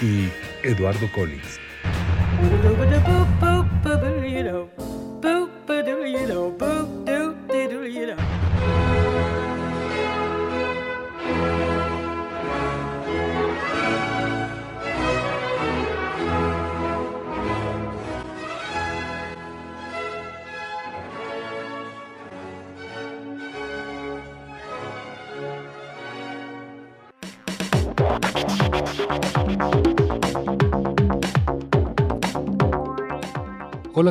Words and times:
y 0.00 0.28
Eduardo 0.62 1.10
Collins. 1.12 1.60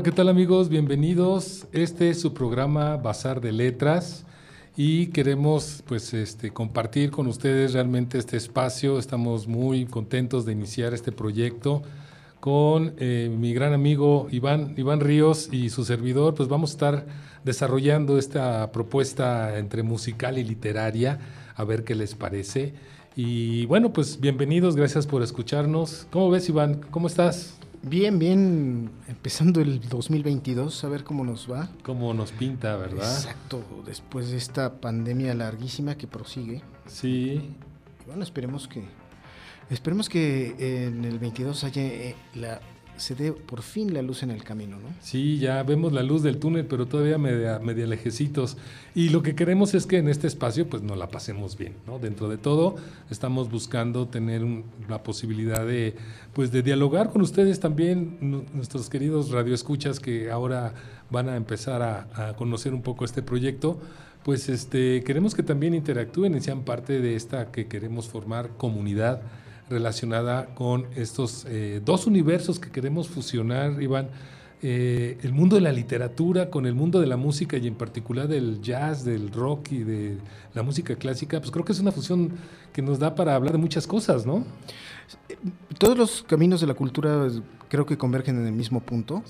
¿Qué 0.03 0.12
tal 0.12 0.30
amigos? 0.30 0.70
Bienvenidos. 0.70 1.66
Este 1.72 2.12
es 2.12 2.22
su 2.22 2.31
programa 2.31 2.98
Bazar 2.98 3.42
de 3.42 3.52
Letras 3.52 4.26
y 4.76 5.08
queremos 5.08 5.84
pues 5.88 6.14
este 6.14 6.52
compartir 6.52 7.09
con 7.09 7.26
ustedes 7.26 7.73
realmente 7.73 8.20
este 8.20 8.38
espacio. 8.38 9.00
Estamos 9.00 9.48
muy 9.48 9.86
contentos 9.88 10.45
de 10.45 10.52
iniciar 10.52 10.94
este 10.94 11.12
proyecto 11.12 11.81
con 12.40 12.94
eh, 13.00 13.36
mi 13.36 13.56
gran 13.56 13.73
amigo 13.73 14.28
Iván, 14.30 14.75
Iván 14.78 15.00
Ríos 15.00 15.50
y 15.52 15.72
su 15.72 15.84
servidor, 15.84 16.36
pues 16.36 16.48
vamos 16.48 16.72
a 16.72 16.73
estar 16.73 17.06
desarrollando 17.44 18.20
esta 18.20 18.72
propuesta 18.72 19.58
entre 19.58 19.81
musical 19.81 20.38
y 20.38 20.44
literaria, 20.44 21.18
a 21.56 21.64
ver 21.64 21.84
qué 21.84 21.95
les 21.95 22.14
parece. 22.14 22.75
Y 23.16 23.66
bueno, 23.66 23.94
pues 23.94 24.20
bienvenidos, 24.20 24.75
gracias 24.75 25.08
por 25.08 25.23
escucharnos. 25.23 26.06
¿Cómo 26.12 26.30
ves 26.30 26.48
Iván? 26.50 26.81
¿Cómo 26.92 27.08
estás? 27.08 27.56
Bien, 27.83 28.20
bien, 28.20 28.92
empezando 29.08 29.61
el 29.61 29.80
2022, 29.88 30.83
a 30.83 30.89
ver 30.89 31.03
cómo 31.03 31.23
nos 31.23 31.50
va. 31.50 31.70
Cómo 31.84 32.14
nos 32.14 32.31
pinta, 32.31 32.75
¿verdad? 32.75 33.16
Exacto, 33.16 33.64
después 33.86 34.30
de 34.30 34.38
esta 34.38 34.81
pandemia 34.81 35.34
larguísima 35.34 35.95
que 35.95 36.08
prosigue. 36.08 36.61
Sí. 36.88 37.56
bueno, 38.06 38.23
esperemos 38.23 38.67
que 38.67 38.84
esperemos 39.69 40.09
que 40.09 40.86
en 40.88 41.06
el 41.06 41.19
22 41.19 41.64
haya 41.64 41.81
eh, 41.81 42.16
la 42.36 42.61
se 42.98 43.16
dé 43.16 43.31
por 43.31 43.62
fin 43.62 43.94
la 43.94 44.02
luz 44.02 44.23
en 44.23 44.31
el 44.31 44.44
camino, 44.44 44.78
¿no? 44.78 44.90
Sí, 45.02 45.38
ya 45.38 45.62
vemos 45.64 45.94
la 45.94 46.03
luz 46.03 46.23
del 46.23 46.38
túnel, 46.38 46.66
pero 46.66 46.88
todavía 46.88 47.17
media, 47.17 47.59
media 47.59 47.88
lejecitos. 47.88 48.58
Y 48.95 49.09
lo 49.09 49.23
que 49.23 49.36
queremos 49.36 49.73
es 49.73 49.86
que 49.86 49.98
en 49.98 50.09
este 50.09 50.28
espacio 50.28 50.67
pues 50.67 50.84
nos 50.84 50.98
la 50.98 51.09
pasemos 51.09 51.58
bien, 51.58 51.73
¿no? 51.86 52.00
Dentro 52.00 52.28
de 52.28 52.38
todo 52.38 52.75
estamos 53.09 53.50
buscando 53.50 54.08
tener 54.08 54.42
la 54.90 55.03
posibilidad 55.03 55.66
de 55.66 55.95
pues 56.34 56.52
de 56.52 56.64
dialogar 56.64 57.12
con 57.12 57.22
ustedes 57.22 57.59
también, 57.59 58.18
nuestros 58.53 58.90
queridos 58.90 59.31
radioescuchas 59.31 60.00
que 60.00 60.31
ahora 60.31 60.73
van 61.09 61.30
a 61.30 61.36
empezar 61.36 61.81
a, 61.81 62.30
a 62.30 62.36
conocer 62.36 62.73
un 62.73 62.81
poco 62.81 63.06
este 63.06 63.22
proyecto 63.22 63.79
pues 64.28 64.50
este, 64.50 65.06
queremos 65.06 65.35
que 65.35 65.41
también 65.41 65.74
interactúen 65.74 66.35
y 66.35 66.41
sean 66.41 66.64
parte 66.64 67.00
de 67.00 67.16
esta 67.16 67.50
que 67.50 67.68
queremos 67.68 68.09
formar 68.09 68.50
comunidad 68.58 69.22
relacionada 69.69 70.47
con 70.55 70.88
estos 70.95 71.45
eh, 71.47 71.81
dos 71.83 72.07
universos 72.07 72.59
que 72.59 72.72
queremos 72.72 73.07
fusionar, 73.07 73.81
Iván. 73.81 74.09
Eh, 74.63 75.19
el 75.22 75.33
mundo 75.33 75.55
de 75.55 75.61
la 75.61 75.72
literatura 75.72 76.50
con 76.50 76.66
el 76.66 76.73
mundo 76.73 77.00
de 77.00 77.05
la 77.05 77.16
música 77.16 77.57
y 77.57 77.67
en 77.67 77.75
particular 77.75 78.28
del 78.28 78.59
jazz, 78.59 79.05
del 79.05 79.31
rock 79.31 79.72
y 79.72 79.83
de 79.83 80.17
la 80.55 80.63
música 80.63 80.95
clásica, 80.95 81.39
pues 81.39 81.51
creo 81.51 81.63
que 81.63 81.73
es 81.73 81.79
una 81.79 81.91
fusión 81.91 82.31
que 82.73 82.81
nos 82.81 82.97
da 82.97 83.13
para 83.13 83.35
hablar 83.35 83.51
de 83.51 83.59
muchas 83.59 83.85
cosas, 83.85 84.25
¿no? 84.25 84.44
Todos 85.78 85.95
los 85.95 86.23
caminos 86.23 86.59
de 86.59 86.66
la 86.66 86.73
cultura 86.73 87.28
creo 87.69 87.85
que 87.85 87.99
convergen 87.99 88.39
en 88.39 88.47
el 88.47 88.53
mismo 88.53 88.79
punto. 88.79 89.23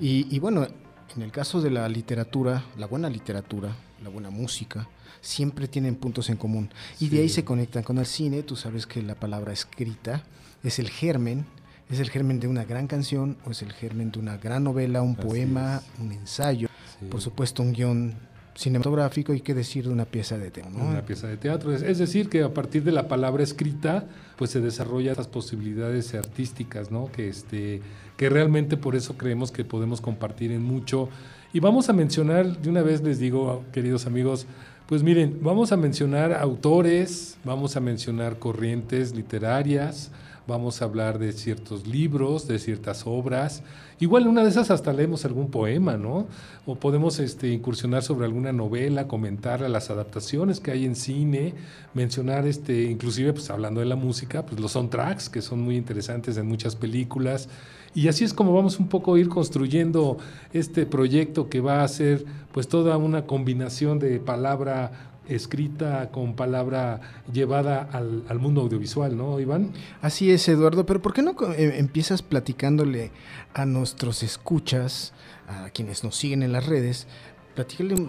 Y, 0.00 0.34
y 0.34 0.38
bueno, 0.38 0.66
en 1.14 1.22
el 1.22 1.30
caso 1.30 1.60
de 1.60 1.70
la 1.70 1.86
literatura, 1.88 2.64
la 2.78 2.86
buena 2.86 3.10
literatura, 3.10 3.76
la 4.02 4.08
buena 4.08 4.30
música, 4.30 4.88
siempre 5.20 5.68
tienen 5.68 5.96
puntos 5.96 6.30
en 6.30 6.36
común. 6.36 6.70
Y 6.98 7.08
de 7.08 7.20
ahí 7.20 7.28
se 7.28 7.44
conectan 7.44 7.82
con 7.82 7.98
el 7.98 8.06
cine. 8.06 8.42
Tú 8.42 8.56
sabes 8.56 8.86
que 8.86 9.02
la 9.02 9.14
palabra 9.14 9.52
escrita 9.52 10.22
es 10.62 10.78
el 10.78 10.90
germen, 10.90 11.46
es 11.90 12.00
el 12.00 12.10
germen 12.10 12.40
de 12.40 12.48
una 12.48 12.64
gran 12.64 12.86
canción 12.86 13.36
o 13.46 13.50
es 13.50 13.62
el 13.62 13.72
germen 13.72 14.10
de 14.10 14.18
una 14.18 14.36
gran 14.36 14.64
novela, 14.64 15.02
un 15.02 15.16
poema, 15.16 15.82
un 16.00 16.12
ensayo. 16.12 16.68
Por 17.10 17.20
supuesto, 17.20 17.62
un 17.62 17.72
guion 17.72 18.14
cinematográfico 18.54 19.32
y 19.32 19.40
qué 19.40 19.54
decir 19.54 19.86
de 19.86 19.90
una 19.90 20.04
pieza 20.04 20.36
de 20.36 20.50
teatro. 20.50 20.78
Una 20.78 21.02
pieza 21.02 21.26
de 21.26 21.36
teatro. 21.36 21.72
Es, 21.74 21.98
decir, 21.98 22.28
que 22.28 22.42
a 22.42 22.52
partir 22.52 22.84
de 22.84 22.92
la 22.92 23.08
palabra 23.08 23.42
escrita, 23.42 24.06
pues 24.36 24.50
se 24.50 24.60
desarrollan 24.60 25.12
esas 25.12 25.28
posibilidades 25.28 26.14
artísticas, 26.14 26.90
¿no? 26.90 27.10
Que, 27.10 27.28
este, 27.28 27.80
que 28.16 28.28
realmente 28.28 28.76
por 28.76 28.96
eso 28.96 29.16
creemos 29.16 29.50
que 29.50 29.64
podemos 29.64 30.00
compartir 30.00 30.52
en 30.52 30.62
mucho. 30.62 31.08
Y 31.52 31.60
vamos 31.60 31.88
a 31.88 31.92
mencionar, 31.92 32.60
de 32.60 32.68
una 32.68 32.82
vez 32.82 33.02
les 33.02 33.18
digo, 33.18 33.64
queridos 33.72 34.06
amigos, 34.06 34.46
pues 34.90 35.04
miren, 35.04 35.38
vamos 35.40 35.70
a 35.70 35.76
mencionar 35.76 36.32
autores, 36.32 37.38
vamos 37.44 37.76
a 37.76 37.80
mencionar 37.80 38.40
corrientes 38.40 39.14
literarias, 39.14 40.10
vamos 40.48 40.82
a 40.82 40.86
hablar 40.86 41.20
de 41.20 41.30
ciertos 41.30 41.86
libros, 41.86 42.48
de 42.48 42.58
ciertas 42.58 43.06
obras. 43.06 43.62
Igual 44.00 44.26
una 44.26 44.42
de 44.42 44.50
esas 44.50 44.72
hasta 44.72 44.92
leemos 44.92 45.24
algún 45.24 45.48
poema, 45.48 45.96
¿no? 45.96 46.26
O 46.66 46.74
podemos 46.74 47.20
este, 47.20 47.52
incursionar 47.52 48.02
sobre 48.02 48.26
alguna 48.26 48.52
novela, 48.52 49.06
comentar 49.06 49.60
las 49.60 49.90
adaptaciones 49.90 50.58
que 50.58 50.72
hay 50.72 50.84
en 50.84 50.96
cine, 50.96 51.54
mencionar, 51.94 52.48
este, 52.48 52.82
inclusive, 52.82 53.32
pues 53.32 53.48
hablando 53.48 53.78
de 53.78 53.86
la 53.86 53.94
música, 53.94 54.44
pues 54.44 54.60
los 54.60 54.72
soundtracks, 54.72 55.28
que 55.28 55.40
son 55.40 55.60
muy 55.60 55.76
interesantes 55.76 56.36
en 56.36 56.48
muchas 56.48 56.74
películas. 56.74 57.48
Y 57.94 58.08
así 58.08 58.24
es 58.24 58.32
como 58.32 58.54
vamos 58.54 58.78
un 58.78 58.88
poco 58.88 59.14
a 59.14 59.18
ir 59.18 59.28
construyendo 59.28 60.18
este 60.52 60.86
proyecto 60.86 61.48
que 61.48 61.60
va 61.60 61.82
a 61.82 61.88
ser 61.88 62.24
pues 62.52 62.68
toda 62.68 62.96
una 62.96 63.26
combinación 63.26 63.98
de 63.98 64.20
palabra 64.20 65.10
escrita 65.28 66.10
con 66.10 66.34
palabra 66.34 67.00
llevada 67.32 67.88
al, 67.92 68.38
mundo 68.38 68.62
audiovisual, 68.62 69.16
¿no, 69.16 69.38
Iván? 69.38 69.72
Así 70.02 70.30
es, 70.30 70.48
Eduardo, 70.48 70.86
pero 70.86 71.00
¿por 71.00 71.12
qué 71.12 71.22
no 71.22 71.34
eh, 71.56 71.78
empiezas 71.78 72.22
platicándole 72.22 73.12
a 73.54 73.64
nuestros 73.64 74.22
escuchas, 74.22 75.12
a 75.48 75.70
quienes 75.70 76.04
nos 76.04 76.16
siguen 76.16 76.42
en 76.42 76.52
las 76.52 76.66
redes, 76.66 77.06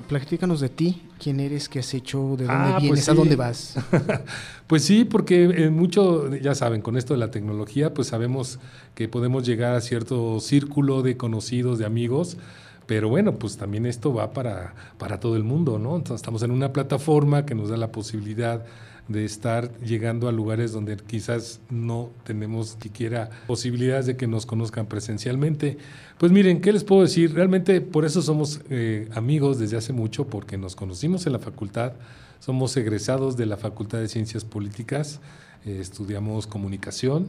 platícanos 0.07 0.59
de 0.59 0.69
ti, 0.69 1.01
quién 1.19 1.39
eres, 1.39 1.69
qué 1.69 1.79
has 1.79 1.93
hecho, 1.93 2.35
de 2.37 2.45
dónde 2.45 2.49
ah, 2.49 2.73
pues 2.73 2.83
vienes, 2.83 3.09
a 3.09 3.13
dónde 3.13 3.35
vas. 3.35 3.75
pues 4.67 4.83
sí, 4.83 5.05
porque 5.05 5.69
mucho, 5.69 6.33
ya 6.35 6.55
saben, 6.55 6.81
con 6.81 6.97
esto 6.97 7.13
de 7.13 7.19
la 7.19 7.31
tecnología, 7.31 7.93
pues 7.93 8.09
sabemos 8.09 8.59
que 8.95 9.07
podemos 9.07 9.45
llegar 9.45 9.75
a 9.75 9.81
cierto 9.81 10.39
círculo 10.39 11.01
de 11.01 11.17
conocidos, 11.17 11.79
de 11.79 11.85
amigos, 11.85 12.37
pero 12.85 13.09
bueno, 13.09 13.39
pues 13.39 13.57
también 13.57 13.85
esto 13.85 14.13
va 14.13 14.33
para, 14.33 14.73
para 14.97 15.19
todo 15.19 15.35
el 15.35 15.43
mundo, 15.43 15.79
¿no? 15.79 15.95
Entonces 15.95 16.15
estamos 16.21 16.43
en 16.43 16.51
una 16.51 16.73
plataforma 16.73 17.45
que 17.45 17.55
nos 17.55 17.69
da 17.69 17.77
la 17.77 17.91
posibilidad 17.91 18.65
de 19.07 19.25
estar 19.25 19.77
llegando 19.79 20.27
a 20.27 20.31
lugares 20.31 20.71
donde 20.71 20.95
quizás 20.97 21.59
no 21.69 22.11
tenemos 22.23 22.77
siquiera 22.81 23.29
posibilidades 23.47 24.05
de 24.05 24.15
que 24.15 24.27
nos 24.27 24.45
conozcan 24.45 24.85
presencialmente. 24.85 25.77
Pues 26.17 26.31
miren, 26.31 26.61
¿qué 26.61 26.71
les 26.71 26.83
puedo 26.83 27.01
decir? 27.01 27.33
Realmente 27.33 27.81
por 27.81 28.05
eso 28.05 28.21
somos 28.21 28.61
eh, 28.69 29.09
amigos 29.13 29.59
desde 29.59 29.77
hace 29.77 29.93
mucho, 29.93 30.27
porque 30.27 30.57
nos 30.57 30.75
conocimos 30.75 31.25
en 31.25 31.33
la 31.33 31.39
facultad, 31.39 31.93
somos 32.39 32.75
egresados 32.77 33.37
de 33.37 33.45
la 33.45 33.57
Facultad 33.57 33.99
de 33.99 34.07
Ciencias 34.07 34.45
Políticas, 34.45 35.19
eh, 35.65 35.77
estudiamos 35.79 36.47
comunicación 36.47 37.27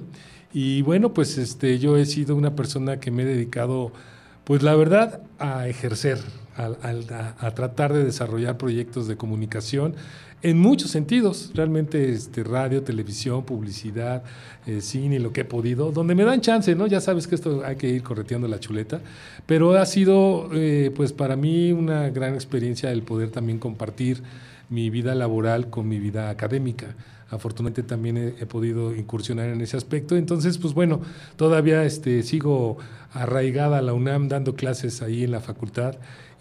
y 0.52 0.82
bueno, 0.82 1.14
pues 1.14 1.38
este, 1.38 1.78
yo 1.78 1.96
he 1.96 2.04
sido 2.04 2.36
una 2.36 2.54
persona 2.54 3.00
que 3.00 3.10
me 3.10 3.22
he 3.22 3.26
dedicado, 3.26 3.92
pues 4.44 4.62
la 4.62 4.74
verdad, 4.74 5.22
a 5.38 5.66
ejercer, 5.68 6.18
a, 6.56 7.50
tratar 7.54 7.94
de 7.94 8.04
desarrollar 8.04 8.58
proyectos 8.58 9.08
de 9.08 9.16
comunicación 9.16 9.94
en 10.42 10.58
muchos 10.58 10.90
sentidos, 10.90 11.52
realmente 11.54 12.12
este, 12.12 12.42
radio, 12.42 12.82
televisión, 12.82 13.44
publicidad, 13.44 14.24
eh, 14.66 14.80
cine, 14.80 15.20
lo 15.20 15.32
que 15.32 15.42
he 15.42 15.44
podido, 15.44 15.92
donde 15.92 16.14
me 16.14 16.24
dan 16.24 16.40
chance, 16.40 16.74
¿no? 16.74 16.86
Ya 16.88 17.00
sabes 17.00 17.28
que 17.28 17.36
esto 17.36 17.62
hay 17.64 17.76
que 17.76 17.88
ir 17.88 18.02
correteando 18.02 18.48
la 18.48 18.58
chuleta, 18.58 19.00
pero 19.46 19.74
ha 19.74 19.86
sido 19.86 20.50
eh, 20.52 20.90
pues 20.94 21.12
para 21.12 21.36
mí 21.36 21.72
una 21.72 22.10
gran 22.10 22.34
experiencia 22.34 22.90
el 22.90 23.02
poder 23.02 23.30
también 23.30 23.58
compartir 23.58 24.22
mi 24.68 24.90
vida 24.90 25.14
laboral 25.14 25.70
con 25.70 25.88
mi 25.88 25.98
vida 25.98 26.30
académica. 26.30 26.94
afortunadamente 27.30 27.82
también 27.82 28.16
he, 28.38 28.46
podido 28.46 28.94
incursionar 28.94 29.48
en 29.48 29.60
ese 29.62 29.76
aspecto. 29.76 30.16
Entonces, 30.16 30.58
pues 30.58 30.74
bueno, 30.74 31.00
todavía 31.36 31.84
este, 31.84 32.22
sigo 32.22 32.76
arraigada 33.14 33.78
a 33.78 33.82
la 33.82 33.94
UNAM 33.94 34.28
dando 34.28 34.54
clases 34.54 35.02
ahí 35.02 35.24
en 35.24 35.30
la 35.30 35.40
facultad 35.40 35.94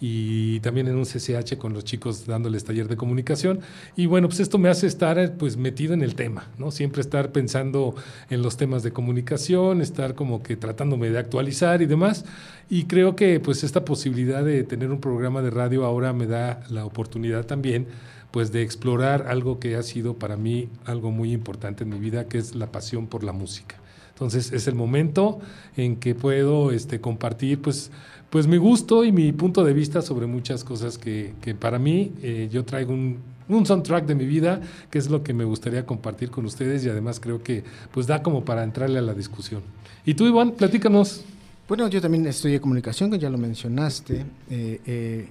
y 0.04 0.58
también 0.58 0.88
en 0.88 0.96
un 0.96 1.04
CCH 1.04 1.58
con 1.58 1.74
los 1.74 1.84
chicos 1.84 2.26
dándoles 2.26 2.64
taller 2.64 2.88
de 2.88 2.96
comunicación. 2.96 3.60
Y 3.94 4.06
bueno, 4.06 4.26
pues 4.26 4.40
esto 4.40 4.58
me 4.58 4.68
hace 4.68 4.88
estar 4.88 5.36
pues 5.36 5.56
metido 5.56 5.94
en 5.94 6.02
el 6.02 6.16
tema, 6.16 6.50
¿no? 6.58 6.72
Siempre 6.72 7.00
estar 7.00 7.30
pensando 7.30 7.94
en 8.28 8.42
los 8.42 8.56
temas 8.56 8.82
de 8.82 8.92
comunicación, 8.92 9.80
estar 9.80 10.16
como 10.16 10.42
que 10.42 10.56
tratándome 10.56 11.08
de 11.10 11.20
actualizar 11.20 11.82
y 11.82 11.86
demás. 11.86 12.24
Y 12.68 12.86
creo 12.86 13.14
que 13.14 13.38
pues 13.38 13.62
esta 13.62 13.84
posibilidad 13.84 14.44
de 14.44 14.64
tener 14.64 14.90
un 14.90 15.00
programa 15.00 15.40
de 15.40 15.50
radio 15.50 15.84
ahora 15.84 16.12
me 16.12 16.26
da 16.26 16.64
la 16.68 16.84
oportunidad 16.84 17.46
también 17.46 17.86
pues 18.32 18.50
de 18.50 18.62
explorar 18.62 19.26
algo 19.28 19.60
que 19.60 19.76
ha 19.76 19.84
sido 19.84 20.14
para 20.14 20.36
mí 20.36 20.68
algo 20.84 21.12
muy 21.12 21.32
importante 21.32 21.84
en 21.84 21.90
mi 21.90 22.00
vida, 22.00 22.26
que 22.26 22.38
es 22.38 22.56
la 22.56 22.72
pasión 22.72 23.06
por 23.06 23.22
la 23.22 23.32
música. 23.32 23.76
Entonces 24.14 24.52
es 24.52 24.66
el 24.66 24.74
momento 24.74 25.38
en 25.76 25.96
que 25.96 26.14
puedo 26.14 26.72
este, 26.72 27.00
compartir 27.00 27.62
pues 27.62 27.92
pues 28.32 28.46
mi 28.46 28.56
gusto 28.56 29.04
y 29.04 29.12
mi 29.12 29.30
punto 29.32 29.62
de 29.62 29.74
vista 29.74 30.00
sobre 30.00 30.26
muchas 30.26 30.64
cosas 30.64 30.96
que, 30.96 31.34
que 31.42 31.54
para 31.54 31.78
mí 31.78 32.12
eh, 32.22 32.48
yo 32.50 32.64
traigo 32.64 32.94
un, 32.94 33.18
un, 33.46 33.66
soundtrack 33.66 34.06
de 34.06 34.14
mi 34.14 34.24
vida, 34.24 34.62
que 34.90 34.96
es 34.96 35.10
lo 35.10 35.22
que 35.22 35.34
me 35.34 35.44
gustaría 35.44 35.84
compartir 35.84 36.30
con 36.30 36.46
ustedes 36.46 36.82
y 36.86 36.88
además 36.88 37.20
creo 37.20 37.42
que 37.42 37.62
pues 37.90 38.06
da 38.06 38.22
como 38.22 38.42
para 38.42 38.64
entrarle 38.64 39.00
a 39.00 39.02
la 39.02 39.12
discusión. 39.12 39.60
Y 40.06 40.14
tú, 40.14 40.24
Iván, 40.24 40.52
platícanos. 40.52 41.26
Bueno, 41.68 41.86
yo 41.88 42.00
también 42.00 42.26
estudié 42.26 42.58
comunicación, 42.58 43.10
que 43.10 43.18
ya 43.18 43.28
lo 43.28 43.36
mencionaste. 43.36 44.24
Eh, 44.48 44.80
eh, 44.86 45.28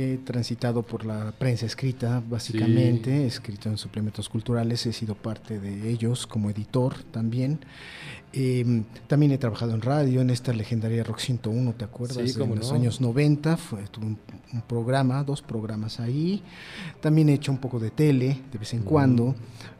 he 0.00 0.18
transitado 0.18 0.82
por 0.82 1.04
la 1.04 1.32
prensa 1.32 1.66
escrita, 1.66 2.22
básicamente, 2.28 3.24
he 3.24 3.26
escrito 3.26 3.68
en 3.68 3.78
suplementos 3.78 4.28
culturales, 4.28 4.84
he 4.86 4.92
sido 4.92 5.14
parte 5.14 5.60
de 5.60 5.90
ellos 5.90 6.26
como 6.26 6.50
editor 6.50 7.02
también. 7.04 7.60
Em, 8.32 8.84
también 9.08 9.32
he 9.32 9.38
trabajado 9.38 9.74
en 9.74 9.82
radio, 9.82 10.20
en 10.20 10.30
esta 10.30 10.52
legendaria 10.52 11.02
Rock 11.02 11.18
101, 11.18 11.74
¿te 11.74 11.84
acuerdas? 11.84 12.36
en 12.36 12.56
los 12.56 12.72
años 12.72 13.00
90, 13.00 13.56
fue, 13.56 13.82
tuve 13.90 14.06
un, 14.06 14.18
programa, 14.68 15.24
dos 15.24 15.42
programas 15.42 16.00
ahí. 16.00 16.42
También 17.00 17.28
he 17.28 17.34
hecho 17.34 17.50
un 17.50 17.58
poco 17.58 17.78
de 17.78 17.90
tele, 17.90 18.40
de 18.52 18.58
vez 18.58 18.72
en 18.74 18.82
cuando. 18.82 19.34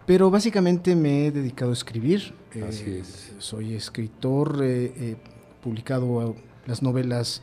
Pero 0.06 0.30
básicamente 0.30 0.96
me 0.96 1.26
he 1.26 1.30
dedicado 1.30 1.70
a 1.70 1.74
escribir. 1.74 2.34
Eh, 2.54 3.02
soy 3.38 3.74
escritor, 3.74 4.60
eh, 4.62 4.92
he 4.96 5.16
publicado 5.62 6.34
las 6.66 6.82
novelas 6.82 7.42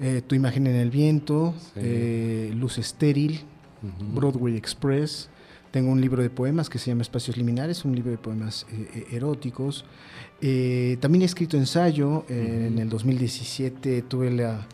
eh, 0.00 0.22
Tu 0.26 0.34
imagen 0.34 0.66
en 0.66 0.76
el 0.76 0.90
viento, 0.90 1.54
Luz 2.54 2.78
estéril, 2.78 3.40
Broadway 4.14 4.56
Express. 4.56 5.28
Tengo 5.70 5.92
un 5.92 6.00
libro 6.00 6.22
de 6.22 6.30
poemas 6.30 6.68
que 6.68 6.78
se 6.78 6.90
llama 6.90 7.02
Espacios 7.02 7.36
Liminares, 7.36 7.84
un 7.84 7.94
libro 7.94 8.10
de 8.10 8.18
poemas 8.18 8.66
eróticos. 9.12 9.84
Eh, 10.40 10.96
también 11.00 11.22
he 11.22 11.26
escrito 11.26 11.56
ensayo. 11.56 12.24
En 12.28 12.78
el 12.78 12.88
2017 12.88 14.02
tuve 14.02 14.30
la, 14.30 14.66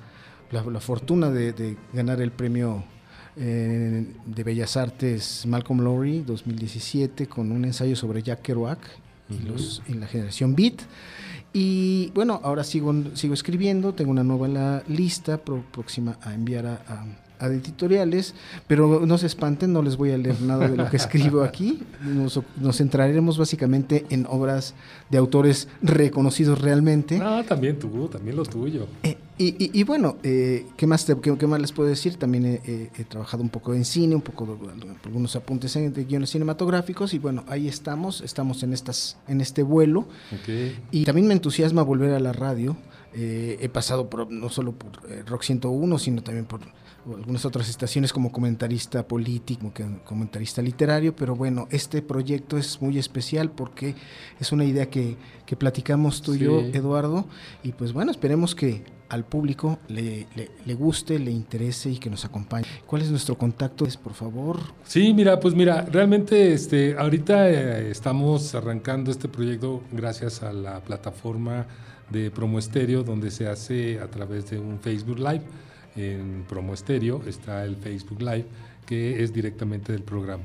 la, 0.50 0.80
fortuna 0.80 1.30
de, 1.30 1.76
ganar 1.92 2.20
el 2.20 2.30
premio 2.30 2.84
eh, 3.36 4.06
de 4.24 4.44
Bellas 4.44 4.76
Artes 4.76 5.44
Malcolm 5.46 5.80
Lowry 5.80 6.22
2017 6.22 7.26
con 7.26 7.52
un 7.52 7.64
ensayo 7.64 7.96
sobre 7.96 8.22
Jack 8.22 8.42
Kerouac 8.42 8.78
y, 9.28 9.46
los, 9.46 9.82
la 9.88 10.06
generación 10.06 10.54
Beat. 10.54 10.82
Y 11.58 12.10
bueno, 12.10 12.38
ahora 12.42 12.62
sigo, 12.64 12.92
sigo 13.14 13.32
escribiendo, 13.32 13.94
tengo 13.94 14.10
una 14.10 14.22
nueva 14.22 14.82
lista 14.88 15.38
próxima 15.38 16.18
a 16.20 16.34
enviar 16.34 16.66
a 16.66 16.74
a 16.86 17.06
editoriales, 17.40 18.34
pero 18.66 19.04
no 19.06 19.18
se 19.18 19.26
espanten, 19.26 19.72
no 19.72 19.82
les 19.82 19.96
voy 19.96 20.12
a 20.12 20.18
leer 20.18 20.40
nada 20.42 20.68
de 20.68 20.76
lo 20.76 20.90
que 20.90 20.96
escribo 20.96 21.42
aquí. 21.42 21.82
Nos, 22.02 22.40
nos 22.60 22.76
centraremos 22.76 23.38
básicamente 23.38 24.06
en 24.10 24.26
obras 24.28 24.74
de 25.10 25.18
autores 25.18 25.68
reconocidos 25.82 26.60
realmente. 26.60 27.20
Ah, 27.22 27.44
también 27.46 27.78
tú, 27.78 28.08
también 28.08 28.36
lo 28.36 28.44
tuyo. 28.44 28.86
Eh, 29.02 29.16
y, 29.38 29.78
y, 29.78 29.84
bueno, 29.84 30.16
eh, 30.22 30.66
¿qué, 30.76 30.86
más 30.86 31.06
qué, 31.22 31.46
más 31.46 31.60
les 31.60 31.72
puedo 31.72 31.88
decir? 31.88 32.16
También 32.16 32.60
he, 32.64 33.04
trabajado 33.04 33.42
un 33.42 33.50
poco 33.50 33.74
en 33.74 33.84
cine, 33.84 34.14
un 34.14 34.22
poco 34.22 34.46
de, 34.46 34.86
algunos 35.04 35.36
apuntes 35.36 35.74
de 35.74 36.04
guiones 36.04 36.30
cinematográficos 36.30 37.12
y 37.12 37.18
bueno, 37.18 37.44
ahí 37.46 37.68
estamos, 37.68 38.22
estamos 38.22 38.62
en, 38.62 38.72
estas, 38.72 39.18
en 39.28 39.42
este 39.42 39.62
vuelo. 39.62 40.08
Y 40.90 41.04
también 41.04 41.28
me 41.28 41.34
entusiasma 41.34 41.82
volver 41.82 42.14
a 42.14 42.20
la 42.20 42.32
radio. 42.32 42.76
Eh, 43.14 43.58
he 43.60 43.68
pasado 43.68 44.08
por, 44.08 44.30
no 44.30 44.48
solo 44.48 44.72
por 44.72 44.90
Rock 45.26 45.42
101, 45.42 45.98
sino 45.98 46.22
también 46.22 46.46
por 46.46 46.60
algunas 47.14 47.44
otras 47.44 47.68
estaciones 47.68 48.12
como 48.12 48.32
comentarista 48.32 49.06
político, 49.06 49.72
como 49.74 49.98
comentarista 50.04 50.62
literario, 50.62 51.14
pero 51.14 51.36
bueno, 51.36 51.68
este 51.70 52.02
proyecto 52.02 52.56
es 52.56 52.80
muy 52.80 52.98
especial 52.98 53.50
porque 53.50 53.94
es 54.40 54.52
una 54.52 54.64
idea 54.64 54.90
que, 54.90 55.16
que 55.44 55.56
platicamos 55.56 56.22
tú 56.22 56.34
y 56.34 56.38
yo, 56.38 56.60
Eduardo, 56.60 57.26
y 57.62 57.72
pues 57.72 57.92
bueno, 57.92 58.10
esperemos 58.10 58.54
que 58.54 58.82
al 59.08 59.24
público 59.24 59.78
le, 59.88 60.26
le, 60.64 60.74
guste, 60.74 61.18
le 61.18 61.30
interese 61.30 61.90
y 61.90 61.98
que 61.98 62.10
nos 62.10 62.24
acompañe. 62.24 62.66
¿Cuál 62.86 63.02
es 63.02 63.10
nuestro 63.10 63.38
contacto, 63.38 63.86
por 64.02 64.14
favor? 64.14 64.58
Sí, 64.84 65.14
mira, 65.14 65.38
pues 65.38 65.54
mira, 65.54 65.82
realmente 65.82 66.52
este, 66.52 66.96
ahorita 66.98 67.48
eh, 67.48 67.90
estamos 67.90 68.54
arrancando 68.54 69.10
este 69.10 69.28
proyecto 69.28 69.82
gracias 69.92 70.42
a 70.42 70.52
la 70.52 70.80
plataforma 70.80 71.66
de 72.10 72.30
Promo 72.30 72.58
Estéreo, 72.58 73.02
donde 73.04 73.30
se 73.30 73.48
hace 73.48 74.00
a 74.00 74.08
través 74.08 74.50
de 74.50 74.58
un 74.58 74.80
Facebook 74.80 75.18
Live 75.18 75.42
en 75.96 76.44
Promo 76.48 76.74
Estéreo 76.74 77.22
está 77.26 77.64
el 77.64 77.76
Facebook 77.76 78.20
Live, 78.20 78.46
que 78.84 79.22
es 79.22 79.32
directamente 79.32 79.92
del 79.92 80.02
programa. 80.02 80.44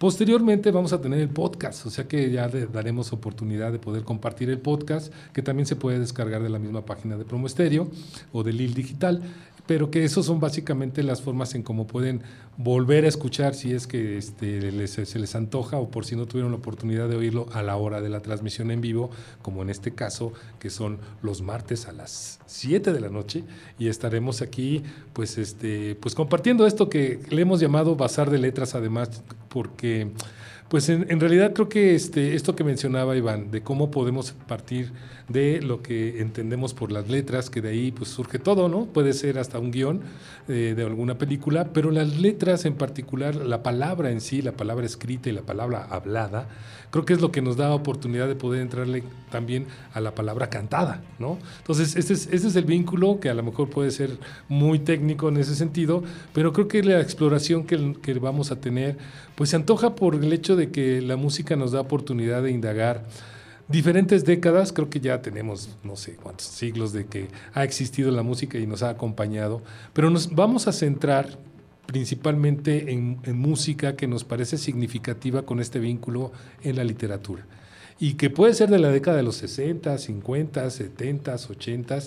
Posteriormente 0.00 0.70
vamos 0.70 0.94
a 0.94 1.00
tener 1.02 1.20
el 1.20 1.28
podcast, 1.28 1.84
o 1.84 1.90
sea 1.90 2.08
que 2.08 2.30
ya 2.30 2.48
daremos 2.48 3.12
oportunidad 3.12 3.70
de 3.70 3.78
poder 3.78 4.02
compartir 4.02 4.48
el 4.48 4.58
podcast, 4.58 5.12
que 5.34 5.42
también 5.42 5.66
se 5.66 5.76
puede 5.76 5.98
descargar 5.98 6.42
de 6.42 6.48
la 6.48 6.58
misma 6.58 6.86
página 6.86 7.18
de 7.18 7.26
Promo 7.26 7.46
Estéreo 7.46 7.90
o 8.32 8.42
de 8.42 8.54
Lil 8.54 8.72
Digital 8.72 9.22
pero 9.70 9.88
que 9.88 10.02
eso 10.02 10.24
son 10.24 10.40
básicamente 10.40 11.04
las 11.04 11.22
formas 11.22 11.54
en 11.54 11.62
cómo 11.62 11.86
pueden 11.86 12.22
volver 12.56 13.04
a 13.04 13.08
escuchar 13.08 13.54
si 13.54 13.72
es 13.72 13.86
que 13.86 14.18
este, 14.18 14.88
se 14.88 15.18
les 15.20 15.36
antoja 15.36 15.76
o 15.76 15.92
por 15.92 16.04
si 16.04 16.16
no 16.16 16.26
tuvieron 16.26 16.50
la 16.50 16.58
oportunidad 16.58 17.08
de 17.08 17.14
oírlo 17.14 17.46
a 17.52 17.62
la 17.62 17.76
hora 17.76 18.00
de 18.00 18.08
la 18.08 18.18
transmisión 18.18 18.72
en 18.72 18.80
vivo, 18.80 19.12
como 19.42 19.62
en 19.62 19.70
este 19.70 19.92
caso, 19.92 20.32
que 20.58 20.70
son 20.70 20.98
los 21.22 21.40
martes 21.40 21.86
a 21.86 21.92
las 21.92 22.40
7 22.46 22.92
de 22.92 22.98
la 22.98 23.10
noche, 23.10 23.44
y 23.78 23.86
estaremos 23.86 24.42
aquí 24.42 24.82
pues, 25.12 25.38
este, 25.38 25.94
pues 25.94 26.16
compartiendo 26.16 26.66
esto 26.66 26.88
que 26.88 27.20
le 27.30 27.42
hemos 27.42 27.60
llamado 27.60 27.94
Bazar 27.94 28.28
de 28.28 28.38
Letras, 28.38 28.74
además, 28.74 29.22
porque 29.48 30.10
pues 30.70 30.88
en, 30.88 31.18
realidad 31.18 31.52
creo 31.52 31.68
que 31.68 31.96
este, 31.96 32.36
esto 32.36 32.54
que 32.54 32.62
mencionaba 32.62 33.16
Iván, 33.16 33.50
de 33.50 33.60
cómo 33.60 33.90
podemos 33.90 34.30
partir 34.46 34.92
de 35.26 35.60
lo 35.60 35.82
que 35.82 36.20
entendemos 36.20 36.74
por 36.74 36.92
las 36.92 37.08
letras, 37.08 37.50
que 37.50 37.60
de 37.60 37.70
ahí 37.70 37.90
pues 37.90 38.10
surge 38.10 38.38
todo, 38.38 38.68
¿no? 38.68 38.86
Puede 38.86 39.12
ser 39.12 39.40
hasta 39.40 39.58
un 39.58 39.72
guion 39.72 40.00
eh, 40.46 40.74
de 40.76 40.84
alguna 40.84 41.18
película, 41.18 41.72
pero 41.72 41.90
las 41.90 42.20
letras 42.20 42.66
en 42.66 42.74
particular, 42.74 43.34
la 43.34 43.64
palabra 43.64 44.12
en 44.12 44.20
sí, 44.20 44.42
la 44.42 44.52
palabra 44.52 44.86
escrita 44.86 45.28
y 45.28 45.32
la 45.32 45.42
palabra 45.42 45.88
hablada, 45.90 46.46
creo 46.90 47.04
que 47.04 47.12
es 47.12 47.20
lo 47.20 47.30
que 47.30 47.42
nos 47.42 47.56
da 47.56 47.72
oportunidad 47.72 48.28
de 48.28 48.34
poder 48.34 48.62
entrarle 48.62 49.02
también 49.30 49.66
a 49.92 50.00
la 50.00 50.14
palabra 50.14 50.50
cantada, 50.50 51.02
¿no? 51.18 51.38
Entonces, 51.58 51.96
ese 51.96 52.14
es, 52.14 52.26
es 52.26 52.56
el 52.56 52.64
vínculo 52.64 53.20
que 53.20 53.28
a 53.30 53.34
lo 53.34 53.42
mejor 53.42 53.70
puede 53.70 53.90
ser 53.90 54.18
muy 54.48 54.78
técnico 54.78 55.28
en 55.28 55.36
ese 55.36 55.54
sentido, 55.54 56.02
pero 56.32 56.52
creo 56.52 56.68
que 56.68 56.82
la 56.82 57.00
exploración 57.00 57.64
que, 57.64 57.96
que 58.02 58.14
vamos 58.14 58.50
a 58.50 58.60
tener, 58.60 58.98
pues 59.34 59.50
se 59.50 59.56
antoja 59.56 59.94
por 59.94 60.14
el 60.14 60.32
hecho 60.32 60.56
de 60.56 60.70
que 60.70 61.00
la 61.00 61.16
música 61.16 61.56
nos 61.56 61.72
da 61.72 61.80
oportunidad 61.80 62.42
de 62.42 62.50
indagar 62.50 63.04
diferentes 63.70 64.24
décadas, 64.24 64.72
creo 64.72 64.90
que 64.90 64.98
ya 64.98 65.22
tenemos 65.22 65.70
no 65.84 65.94
sé 65.94 66.16
cuántos 66.16 66.46
siglos 66.46 66.92
de 66.92 67.06
que 67.06 67.28
ha 67.54 67.62
existido 67.62 68.10
la 68.10 68.24
música 68.24 68.58
y 68.58 68.66
nos 68.66 68.82
ha 68.82 68.90
acompañado, 68.90 69.62
pero 69.92 70.10
nos 70.10 70.34
vamos 70.34 70.66
a 70.66 70.72
centrar 70.72 71.38
principalmente 71.90 72.92
en, 72.92 73.18
música 73.34 73.96
que 73.96 74.06
nos 74.06 74.22
parece 74.22 74.58
significativa 74.58 75.42
con 75.42 75.58
este 75.58 75.80
vínculo 75.80 76.30
en 76.62 76.76
la 76.76 76.84
literatura. 76.84 77.44
Y 77.98 78.14
que 78.14 78.30
puede 78.30 78.54
ser 78.54 78.70
de 78.70 78.78
la 78.78 78.90
década 78.90 79.16
de 79.16 79.24
los 79.24 79.34
60, 79.36 79.98
50, 79.98 80.70
70, 80.70 81.34
80, 81.34 81.98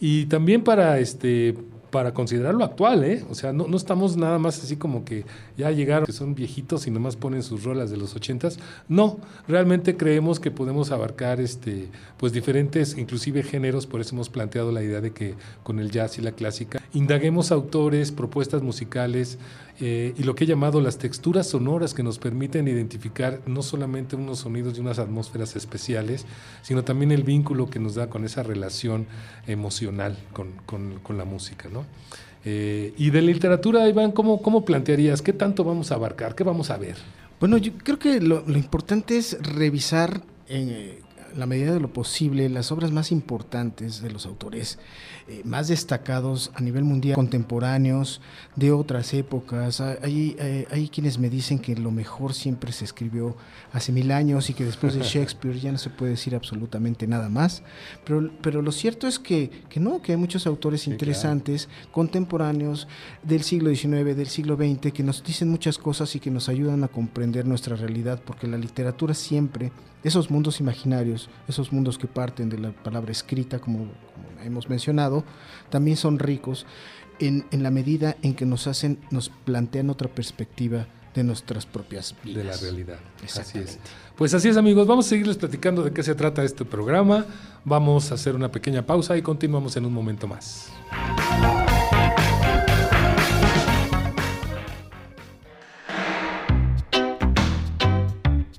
y 0.00 0.24
también 0.26 0.64
para 0.64 0.98
este, 0.98 1.54
para 1.90 2.12
considerarlo 2.12 2.64
actual, 2.64 3.04
¿eh? 3.04 3.24
O 3.30 3.34
sea, 3.34 3.52
no, 3.52 3.66
no, 3.66 3.76
estamos 3.76 4.16
nada 4.16 4.38
más 4.38 4.62
así 4.62 4.76
como 4.76 5.04
que 5.04 5.24
ya 5.56 5.70
llegaron, 5.70 6.06
que 6.06 6.12
son 6.12 6.34
viejitos 6.34 6.86
y 6.86 6.90
nomás 6.90 7.16
ponen 7.16 7.42
sus 7.42 7.64
rolas 7.64 7.90
de 7.90 7.96
los 7.96 8.14
ochentas. 8.14 8.58
No, 8.88 9.18
realmente 9.46 9.96
creemos 9.96 10.40
que 10.40 10.50
podemos 10.50 10.90
abarcar 10.90 11.40
este, 11.40 11.88
pues 12.16 12.32
diferentes, 12.32 12.96
inclusive 12.98 13.42
géneros, 13.42 13.86
por 13.86 14.00
eso 14.00 14.14
hemos 14.14 14.28
planteado 14.28 14.72
la 14.72 14.82
idea 14.82 15.00
de 15.00 15.12
que 15.12 15.34
con 15.62 15.78
el 15.78 15.90
jazz 15.90 16.18
y 16.18 16.22
la 16.22 16.32
clásica, 16.32 16.80
indaguemos 16.92 17.52
autores, 17.52 18.12
propuestas 18.12 18.62
musicales, 18.62 19.38
eh, 19.80 20.12
y 20.16 20.24
lo 20.24 20.34
que 20.34 20.44
he 20.44 20.46
llamado 20.46 20.80
las 20.80 20.98
texturas 20.98 21.48
sonoras 21.48 21.94
que 21.94 22.02
nos 22.02 22.18
permiten 22.18 22.66
identificar 22.66 23.40
no 23.46 23.62
solamente 23.62 24.16
unos 24.16 24.40
sonidos 24.40 24.76
y 24.76 24.80
unas 24.80 24.98
atmósferas 24.98 25.54
especiales, 25.54 26.26
sino 26.62 26.82
también 26.82 27.12
el 27.12 27.22
vínculo 27.22 27.70
que 27.70 27.78
nos 27.78 27.94
da 27.94 28.10
con 28.10 28.24
esa 28.24 28.42
relación 28.42 29.06
emocional 29.46 30.18
con, 30.32 30.52
con, 30.66 31.16
la 31.16 31.24
música. 31.24 31.68
¿no? 31.72 31.84
Eh, 32.44 32.92
y 32.96 33.10
de 33.10 33.22
literatura, 33.22 33.88
Iván, 33.88 34.10
¿cómo, 34.10 34.42
¿cómo 34.42 34.64
plantearías? 34.64 35.22
¿Qué 35.22 35.32
tanto 35.32 35.62
vamos 35.62 35.92
a 35.92 35.94
abarcar? 35.94 36.34
¿Qué 36.34 36.42
vamos 36.42 36.70
a 36.70 36.76
ver? 36.76 36.96
Bueno, 37.38 37.56
yo 37.56 37.72
creo 37.74 38.00
que 38.00 38.20
lo, 38.20 38.42
importante 38.48 39.16
es 39.16 39.40
revisar 39.40 40.22
en 40.48 40.96
la 41.36 41.46
medida 41.46 41.72
de 41.72 41.78
lo 41.78 41.92
posible 41.92 42.48
las 42.48 42.72
obras 42.72 42.90
más 42.90 43.12
importantes 43.12 44.02
de 44.02 44.10
los 44.10 44.26
autores 44.26 44.78
eh, 45.28 45.42
más 45.44 45.68
destacados 45.68 46.50
a 46.54 46.62
nivel 46.62 46.84
mundial, 46.84 47.14
contemporáneos, 47.14 48.22
de 48.56 48.72
otras 48.72 49.12
épocas. 49.12 49.80
Hay, 49.80 50.36
hay, 50.40 50.66
hay, 50.70 50.88
quienes 50.88 51.18
me 51.18 51.28
dicen 51.28 51.58
que 51.58 51.76
lo 51.76 51.90
mejor 51.90 52.32
siempre 52.32 52.72
se 52.72 52.86
escribió 52.86 53.36
hace 53.72 53.92
mil 53.92 54.10
años 54.10 54.48
y 54.48 54.54
que 54.54 54.64
después 54.64 54.94
de 54.94 55.00
Shakespeare 55.04 55.60
ya 55.60 55.70
no 55.70 55.76
se 55.76 55.90
puede 55.90 56.12
decir 56.12 56.34
absolutamente 56.34 57.06
nada 57.06 57.28
más. 57.28 57.62
Pero, 58.06 58.30
pero 58.40 58.62
lo 58.62 58.72
cierto 58.72 59.06
es 59.06 59.18
que, 59.18 59.50
que 59.68 59.80
no, 59.80 60.00
que 60.00 60.12
hay 60.12 60.18
muchos 60.18 60.46
autores 60.46 60.86
interesantes, 60.86 61.68
contemporáneos 61.92 62.88
del 63.22 63.42
siglo 63.42 63.68
XIX, 63.74 64.16
del 64.16 64.28
siglo 64.28 64.56
XX, 64.56 64.92
que 64.92 65.02
nos 65.02 65.22
dicen 65.22 65.50
muchas 65.50 65.76
cosas 65.76 66.16
y 66.16 66.20
que 66.20 66.30
nos 66.30 66.48
ayudan 66.48 66.84
a 66.84 66.88
comprender 66.88 67.46
nuestra 67.46 67.76
realidad, 67.76 68.22
porque 68.24 68.46
la 68.46 68.56
literatura 68.56 69.12
siempre, 69.12 69.72
esos 70.02 70.30
mundos 70.30 70.60
imaginarios, 70.60 71.28
esos 71.48 71.70
mundos 71.70 71.98
que 71.98 72.06
parten 72.06 72.48
de 72.48 72.58
la 72.58 72.72
palabra 72.72 73.12
escrita, 73.12 73.58
como, 73.58 73.78
como 74.14 74.37
hemos 74.44 74.68
mencionado, 74.68 75.24
también 75.70 75.96
son 75.96 76.18
ricos 76.18 76.66
en, 77.20 77.44
la 77.50 77.70
medida 77.70 78.16
en 78.22 78.34
que 78.34 78.46
nos 78.46 78.66
hacen, 78.66 78.98
nos 79.10 79.28
plantean 79.28 79.90
otra 79.90 80.08
perspectiva 80.08 80.86
de 81.14 81.24
nuestras 81.24 81.66
propias 81.66 82.14
vidas. 82.22 82.36
De 82.36 82.44
la 82.44 82.56
realidad. 82.56 82.98
Así 83.24 83.58
es. 83.58 83.78
Pues 84.16 84.34
así 84.34 84.48
es, 84.48 84.56
amigos. 84.56 84.86
Vamos 84.86 85.06
a 85.06 85.08
seguirles 85.10 85.36
platicando 85.36 85.82
de 85.82 85.92
qué 85.92 86.02
se 86.02 86.14
trata 86.14 86.44
este 86.44 86.64
programa. 86.64 87.26
Vamos 87.64 88.10
a 88.12 88.14
hacer 88.14 88.34
una 88.34 88.50
pequeña 88.50 88.86
pausa 88.86 89.16
y 89.16 89.22
continuamos 89.22 89.76
en 89.76 89.86
un 89.86 89.92
momento 89.92 90.26
más. 90.28 90.70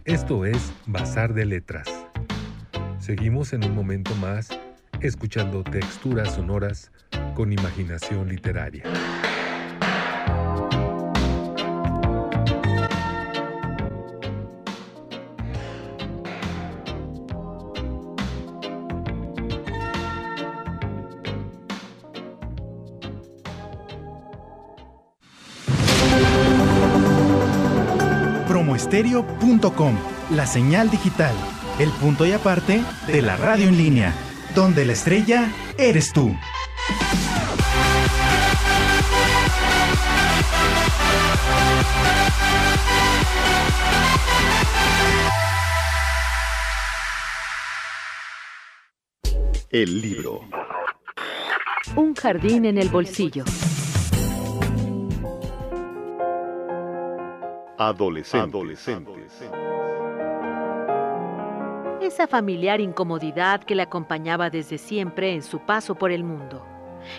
Esto 0.05 0.45
es 0.45 0.73
Bazar 0.85 1.33
de 1.33 1.45
Letras. 1.45 1.87
Seguimos 2.99 3.53
en 3.53 3.63
un 3.63 3.73
momento 3.73 4.13
más 4.15 4.49
escuchando 5.01 5.63
texturas 5.63 6.35
sonoras 6.35 6.91
con 7.35 7.53
imaginación 7.53 8.29
literaria. 8.29 8.83
Promoestereo.com, 28.47 29.95
la 30.31 30.45
señal 30.45 30.89
digital, 30.89 31.35
el 31.79 31.89
punto 31.91 32.25
y 32.25 32.31
aparte 32.31 32.81
de 33.07 33.21
la 33.21 33.37
radio 33.37 33.67
en 33.67 33.77
línea 33.77 34.13
donde 34.55 34.85
la 34.85 34.93
estrella 34.93 35.51
eres 35.77 36.11
tú. 36.11 36.35
El 49.71 50.01
libro. 50.01 50.41
Un 51.95 52.15
jardín 52.15 52.65
en 52.65 52.79
el 52.79 52.89
bolsillo. 52.89 53.43
Adolescentes 57.77 58.89
esa 62.19 62.27
familiar 62.27 62.81
incomodidad 62.81 63.63
que 63.63 63.75
le 63.75 63.83
acompañaba 63.83 64.49
desde 64.49 64.77
siempre 64.77 65.33
en 65.33 65.41
su 65.41 65.59
paso 65.59 65.95
por 65.95 66.11
el 66.11 66.25
mundo, 66.25 66.65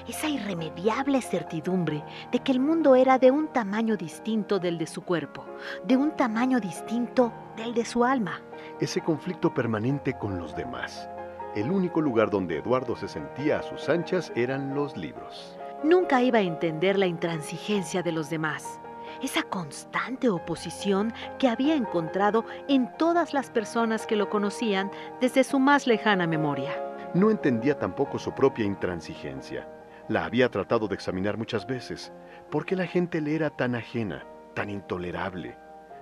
esa 0.07 0.29
irremediable 0.29 1.23
certidumbre 1.23 2.05
de 2.31 2.41
que 2.41 2.53
el 2.53 2.61
mundo 2.61 2.95
era 2.95 3.19
de 3.19 3.31
un 3.31 3.49
tamaño 3.49 3.97
distinto 3.97 4.59
del 4.59 4.77
de 4.77 4.87
su 4.87 5.01
cuerpo, 5.01 5.47
de 5.87 5.97
un 5.97 6.11
tamaño 6.11 6.61
distinto 6.61 7.33
del 7.57 7.73
de 7.73 7.87
su 7.87 8.05
alma. 8.05 8.43
Ese 8.79 9.01
conflicto 9.01 9.55
permanente 9.55 10.19
con 10.19 10.39
los 10.39 10.55
demás. 10.55 11.09
El 11.57 11.71
único 11.71 12.03
lugar 12.03 12.29
donde 12.29 12.59
Eduardo 12.59 12.95
se 12.95 13.09
sentía 13.09 13.61
a 13.61 13.63
sus 13.63 13.89
anchas 13.89 14.31
eran 14.37 14.75
los 14.75 14.99
libros. 14.99 15.57
Nunca 15.83 16.21
iba 16.23 16.41
a 16.41 16.43
entender 16.43 16.99
la 16.99 17.07
intransigencia 17.07 18.03
de 18.03 18.13
los 18.13 18.29
demás 18.29 18.79
esa 19.23 19.43
constante 19.43 20.29
oposición 20.29 21.13
que 21.39 21.49
había 21.49 21.75
encontrado 21.75 22.45
en 22.69 22.91
todas 22.97 23.35
las 23.35 23.51
personas 23.51 24.07
que 24.07 24.17
lo 24.17 24.29
conocían 24.31 24.91
desde 25.21 25.45
su 25.45 25.59
más 25.59 25.87
lejana 25.87 26.27
memoria. 26.27 26.73
No 27.15 27.31
entendía 27.31 27.79
tampoco 27.79 28.19
su 28.19 28.33
propia 28.33 28.65
intransigencia. 28.65 29.69
La 30.09 30.25
había 30.25 30.49
tratado 30.49 30.89
de 30.89 30.95
examinar 30.95 31.37
muchas 31.37 31.67
veces. 31.67 32.13
¿Por 32.51 32.65
qué 32.65 32.77
la 32.77 32.87
gente 32.87 33.21
le 33.21 33.35
era 33.35 33.51
tan 33.51 33.75
ajena, 33.75 34.25
tan 34.55 34.71
intolerable? 34.71 35.57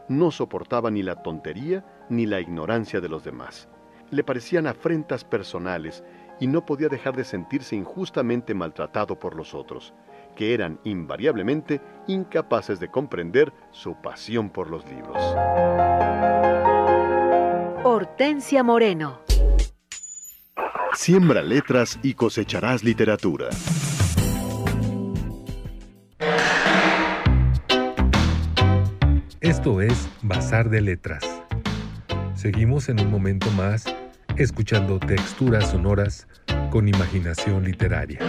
No 0.08 0.30
soportaba 0.30 0.90
ni 0.90 1.02
la 1.02 1.22
tontería 1.22 1.84
ni 2.08 2.26
la 2.26 2.40
ignorancia 2.40 3.00
de 3.00 3.08
los 3.08 3.24
demás. 3.24 3.68
Le 4.10 4.24
parecían 4.24 4.66
afrentas 4.66 5.24
personales 5.24 6.02
y 6.40 6.46
no 6.46 6.64
podía 6.64 6.88
dejar 6.88 7.16
de 7.16 7.24
sentirse 7.24 7.76
injustamente 7.76 8.54
maltratado 8.54 9.18
por 9.18 9.34
los 9.34 9.54
otros 9.54 9.92
que 10.38 10.54
eran 10.54 10.78
invariablemente 10.84 11.80
incapaces 12.06 12.78
de 12.78 12.88
comprender 12.88 13.52
su 13.72 14.00
pasión 14.00 14.50
por 14.50 14.70
los 14.70 14.86
libros. 14.86 15.16
Hortensia 17.82 18.62
Moreno. 18.62 19.20
Siembra 20.94 21.42
letras 21.42 21.98
y 22.04 22.14
cosecharás 22.14 22.84
literatura. 22.84 23.48
Esto 29.40 29.80
es 29.80 30.08
Bazar 30.22 30.70
de 30.70 30.82
Letras. 30.82 31.42
Seguimos 32.34 32.88
en 32.88 33.00
un 33.00 33.10
momento 33.10 33.50
más 33.50 33.86
escuchando 34.36 35.00
texturas 35.00 35.72
sonoras 35.72 36.28
con 36.70 36.86
imaginación 36.86 37.64
literaria. 37.64 38.20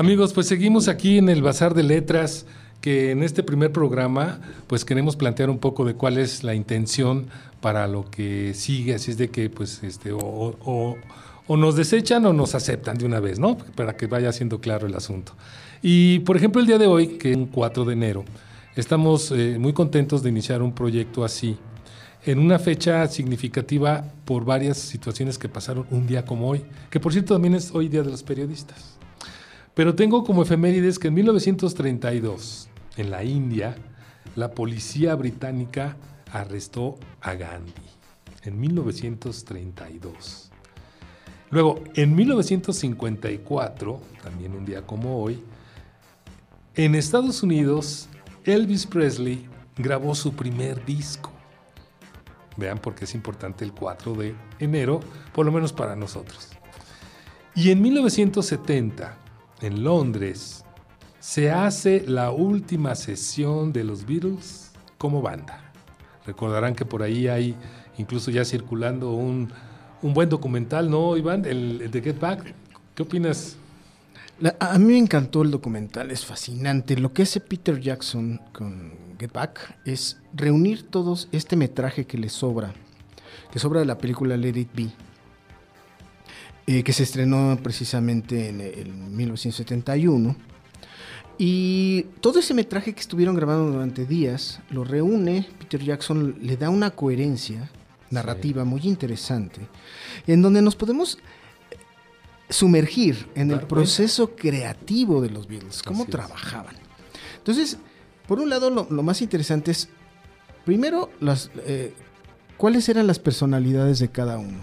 Amigos, 0.00 0.32
pues 0.32 0.46
seguimos 0.46 0.88
aquí 0.88 1.18
en 1.18 1.28
el 1.28 1.42
Bazar 1.42 1.74
de 1.74 1.82
Letras, 1.82 2.46
que 2.80 3.10
en 3.10 3.22
este 3.22 3.42
primer 3.42 3.70
programa 3.70 4.40
pues 4.66 4.86
queremos 4.86 5.14
plantear 5.14 5.50
un 5.50 5.58
poco 5.58 5.84
de 5.84 5.92
cuál 5.92 6.16
es 6.16 6.42
la 6.42 6.54
intención 6.54 7.26
para 7.60 7.86
lo 7.86 8.10
que 8.10 8.54
sigue, 8.54 8.94
así 8.94 9.10
es 9.10 9.18
de 9.18 9.28
que 9.28 9.50
pues 9.50 9.82
este 9.82 10.12
o, 10.14 10.96
nos 11.50 11.76
desechan 11.76 12.24
o 12.24 12.32
nos 12.32 12.54
aceptan 12.54 12.96
de 12.96 13.04
una 13.04 13.20
vez, 13.20 13.38
¿no? 13.38 13.58
Para 13.58 13.94
que 13.94 14.06
vaya 14.06 14.32
siendo 14.32 14.58
claro 14.58 14.86
el 14.86 14.94
asunto. 14.94 15.34
Y 15.82 16.20
por 16.20 16.38
ejemplo 16.38 16.62
el 16.62 16.66
día 16.66 16.78
de 16.78 16.86
hoy, 16.86 17.18
que 17.18 17.32
es 17.32 17.36
un 17.36 17.48
4 17.48 17.84
de 17.84 17.92
enero, 17.92 18.24
estamos 18.76 19.30
eh, 19.32 19.58
muy 19.58 19.74
contentos 19.74 20.22
de 20.22 20.30
iniciar 20.30 20.62
un 20.62 20.74
proyecto 20.74 21.24
así, 21.26 21.58
en 22.24 22.38
una 22.38 22.58
fecha 22.58 23.06
significativa 23.06 24.02
por 24.24 24.46
varias 24.46 24.78
situaciones 24.78 25.36
que 25.36 25.50
pasaron 25.50 25.84
un 25.90 26.06
día 26.06 26.24
como 26.24 26.48
hoy, 26.48 26.64
que 26.88 27.00
por 27.00 27.12
cierto 27.12 27.34
también 27.34 27.54
es 27.54 27.70
hoy 27.74 27.90
Día 27.90 28.02
de 28.02 28.10
los 28.10 28.22
Periodistas. 28.22 28.99
Pero 29.74 29.94
tengo 29.94 30.24
como 30.24 30.42
efemérides 30.42 30.98
que 30.98 31.08
en 31.08 31.14
1932, 31.14 32.68
en 32.96 33.10
la 33.10 33.24
India, 33.24 33.76
la 34.36 34.50
policía 34.50 35.14
británica 35.14 35.96
arrestó 36.32 36.98
a 37.20 37.34
Gandhi. 37.34 37.72
En 38.42 38.58
1932. 38.58 40.50
Luego, 41.50 41.82
en 41.94 42.14
1954, 42.14 44.00
también 44.22 44.54
un 44.54 44.64
día 44.64 44.86
como 44.86 45.22
hoy, 45.22 45.42
en 46.76 46.94
Estados 46.94 47.42
Unidos, 47.42 48.08
Elvis 48.44 48.86
Presley 48.86 49.46
grabó 49.76 50.14
su 50.14 50.32
primer 50.32 50.84
disco. 50.84 51.32
Vean 52.56 52.78
por 52.78 52.94
qué 52.94 53.04
es 53.04 53.14
importante 53.14 53.64
el 53.64 53.72
4 53.72 54.14
de 54.14 54.34
enero, 54.58 55.00
por 55.34 55.44
lo 55.44 55.52
menos 55.52 55.72
para 55.72 55.96
nosotros. 55.96 56.48
Y 57.54 57.70
en 57.70 57.82
1970, 57.82 59.18
en 59.60 59.84
Londres, 59.84 60.64
se 61.18 61.50
hace 61.50 62.04
la 62.06 62.30
última 62.30 62.94
sesión 62.94 63.72
de 63.72 63.84
los 63.84 64.06
Beatles 64.06 64.72
como 64.98 65.22
banda. 65.22 65.72
Recordarán 66.26 66.74
que 66.74 66.84
por 66.84 67.02
ahí 67.02 67.28
hay 67.28 67.54
incluso 67.98 68.30
ya 68.30 68.44
circulando 68.44 69.12
un, 69.12 69.52
buen 70.02 70.28
documental, 70.28 70.90
¿no, 70.90 71.16
Iván? 71.16 71.44
El, 71.44 71.90
de 71.90 72.00
Get 72.00 72.18
Back. 72.18 72.54
¿Qué 72.94 73.02
opinas? 73.02 73.56
a 74.58 74.78
mí 74.78 74.86
me 74.86 74.98
encantó 74.98 75.42
el 75.42 75.50
documental, 75.50 76.10
es 76.10 76.24
fascinante. 76.24 76.96
Lo 76.96 77.12
que 77.12 77.22
hace 77.22 77.40
Peter 77.40 77.78
Jackson 77.78 78.40
con 78.52 78.94
Get 79.18 79.32
Back 79.32 79.78
es 79.84 80.18
reunir 80.32 80.88
todos 80.88 81.28
este 81.30 81.56
metraje 81.56 82.06
que 82.06 82.16
le 82.16 82.30
sobra 82.30 82.72
que 83.50 83.58
es 83.58 83.64
obra 83.64 83.80
de 83.80 83.86
la 83.86 83.98
película 83.98 84.36
Let 84.36 84.58
It 84.58 84.70
Be, 84.74 84.90
eh, 86.72 86.84
que 86.84 86.92
se 86.92 87.02
estrenó 87.02 87.58
precisamente 87.60 88.48
en, 88.48 88.60
en 88.60 89.16
1971. 89.16 90.36
Y 91.36 92.02
todo 92.20 92.38
ese 92.38 92.54
metraje 92.54 92.92
que 92.94 93.00
estuvieron 93.00 93.34
grabando 93.34 93.72
durante 93.72 94.06
días 94.06 94.60
lo 94.70 94.84
reúne, 94.84 95.48
Peter 95.58 95.82
Jackson 95.82 96.36
le 96.40 96.56
da 96.56 96.70
una 96.70 96.92
coherencia 96.92 97.68
narrativa 98.10 98.64
muy 98.64 98.82
interesante, 98.84 99.66
en 100.28 100.42
donde 100.42 100.62
nos 100.62 100.76
podemos 100.76 101.18
sumergir 102.48 103.28
en 103.34 103.50
el 103.50 103.62
proceso 103.62 104.36
creativo 104.36 105.20
de 105.20 105.30
los 105.30 105.48
Beatles, 105.48 105.82
cómo 105.82 106.06
trabajaban. 106.06 106.76
Entonces, 107.38 107.78
por 108.28 108.38
un 108.38 108.48
lado, 108.48 108.70
lo, 108.70 109.02
más 109.02 109.22
interesante 109.22 109.72
es, 109.72 109.88
primero, 110.64 111.10
las, 111.18 111.50
eh, 111.66 111.94
cuáles 112.56 112.88
eran 112.88 113.08
las 113.08 113.18
personalidades 113.18 113.98
de 113.98 114.08
cada 114.08 114.38
uno. 114.38 114.62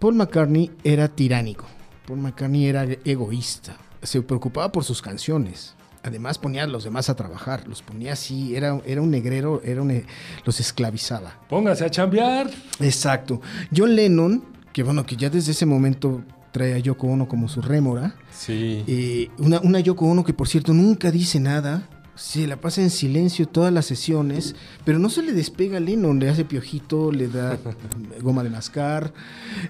Paul 0.00 0.14
McCartney 0.14 0.70
era 0.82 1.08
tiránico, 1.08 1.66
Paul 2.06 2.20
McCartney 2.20 2.66
era 2.66 2.84
egoísta, 3.04 3.76
se 4.02 4.22
preocupaba 4.22 4.72
por 4.72 4.82
sus 4.82 5.02
canciones. 5.02 5.74
Además 6.02 6.38
ponía 6.38 6.64
a 6.64 6.66
los 6.66 6.84
demás 6.84 7.10
a 7.10 7.16
trabajar, 7.16 7.68
los 7.68 7.82
ponía 7.82 8.14
así, 8.14 8.56
era, 8.56 8.80
era 8.86 9.02
un 9.02 9.10
negrero, 9.10 9.60
era 9.62 9.82
un, 9.82 10.02
los 10.46 10.58
esclavizaba. 10.58 11.38
Póngase 11.50 11.84
a 11.84 11.90
chambear. 11.90 12.50
Exacto. 12.80 13.42
John 13.76 13.94
Lennon, 13.94 14.42
que 14.72 14.82
bueno, 14.82 15.04
que 15.04 15.16
ya 15.16 15.28
desde 15.28 15.52
ese 15.52 15.66
momento 15.66 16.22
trae 16.50 16.72
a 16.72 16.78
Yoko 16.78 17.08
Ono 17.08 17.28
como 17.28 17.50
su 17.50 17.60
rémora. 17.60 18.14
Sí. 18.32 18.82
Eh, 18.86 19.28
una, 19.36 19.60
una 19.60 19.80
Yoko 19.80 20.06
Ono 20.06 20.24
que 20.24 20.32
por 20.32 20.48
cierto 20.48 20.72
nunca 20.72 21.10
dice 21.10 21.38
nada, 21.38 21.86
se 22.20 22.46
la 22.46 22.60
pasa 22.60 22.82
en 22.82 22.90
silencio 22.90 23.48
todas 23.48 23.72
las 23.72 23.86
sesiones, 23.86 24.54
pero 24.84 24.98
no 24.98 25.08
se 25.08 25.22
le 25.22 25.32
despega 25.32 25.78
a 25.78 25.80
Lennon, 25.80 26.20
le 26.20 26.28
hace 26.28 26.44
piojito, 26.44 27.10
le 27.10 27.28
da 27.28 27.58
goma 28.20 28.44
de 28.44 28.50
mascar. 28.50 29.14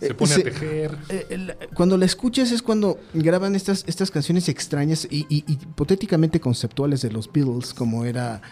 Se 0.01 0.09
eh, 0.09 0.15
pone 0.15 0.35
a 0.35 0.43
tejer. 0.43 0.99
Eh, 1.11 1.55
cuando 1.75 1.97
la 1.97 2.07
escuchas 2.07 2.51
es 2.51 2.61
cuando 2.61 2.99
graban 3.15 3.55
estas, 3.55 3.85
estas 3.87 4.11
canciones 4.11 4.49
extrañas 4.49 5.07
y, 5.09 5.27
hipotéticamente 5.31 6.41
conceptuales 6.41 7.03
de 7.03 7.13
los 7.13 7.33
Beatles, 7.33 7.73
como 7.73 8.05
era 8.05 8.43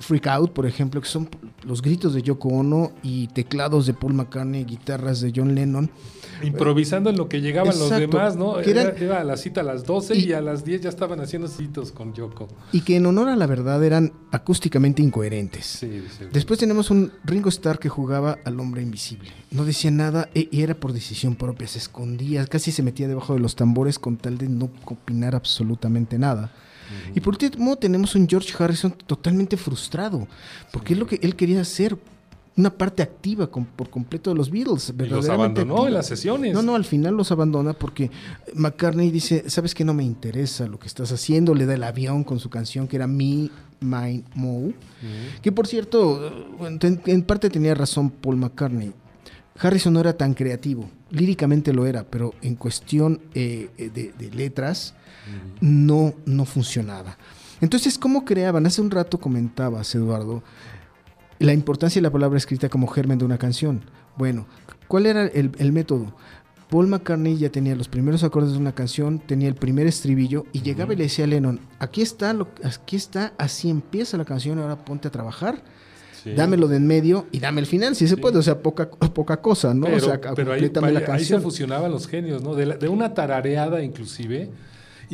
Freak 0.00 0.26
Out, 0.26 0.52
por 0.52 0.66
ejemplo, 0.66 1.00
que 1.00 1.08
son 1.08 1.28
los 1.64 1.80
gritos 1.80 2.12
de 2.12 2.20
Yoko 2.20 2.48
Ono 2.48 2.92
y 3.02 3.28
teclados 3.28 3.86
de 3.86 3.94
Paul 3.94 4.14
McCartney, 4.14 4.64
guitarras 4.64 5.22
de 5.22 5.32
John 5.34 5.54
Lennon. 5.54 5.90
Improvisando 6.42 7.10
en 7.10 7.16
lo 7.16 7.28
que 7.28 7.40
llegaban 7.40 7.78
los 7.78 7.90
demás, 7.90 8.36
¿no? 8.36 8.58
Era, 8.60 9.20
a 9.20 9.24
la 9.24 9.36
cita 9.36 9.62
a 9.62 9.64
las 9.64 9.84
12 9.84 10.16
y, 10.16 10.32
a 10.32 10.40
las 10.40 10.64
10 10.64 10.82
ya 10.82 10.88
estaban 10.88 11.20
haciendo 11.20 11.48
citos 11.48 11.92
con 11.92 12.12
Yoko. 12.12 12.48
Y 12.72 12.82
que 12.82 12.96
en 12.96 13.06
honor 13.18 13.32
a 13.32 13.36
la 13.36 13.46
verdad 13.46 13.82
eran 13.84 14.12
acústicamente 14.30 15.02
incoherentes. 15.02 15.64
Sí, 15.64 16.02
Después 16.32 16.58
tenemos 16.58 16.90
un 16.90 17.12
Ringo 17.24 17.48
Starr 17.48 17.78
que 17.78 17.88
jugaba 17.88 18.38
al 18.44 18.58
hombre 18.58 18.82
invisible. 18.82 19.30
No 19.50 19.64
decía 19.64 19.90
nada 19.90 20.28
e, 20.34 20.48
y 20.50 20.62
era 20.62 20.74
por 20.74 20.92
decisión 20.92 21.36
propia, 21.36 21.66
se 21.68 21.78
escondía, 21.78 22.46
casi 22.46 22.72
se 22.72 22.82
metía 22.82 23.08
debajo 23.08 23.34
de 23.34 23.40
los 23.40 23.56
tambores 23.56 23.98
con 23.98 24.16
tal 24.16 24.38
de 24.38 24.48
no 24.48 24.70
opinar 24.84 25.34
absolutamente 25.34 26.18
nada. 26.18 26.52
Y 27.14 27.20
por 27.20 27.34
último 27.34 27.76
tenemos 27.76 28.14
un 28.14 28.28
George 28.28 28.52
Harrison 28.58 28.92
totalmente 29.06 29.56
frustrado, 29.56 30.28
porque 30.72 30.92
es 30.92 30.98
lo 30.98 31.06
que 31.06 31.18
él 31.22 31.34
quería 31.34 31.60
hacer, 31.60 31.96
una 32.56 32.70
parte 32.70 33.02
activa 33.02 33.48
por 33.50 33.90
completo 33.90 34.30
de 34.30 34.36
los 34.36 34.50
Beatles. 34.50 34.92
Y 34.96 35.06
los 35.06 35.28
abandonó 35.28 35.86
en 35.86 35.94
las 35.94 36.06
sesiones. 36.06 36.54
No, 36.54 36.62
no, 36.62 36.76
al 36.76 36.84
final 36.84 37.16
los 37.16 37.32
abandona 37.32 37.72
porque 37.72 38.10
McCartney 38.54 39.10
dice, 39.10 39.50
sabes 39.50 39.74
que 39.74 39.84
no 39.84 39.92
me 39.92 40.04
interesa 40.04 40.66
lo 40.66 40.78
que 40.78 40.86
estás 40.86 41.10
haciendo, 41.10 41.54
le 41.54 41.66
da 41.66 41.74
el 41.74 41.82
avión 41.82 42.22
con 42.22 42.38
su 42.38 42.50
canción 42.50 42.86
que 42.86 42.96
era 42.96 43.06
Me, 43.06 43.50
Mine, 43.80 44.24
Mo, 44.34 44.72
que 45.42 45.52
por 45.52 45.66
cierto, 45.66 46.56
en, 46.80 47.22
parte 47.22 47.50
tenía 47.50 47.74
razón 47.74 48.10
Paul 48.10 48.36
McCartney. 48.36 48.92
Harrison 49.56 49.92
no 49.92 50.00
era 50.00 50.16
tan 50.16 50.34
creativo, 50.34 50.90
líricamente 51.10 51.72
lo 51.72 51.86
era, 51.86 52.04
pero 52.04 52.34
en 52.42 52.56
cuestión 52.56 53.20
eh, 53.34 53.70
eh, 53.78 53.90
de, 53.90 54.30
letras 54.30 54.94
no, 55.60 56.14
no 56.26 56.44
funcionaba. 56.44 57.16
Entonces, 57.60 57.96
¿cómo 57.98 58.24
creaban? 58.24 58.66
Hace 58.66 58.80
un 58.80 58.90
rato 58.90 59.18
comentabas, 59.18 59.94
Eduardo, 59.94 60.42
la 61.38 61.52
importancia 61.52 62.00
de 62.00 62.02
la 62.02 62.10
palabra 62.10 62.38
escrita 62.38 62.68
como 62.68 62.86
germen 62.86 63.18
de 63.18 63.24
una 63.24 63.38
canción. 63.38 63.82
Bueno, 64.16 64.46
¿cuál 64.88 65.06
era 65.06 65.26
el, 65.26 65.72
método? 65.72 66.14
Paul 66.70 66.86
McCartney 66.86 67.36
ya 67.36 67.50
tenía 67.50 67.74
los 67.76 67.88
primeros 67.88 68.24
acordes 68.24 68.52
de 68.52 68.58
una 68.58 68.74
canción, 68.74 69.18
tenía 69.18 69.48
el 69.48 69.54
primer 69.54 69.86
estribillo 69.86 70.46
y 70.52 70.62
llegaba 70.62 70.92
y 70.94 70.96
le 70.96 71.04
decía 71.04 71.24
a 71.24 71.28
Lennon, 71.28 71.60
aquí 71.78 72.02
está, 72.02 72.32
lo, 72.32 72.48
aquí 72.62 72.96
está, 72.96 73.32
así 73.38 73.70
empieza 73.70 74.16
la 74.16 74.24
canción, 74.24 74.58
ahora 74.58 74.84
ponte 74.84 75.08
a 75.08 75.10
trabajar. 75.10 75.62
Dámelo 76.36 76.68
de 76.68 76.78
en 76.78 76.86
medio 76.86 77.26
y 77.32 77.38
dame 77.38 77.60
el 77.60 77.66
final, 77.66 77.94
si 77.94 78.08
se 78.08 78.16
puede, 78.16 78.38
o 78.38 78.42
sea, 78.42 78.62
poca, 78.62 78.88
poca 78.88 79.42
cosa, 79.42 79.74
¿no? 79.74 79.84
Pero, 79.84 79.98
o 79.98 80.00
sea, 80.00 80.20
ahí, 80.54 80.72
ahí, 81.06 81.24
se 81.24 81.38
fusionaban 81.38 81.90
los 81.90 82.08
genios, 82.08 82.42
¿no? 82.42 82.54
De, 82.54 82.64
de 82.64 82.88
una 82.88 83.12
tarareada 83.12 83.82
inclusive, 83.82 84.48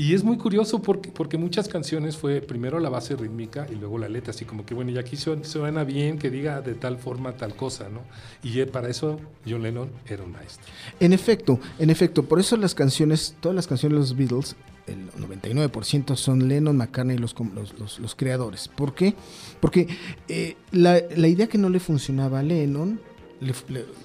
y 0.01 0.15
es 0.15 0.25
muy 0.25 0.39
curioso 0.39 0.81
porque, 0.81 1.11
porque 1.11 1.37
muchas 1.37 1.69
canciones 1.69 2.17
fue 2.17 2.41
primero 2.41 2.81
la 2.81 2.89
base 2.89 3.17
rítmica 3.17 3.67
y 3.71 3.75
luego 3.75 3.99
la 3.99 4.09
letra, 4.09 4.31
así 4.31 4.47
como 4.47 4.65
que, 4.65 4.73
bueno, 4.73 4.91
y 4.91 4.97
aquí 4.97 5.19
suena 5.19 5.85
bien 5.85 6.19
que 6.19 6.31
diga 6.31 6.63
de 6.63 6.75
tal 6.75 6.97
forma 6.97 7.37
tal 7.37 7.55
cosa, 7.55 7.91
¿no? 7.91 8.01
Y 8.43 8.65
para 8.65 8.89
eso 8.89 9.21
John 9.47 9.63
Lennon 9.63 9.91
era 10.07 10.23
un 10.23 10.33
maestro. 10.33 10.73
En 11.01 11.13
efecto, 11.13 11.61
en 11.79 11.91
efecto, 11.91 12.23
por 12.23 12.41
eso 12.41 12.57
las 12.57 12.75
canciones, 12.75 13.37
todas 13.41 13.55
las 13.55 13.67
canciones 13.67 13.97
de 13.97 14.01
los 14.01 14.17
Beatles, 14.17 14.57
el 14.87 15.11
99% 15.13 16.17
son 16.17 16.49
Lennon, 16.49 16.79
McCartney 16.79 17.19
los, 17.19 17.35
los, 17.79 18.01
los, 18.01 18.15
creadores. 18.15 18.69
¿Por 18.69 18.95
qué? 18.95 19.15
Porque 19.61 19.87
eh, 20.29 20.57
la, 20.73 20.99
la 21.15 21.29
idea 21.29 21.47
que 21.47 21.59
no 21.59 21.69
le 21.69 21.79
funcionaba 21.79 22.39
a 22.39 22.43
Lennon 22.43 23.01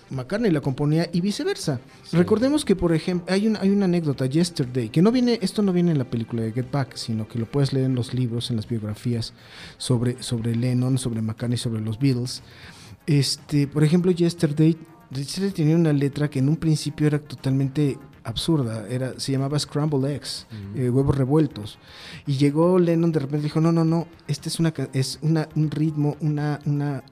McCartney 0.10 0.52
la 0.52 0.62
componía 0.62 1.10
y 1.12 1.22
viceversa. 1.22 1.80
Recordemos 2.12 2.64
que, 2.64 2.76
por 2.76 2.94
ejemplo, 2.94 3.34
hay, 3.34 3.54
hay 3.60 3.70
una 3.70 3.86
anécdota, 3.86 4.26
Yesterday, 4.26 4.90
que 4.90 5.02
no 5.02 5.12
viene, 5.12 5.40
esto 5.42 5.62
no 5.62 5.74
viene 5.74 5.92
en 5.92 5.98
la 5.98 6.06
película 6.06 6.44
de 6.44 6.52
Get 6.52 6.72
Back, 6.72 6.96
sino 6.96 7.28
que 7.28 7.40
lo 7.40 7.46
puedes 7.46 7.74
leer 7.74 7.86
en 7.86 7.96
los 7.96 8.14
libros, 8.14 8.50
en 8.50 8.56
las 8.56 8.68
biografías 8.68 9.34
sobre, 9.78 10.22
sobre 10.24 10.56
Lennon, 10.56 10.98
sobre 10.98 11.22
McCartney, 11.22 11.58
sobre 11.58 11.82
los 11.82 12.00
Beatles. 12.00 12.44
Este, 13.08 13.68
por 13.68 13.84
ejemplo, 13.84 14.12
Yesterday, 14.12 14.78
Yesterday 15.12 15.52
tenía 15.52 15.76
una 15.76 15.94
letra 15.94 16.30
que 16.30 16.40
en 16.40 16.50
un 16.50 16.58
principio 16.58 17.08
era 17.08 17.20
totalmente 17.20 17.98
absurda, 18.26 18.88
era, 18.90 19.20
se 19.20 19.32
llamaba 19.32 19.58
Scramble 19.60 20.16
Eggs, 20.16 20.48
eh, 20.76 20.90
huevos 20.90 21.16
revueltos. 21.16 21.78
Y 22.26 22.38
llegó 22.38 22.80
Lennon 22.80 23.12
de 23.12 23.20
repente 23.20 23.42
y 23.42 23.44
dijo, 23.44 23.62
no, 23.62 23.72
no, 23.72 23.86
no, 23.86 24.08
este 24.28 24.50
es, 24.50 24.60
una, 24.60 24.74
es 24.94 25.20
una, 25.22 25.48
un 25.56 25.70
ritmo, 25.70 26.18
una, 26.20 26.60
una, 26.66 27.04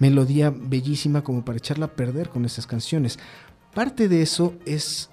melodía 0.00 0.50
bellísima 0.50 1.22
como 1.22 1.44
para 1.44 1.58
echarla 1.58 1.86
a 1.86 1.92
perder 1.94 2.28
con 2.28 2.44
esas 2.44 2.66
canciones. 2.66 3.18
Parte 3.72 4.08
de 4.08 4.22
eso 4.22 4.54
es 4.66 5.10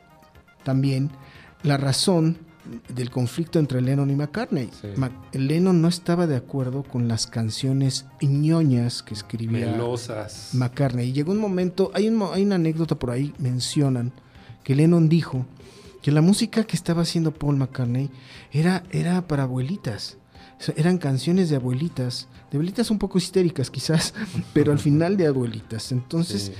también 0.64 1.12
la 1.62 1.78
razón 1.78 2.40
del 2.90 3.12
conflicto 3.12 3.60
entre 3.60 3.82
Lennon 3.82 4.10
y 4.10 4.16
McCartney. 4.16 4.70
Lennon 5.32 5.82
no 5.82 5.88
estaba 5.88 6.28
de 6.28 6.36
acuerdo 6.36 6.84
con 6.84 7.08
las 7.08 7.28
canciones 7.28 8.06
ñoñas 8.22 9.04
que 9.04 9.14
escribía 9.14 9.72
Melosas. 9.72 10.50
McCartney. 10.54 11.10
Y 11.10 11.14
llegó 11.14 11.32
un 11.32 11.40
momento, 11.40 11.92
hay, 11.94 12.08
hay 12.08 12.44
una 12.44 12.56
anécdota 12.56 12.96
por 12.96 13.12
ahí, 13.12 13.34
mencionan 13.38 14.12
que 14.64 14.76
Lennon 14.76 15.08
dijo 15.08 15.46
que 16.02 16.12
la 16.12 16.22
música 16.22 16.64
que 16.66 16.76
estaba 16.76 17.04
haciendo 17.04 17.34
Paul 17.34 17.58
McCartney 17.58 18.10
era, 18.52 18.84
era 18.92 19.28
para 19.28 19.44
abuelitas. 19.44 20.18
Eran 20.76 20.98
canciones 20.98 21.50
de 21.50 21.58
abuelitas, 21.58 22.28
de 22.52 22.58
abuelitas 22.58 22.90
un 22.92 22.98
poco 22.98 23.18
histéricas 23.18 23.70
quizás, 23.70 24.14
pero 24.54 24.72
al 24.72 24.80
final 24.80 25.18
de 25.18 25.28
abuelitas. 25.28 25.92
Entonces, 25.92 26.52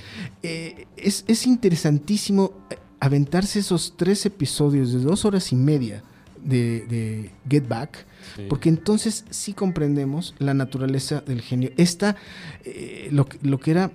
eh, 0.42 0.86
es, 0.96 1.46
interesantísimo 1.46 2.52
eh, 2.70 2.76
aventarse 3.00 3.60
esos 3.60 3.94
tres 3.96 4.26
episodios 4.26 4.92
de 4.92 5.00
dos 5.00 5.24
horas 5.24 5.52
y 5.52 5.56
media 5.56 6.02
de, 6.42 7.30
Get 7.48 7.66
Back, 7.68 8.06
porque 8.48 8.68
entonces 8.68 9.24
sí 9.30 9.52
comprendemos 9.54 10.34
la 10.38 10.54
naturaleza 10.54 11.20
del 11.20 11.40
genio. 11.40 11.70
Esta, 11.76 12.16
eh, 12.64 13.08
lo, 13.10 13.26
que 13.58 13.70
era 13.70 13.90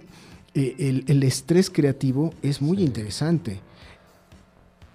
el, 0.53 1.23
estrés 1.23 1.69
creativo 1.69 2.33
es 2.41 2.61
muy 2.61 2.81
interesante. 2.81 3.61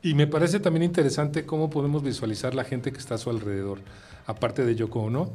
Y 0.02 0.14
me 0.14 0.26
parece 0.26 0.60
también 0.60 0.84
interesante 0.84 1.44
cómo 1.44 1.70
podemos 1.70 2.02
visualizar 2.02 2.54
la 2.54 2.64
gente 2.64 2.92
que 2.92 2.98
está 2.98 3.16
a 3.16 3.18
su 3.18 3.30
alrededor 3.30 3.80
aparte 4.26 4.64
de 4.64 4.76
Yoko 4.76 5.00
Ono, 5.00 5.32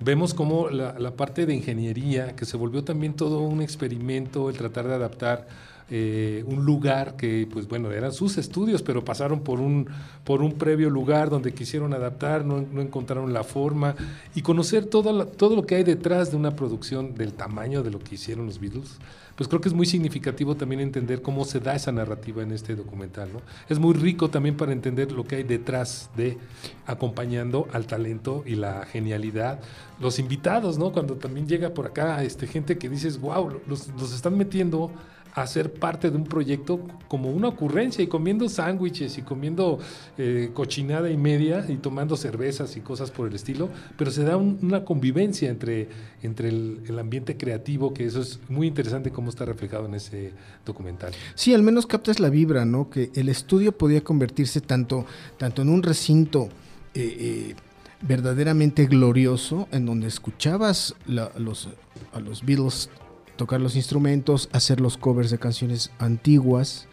vemos 0.00 0.34
como 0.34 0.68
la, 0.70 1.10
parte 1.12 1.46
de 1.46 1.54
ingeniería, 1.54 2.34
que 2.34 2.44
se 2.44 2.56
volvió 2.56 2.84
también 2.84 3.14
todo 3.14 3.40
un 3.40 3.62
experimento, 3.62 4.48
el 4.48 4.56
tratar 4.56 4.88
de 4.88 4.94
adaptar 4.94 5.46
eh, 5.90 6.44
un 6.46 6.64
lugar 6.64 7.16
que, 7.16 7.48
pues 7.52 7.68
bueno, 7.68 7.90
eran 7.90 8.12
sus 8.12 8.38
estudios, 8.38 8.82
pero 8.82 9.04
pasaron 9.04 9.40
por 9.40 9.60
un, 9.60 9.88
por 10.24 10.42
un 10.42 10.52
previo 10.52 10.90
lugar 10.90 11.30
donde 11.30 11.52
quisieron 11.52 11.94
adaptar, 11.94 12.44
no, 12.44 12.58
encontraron 12.80 13.32
la 13.32 13.44
forma 13.44 13.94
y 14.34 14.42
conocer 14.42 14.86
todo, 14.86 15.26
todo 15.26 15.56
lo 15.56 15.66
que 15.66 15.76
hay 15.76 15.84
detrás 15.84 16.30
de 16.30 16.36
una 16.36 16.56
producción 16.56 17.14
del 17.14 17.32
tamaño 17.34 17.82
de 17.82 17.90
lo 17.90 17.98
que 17.98 18.14
hicieron 18.14 18.46
los 18.46 18.60
Beatles 18.60 18.98
pues 19.36 19.48
creo 19.48 19.60
que 19.60 19.68
es 19.68 19.74
muy 19.74 19.86
significativo 19.86 20.56
también 20.56 20.80
entender 20.80 21.22
cómo 21.22 21.44
se 21.44 21.60
da 21.60 21.74
esa 21.74 21.92
narrativa 21.92 22.42
en 22.42 22.52
este 22.52 22.74
documental. 22.74 23.32
¿no? 23.32 23.40
Es 23.68 23.78
muy 23.78 23.94
rico 23.94 24.30
también 24.30 24.56
para 24.56 24.72
entender 24.72 25.12
lo 25.12 25.24
que 25.24 25.36
hay 25.36 25.42
detrás 25.42 26.10
de 26.16 26.38
acompañando 26.86 27.66
al 27.72 27.86
talento 27.86 28.42
y 28.46 28.56
la 28.56 28.84
genialidad. 28.86 29.60
Los 30.00 30.18
invitados, 30.18 30.78
¿no? 30.78 30.92
Cuando 30.92 31.14
también 31.14 31.46
llega 31.46 31.70
por 31.70 31.86
acá 31.86 32.22
este, 32.22 32.46
gente 32.46 32.76
que 32.76 32.88
dices, 32.88 33.20
wow, 33.20 33.60
los, 33.66 33.88
están 34.12 34.36
metiendo 34.36 34.90
a 35.34 35.46
ser 35.46 35.72
parte 35.72 36.10
de 36.10 36.16
un 36.16 36.24
proyecto 36.24 36.80
como 37.08 37.30
una 37.30 37.48
ocurrencia 37.48 38.02
y 38.02 38.06
comiendo 38.06 38.48
sándwiches 38.48 39.16
y 39.18 39.22
comiendo 39.22 39.78
eh, 40.18 40.50
cochinada 40.52 41.10
y 41.10 41.16
media 41.16 41.64
y 41.68 41.76
tomando 41.76 42.16
cervezas 42.16 42.76
y 42.76 42.80
cosas 42.80 43.10
por 43.10 43.28
el 43.28 43.34
estilo, 43.34 43.70
pero 43.96 44.10
se 44.10 44.24
da 44.24 44.36
una 44.36 44.84
convivencia 44.84 45.48
entre, 45.48 45.88
entre 46.22 46.48
el, 46.48 46.98
ambiente 46.98 47.36
creativo, 47.36 47.94
que 47.94 48.04
eso 48.04 48.20
es 48.20 48.38
muy 48.48 48.66
interesante 48.66 49.10
cómo 49.10 49.30
está 49.30 49.44
reflejado 49.44 49.86
en 49.86 49.94
ese 49.94 50.32
documental. 50.64 51.12
Sí, 51.34 51.54
al 51.54 51.62
menos 51.62 51.86
captas 51.86 52.20
la 52.20 52.28
vibra, 52.28 52.64
¿no? 52.64 52.90
Que 52.90 53.10
el 53.14 53.28
estudio 53.28 53.72
podía 53.72 54.04
convertirse 54.04 54.60
tanto, 54.60 55.06
tanto 55.38 55.62
en 55.62 55.70
un 55.70 55.82
recinto 55.82 56.48
eh, 56.94 57.16
eh, 57.18 57.54
verdaderamente 58.02 58.86
glorioso, 58.86 59.68
en 59.72 59.86
donde 59.86 60.08
escuchabas 60.08 60.94
los, 61.06 61.68
a 62.12 62.20
los 62.20 62.44
Beatles 62.44 62.90
tocar 63.36 63.60
los 63.60 63.76
instrumentos, 63.76 64.48
hacer 64.52 64.80
los 64.80 64.96
covers 64.96 65.30
de 65.30 65.38
canciones 65.38 65.90
antiguas. 65.98 66.88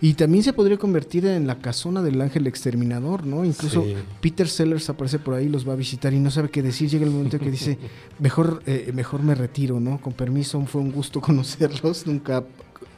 Y 0.00 0.14
también 0.14 0.42
se 0.42 0.52
podría 0.52 0.78
convertir 0.78 1.26
en 1.26 1.46
la 1.46 1.60
casona 1.60 2.02
del 2.02 2.20
ángel 2.20 2.48
exterminador, 2.48 3.24
¿no? 3.24 3.44
Incluso 3.44 3.84
Peter 4.20 4.48
Sellers 4.48 4.90
aparece 4.90 5.20
por 5.20 5.34
ahí, 5.34 5.48
los 5.48 5.68
va 5.68 5.74
a 5.74 5.76
visitar 5.76 6.12
y 6.12 6.18
no 6.18 6.30
sabe 6.30 6.50
qué 6.50 6.60
decir. 6.60 6.90
Llega 6.90 7.04
el 7.04 7.12
momento 7.12 7.38
que 7.38 7.52
dice, 7.52 7.78
mejor, 8.18 8.64
eh, 8.66 8.90
mejor 8.92 9.22
me 9.22 9.36
retiro, 9.36 9.78
¿no? 9.78 10.00
Con 10.00 10.12
permiso, 10.12 10.60
fue 10.66 10.80
un 10.80 10.90
gusto 10.90 11.20
conocerlos. 11.20 12.04
Nunca 12.08 12.42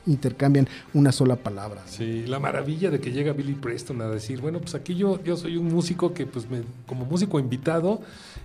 intercambian 0.06 0.68
una 0.92 1.12
sola 1.12 1.36
palabra. 1.36 1.82
Sí, 1.86 2.24
la 2.26 2.38
maravilla 2.38 2.90
de 2.90 3.00
que 3.00 3.12
llega 3.12 3.32
Billy 3.32 3.54
Preston 3.54 4.00
a 4.02 4.08
decir, 4.08 4.40
bueno, 4.40 4.60
pues 4.60 4.74
aquí 4.74 4.94
yo, 4.94 5.22
yo 5.22 5.36
soy 5.36 5.56
un 5.56 5.68
músico 5.68 6.12
que 6.12 6.26
pues 6.26 6.48
me, 6.48 6.62
como 6.86 7.04
músico 7.04 7.38
invitado 7.38 8.00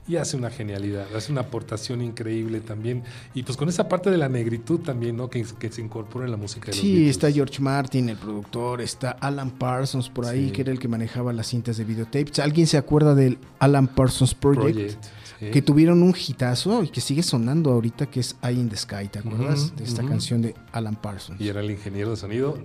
y 0.07 0.15
hace 0.15 0.37
una 0.37 0.49
genialidad, 0.49 1.05
hace 1.15 1.31
una 1.31 1.41
aportación 1.41 2.01
increíble 2.01 2.61
también. 2.61 3.03
Y 3.33 3.43
pues 3.43 3.57
con 3.57 3.69
esa 3.69 3.87
parte 3.87 4.09
de 4.09 4.17
la 4.17 4.29
negritud 4.29 4.79
también, 4.79 5.17
¿no? 5.17 5.29
Que, 5.29 5.45
que 5.59 5.71
se 5.71 5.81
incorpora 5.81 6.25
en 6.25 6.31
la 6.31 6.37
música 6.37 6.67
de 6.67 6.71
los 6.71 6.81
Sí, 6.81 7.09
está 7.09 7.31
George 7.31 7.61
Martin, 7.61 8.09
el 8.09 8.17
productor, 8.17 8.81
está 8.81 9.11
Alan 9.11 9.51
Parsons 9.51 10.09
por 10.09 10.25
ahí, 10.25 10.51
que 10.51 10.61
era 10.61 10.71
el 10.71 10.79
que 10.79 10.87
manejaba 10.87 11.31
las 11.33 11.47
cintas 11.47 11.77
de 11.77 11.83
videotapes. 11.83 12.39
¿Alguien 12.39 12.67
se 12.67 12.77
acuerda 12.77 13.13
del 13.15 13.37
Alan 13.59 13.87
Parsons 13.87 14.33
Project? 14.33 15.03
que 15.39 15.61
tuvieron 15.61 16.03
un 16.03 16.13
hitazo 16.13 16.83
y 16.83 16.89
que 16.89 16.99
sigue 16.99 17.23
sonando 17.23 17.71
ahorita, 17.71 18.07
que 18.07 18.19
es 18.19 18.35
Eye 18.43 18.59
in 18.59 18.67
the 18.67 18.75
Sky, 18.75 19.07
¿te 19.09 19.19
acuerdas? 19.19 19.73
de 19.77 19.85
esta 19.85 20.03
canción 20.03 20.41
de 20.41 20.53
Alan 20.73 20.97
Parsons. 20.97 21.39
Y 21.39 21.47
era 21.47 21.61
el 21.61 21.71
ingeniero 21.71 22.09
de 22.09 22.17
sonido 22.17 22.57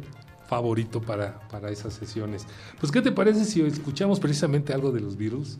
favorito 0.49 1.01
para, 1.01 1.39
para 1.49 1.71
esas 1.71 1.95
sesiones. 1.95 2.47
Pues, 2.81 2.93
¿qué 2.93 3.01
te 3.01 3.13
parece 3.13 3.45
si 3.45 3.63
escuchamos 3.63 4.21
precisamente 4.21 4.73
algo 4.73 4.91
de 4.91 5.01
los 5.01 5.17
Beatles? 5.17 5.59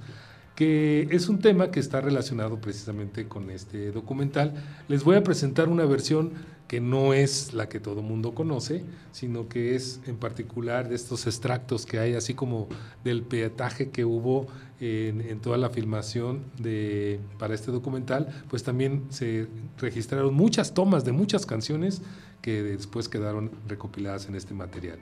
Que 0.55 1.09
es 1.11 1.29
un 1.29 1.41
tema 1.41 1.71
que 1.71 1.81
está 1.81 2.01
relacionado 2.01 2.61
precisamente 2.61 3.27
con 3.27 3.51
este 3.51 3.91
documental. 3.91 4.55
Les 4.89 5.03
voy 5.03 5.17
a 5.17 5.25
presentar 5.25 5.69
una 5.69 5.85
versión 5.85 6.33
que 6.69 6.81
no 6.81 7.13
es 7.13 7.53
la 7.53 7.69
que 7.69 7.79
todo 7.79 8.03
mundo 8.03 8.35
conoce, 8.35 8.85
sino 9.13 9.49
que 9.49 9.75
es 9.75 10.01
en 10.07 10.17
particular 10.17 10.89
de 10.89 10.95
estos 10.95 11.27
extractos 11.27 11.85
que 11.87 11.99
hay, 11.99 12.15
así 12.15 12.35
como 12.35 12.69
del 13.03 13.23
peataje 13.23 13.91
que 13.91 14.05
hubo 14.05 14.47
en, 14.81 15.41
toda 15.41 15.59
la 15.59 15.71
filmación 15.71 16.45
de, 16.59 17.21
para 17.39 17.55
este 17.55 17.71
documental, 17.71 18.45
pues 18.49 18.63
también 18.63 19.05
se 19.11 19.47
registraron 19.79 20.35
muchas 20.35 20.73
tomas 20.73 21.05
de 21.05 21.13
muchas 21.13 21.47
canciones 21.47 22.03
que 22.41 22.63
después 22.63 23.09
quedaron 23.09 23.51
recopiladas 23.69 24.29
en 24.29 24.35
este 24.35 24.55
material. 24.55 24.99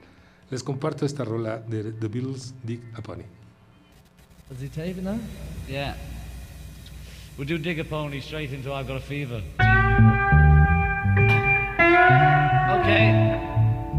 Les 0.49 0.63
comparto 0.63 1.05
esta 1.05 1.23
rola 1.23 1.59
de 1.59 1.91
The 1.91 2.07
Beatles, 2.07 2.53
Dig 2.63 2.81
a 2.93 3.01
Pony. 3.01 3.42
Is 4.51 4.61
he 4.61 4.67
taping 4.67 5.05
that? 5.05 5.19
Yeah. 5.67 5.95
We'll 7.37 7.47
do 7.47 7.57
Dig 7.57 7.79
a 7.79 7.83
Pony 7.83 8.19
straight 8.19 8.51
into 8.53 8.71
I've 8.71 8.87
Got 8.87 8.97
a 8.97 8.99
Fever. 8.99 9.41
Okay. 12.69 13.39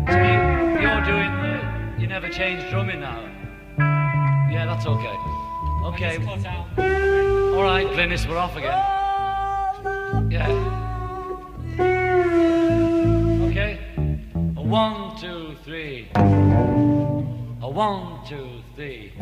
So 0.09 0.17
you, 0.17 0.39
you're 0.81 1.05
doing 1.05 1.33
the. 1.43 2.01
You 2.01 2.07
never 2.07 2.29
change 2.29 2.69
drumming 2.71 3.01
now. 3.01 3.21
Yeah, 4.51 4.67
that's 4.67 4.87
okay. 4.87 5.17
Okay. 5.85 6.17
All 7.55 7.63
right, 7.63 7.87
Glynis, 7.89 8.29
we're 8.29 8.39
off 8.39 8.57
again. 8.57 8.79
Yeah. 10.31 10.49
Okay. 13.51 13.79
One, 14.55 15.17
two, 15.19 15.57
three. 15.65 16.09
A 17.65 17.71
one, 17.71 18.19
two, 18.29 18.61
three. 18.77 19.15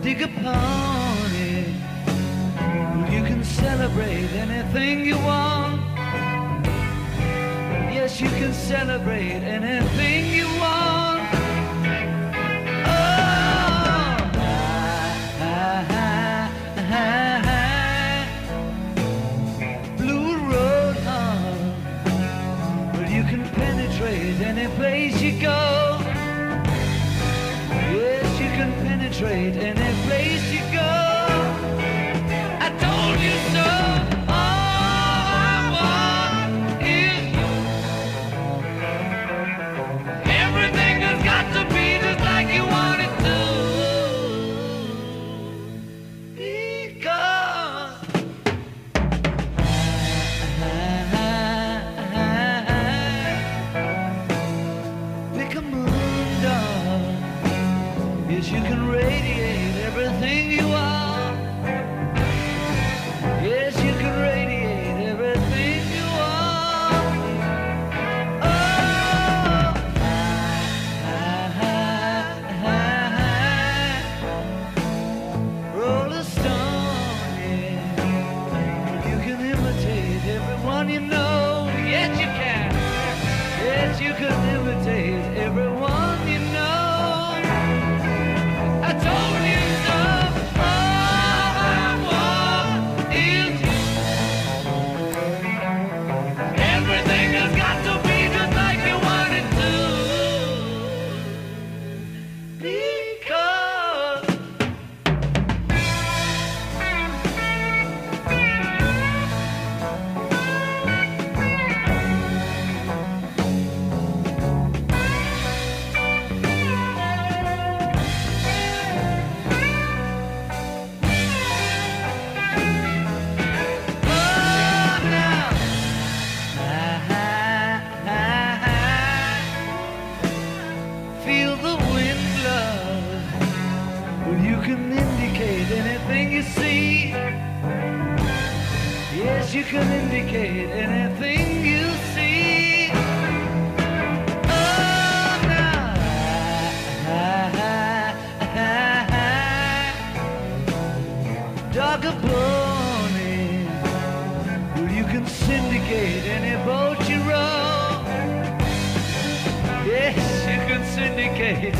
dig 0.00 0.22
upon 0.22 1.30
it. 1.34 1.68
You 3.12 3.22
can 3.24 3.44
celebrate 3.44 4.32
anything 4.32 5.04
you 5.04 5.18
want. 5.18 5.47
You 8.20 8.28
can 8.30 8.52
celebrate 8.52 9.42
anything 9.44 10.34
you 10.34 10.46
want. 10.58 11.22
Oh, 12.84 14.16
Blue 19.96 20.36
road, 20.50 20.96
Well, 22.92 23.08
you 23.08 23.22
can 23.22 23.48
penetrate 23.50 24.40
any 24.40 24.66
place 24.74 25.22
you 25.22 25.40
go. 25.40 26.00
Yes, 27.70 28.40
you 28.40 28.48
can 28.58 28.72
penetrate 28.84 29.56
any 29.56 29.94
place 30.08 30.52
you 30.52 30.60
go. 30.62 30.67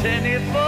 tennis 0.02 0.42
ball. 0.52 0.67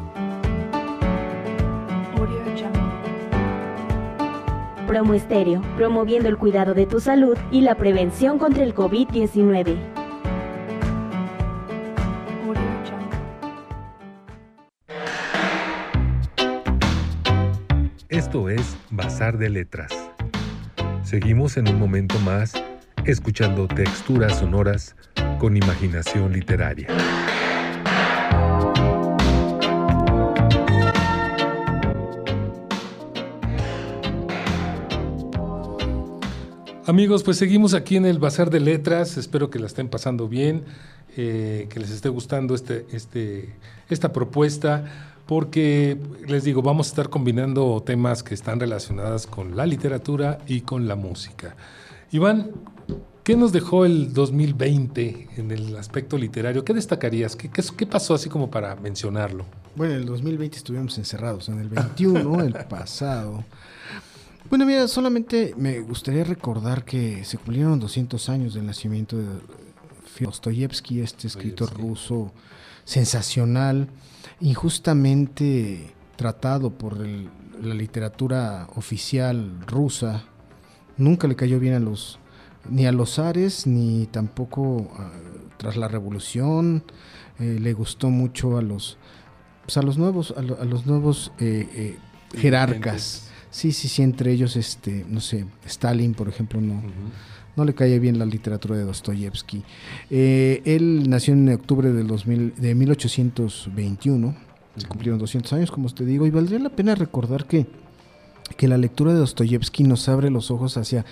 Promo 4.91 5.13
Estéreo, 5.13 5.61
promoviendo 5.77 6.27
el 6.27 6.37
cuidado 6.37 6.73
de 6.73 6.85
tu 6.85 6.99
salud 6.99 7.37
y 7.49 7.61
la 7.61 7.75
prevención 7.75 8.37
contra 8.37 8.61
el 8.61 8.75
COVID-19. 8.75 9.77
Esto 18.09 18.49
es 18.49 18.75
Bazar 18.89 19.37
de 19.37 19.49
Letras. 19.49 19.93
Seguimos 21.03 21.55
en 21.55 21.69
un 21.69 21.79
momento 21.79 22.19
más 22.25 22.51
escuchando 23.05 23.69
texturas 23.69 24.39
sonoras 24.39 24.97
con 25.39 25.55
imaginación 25.55 26.33
literaria. 26.33 26.87
Amigos, 36.91 37.23
pues 37.23 37.37
seguimos 37.37 37.73
aquí 37.73 37.95
en 37.95 38.05
el 38.05 38.19
Bazar 38.19 38.49
de 38.49 38.59
Letras. 38.59 39.15
Espero 39.15 39.49
que 39.49 39.59
la 39.59 39.67
estén 39.67 39.87
pasando 39.87 40.27
bien, 40.27 40.65
eh, 41.15 41.67
que 41.69 41.79
les 41.79 41.89
esté 41.89 42.09
gustando 42.09 42.53
este, 42.53 42.85
este, 42.91 43.55
esta 43.89 44.11
propuesta, 44.11 45.13
porque 45.25 45.97
les 46.27 46.43
digo, 46.43 46.61
vamos 46.61 46.87
a 46.87 46.89
estar 46.89 47.07
combinando 47.07 47.81
temas 47.81 48.23
que 48.23 48.33
están 48.33 48.59
relacionados 48.59 49.25
con 49.25 49.55
la 49.55 49.65
literatura 49.65 50.39
y 50.47 50.61
con 50.61 50.89
la 50.89 50.97
música. 50.97 51.55
Iván, 52.11 52.51
¿qué 53.23 53.37
nos 53.37 53.53
dejó 53.53 53.85
el 53.85 54.11
2020 54.11 55.29
en 55.37 55.51
el 55.51 55.77
aspecto 55.77 56.17
literario? 56.17 56.65
¿Qué 56.65 56.73
destacarías? 56.73 57.37
¿Qué, 57.37 57.49
qué, 57.49 57.63
qué 57.77 57.85
pasó 57.85 58.15
así 58.15 58.27
como 58.27 58.51
para 58.51 58.75
mencionarlo? 58.75 59.45
Bueno, 59.77 59.93
en 59.93 60.01
el 60.01 60.05
2020 60.07 60.57
estuvimos 60.57 60.97
encerrados, 60.97 61.47
en 61.47 61.61
el 61.61 61.69
21, 61.69 62.41
el 62.43 62.53
pasado. 62.69 63.45
Bueno, 64.51 64.65
mira, 64.65 64.87
solamente 64.87 65.53
me 65.57 65.79
gustaría 65.79 66.23
recordar 66.25 66.83
que 66.83 67.23
se 67.25 67.37
cumplieron 67.37 67.79
200 67.79 68.27
años 68.29 68.53
del 68.53 68.65
nacimiento 68.67 69.17
de 69.17 69.25
Dostoyevsky, 70.19 70.99
este 70.99 71.27
escritor 71.27 71.73
ruso 71.73 72.31
sensacional, 72.83 73.87
injustamente 74.41 75.93
tratado 76.17 76.69
por 76.71 76.97
el- 76.97 77.29
la 77.63 77.73
literatura 77.73 78.67
oficial 78.75 79.61
rusa. 79.67 80.23
Nunca 80.97 81.27
le 81.27 81.35
cayó 81.35 81.59
bien 81.59 81.73
a 81.75 81.79
los 81.79 82.19
ni 82.69 82.85
a 82.85 82.91
los 82.91 83.15
zares 83.15 83.65
ni 83.65 84.05
tampoco 84.05 84.91
ah, 84.95 85.09
tras 85.57 85.77
la 85.77 85.87
revolución. 85.87 86.83
Eh, 87.39 87.57
le 87.59 87.73
gustó 87.73 88.09
mucho 88.11 88.57
a 88.57 88.61
los 88.61 88.97
pues, 89.65 89.77
a 89.77 89.81
los 89.81 89.97
nuevos 89.97 90.33
a, 90.37 90.41
lo- 90.43 90.61
a 90.61 90.65
los 90.65 90.85
nuevos 90.85 91.31
eh, 91.39 91.67
eh, 91.73 91.97
jerarcas. 92.37 93.30
Sí, 93.51 93.73
sí, 93.73 93.89
sí, 93.89 94.01
entre 94.01 94.31
ellos, 94.31 94.55
este, 94.55 95.05
no 95.09 95.19
sé, 95.19 95.45
Stalin, 95.65 96.13
por 96.13 96.29
ejemplo, 96.29 96.61
no, 96.61 96.81
no 97.57 97.65
le 97.65 97.75
cae 97.75 97.99
bien 97.99 98.17
la 98.17 98.25
literatura 98.25 98.77
de 98.77 98.85
Dostoyevsky. 98.85 99.61
Eh, 100.09 100.61
él 100.63 101.09
nació 101.09 101.33
en 101.33 101.49
octubre 101.49 101.91
del 101.91 102.07
2000, 102.07 102.53
de 102.55 102.75
1821, 102.75 104.35
se 104.77 104.87
cumplieron 104.87 105.19
200 105.19 105.51
años, 105.53 105.69
como 105.69 105.89
te 105.89 106.05
digo, 106.05 106.25
y 106.25 106.29
valdría 106.29 106.59
la 106.59 106.69
pena 106.69 106.95
recordar 106.95 107.45
que, 107.45 107.67
que 108.57 108.67
la 108.67 108.77
lectura 108.77 109.13
de 109.13 109.19
Dostoyevsky 109.19 109.83
nos 109.83 110.07
abre 110.09 110.29
los 110.29 110.51
ojos 110.51 110.77
hacia 110.77 111.05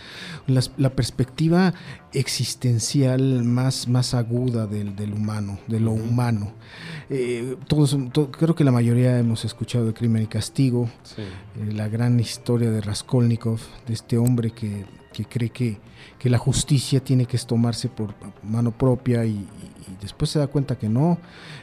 las- 0.48 0.72
la 0.78 0.90
perspectiva 0.92 1.74
existencial 2.14 3.44
más, 3.44 3.88
más 3.88 4.14
aguda 4.14 4.66
del, 4.68 4.96
del 4.96 5.14
humano, 5.14 5.60
de 5.68 5.80
lo 5.80 5.92
humano. 5.92 6.54
Eh, 7.10 7.56
todos, 7.68 7.98
to- 8.12 8.32
creo 8.32 8.56
que 8.56 8.64
la 8.64 8.72
mayoría 8.72 9.18
hemos 9.20 9.44
escuchado 9.46 9.86
de 9.86 9.94
Crimen 9.94 10.24
y 10.24 10.28
Castigo, 10.28 10.90
Sí. 11.04 11.22
eh, 11.22 11.74
la 11.74 11.88
gran 11.88 12.20
historia 12.20 12.72
de 12.72 12.82
Raskolnikov, 12.82 13.60
de 13.88 13.94
este 13.94 14.18
hombre 14.18 14.52
que, 14.52 14.86
que 15.12 15.26
cree 15.26 15.50
que, 15.50 15.78
que 16.18 16.30
la 16.30 16.38
justicia 16.38 17.00
tiene 17.04 17.26
que 17.26 17.38
tomarse 17.40 17.90
por 17.90 18.14
mano 18.44 18.72
propia 18.72 19.26
y, 19.26 19.48
y- 19.92 20.02
después 20.02 20.32
se 20.32 20.40
da 20.40 20.48
cuenta 20.48 20.78
que 20.78 20.90
no. 20.90 21.18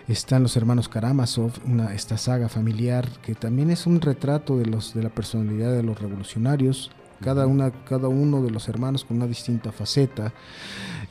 Están 0.09 0.43
los 0.43 0.57
hermanos 0.57 0.89
Karamazov, 0.89 1.53
una, 1.65 1.95
esta 1.95 2.17
saga 2.19 2.49
familiar 2.49 3.09
que 3.23 3.35
también 3.35 3.71
es 3.71 3.87
un 3.87 4.01
retrato 4.01 4.59
de, 4.59 4.67
los, 4.67 4.95
de 4.95 5.03
la 5.03 5.11
personalidad 5.11 5.73
de 5.73 5.83
los 5.83 6.01
revolucionarios. 6.01 6.91
Cada, 7.21 7.47
una, 7.47 7.71
cada 7.71 8.09
uno 8.09 8.43
de 8.43 8.51
los 8.51 8.69
hermanos 8.69 9.05
con 9.05 9.17
una 9.17 9.27
distinta 9.27 9.73
faceta. 9.73 10.33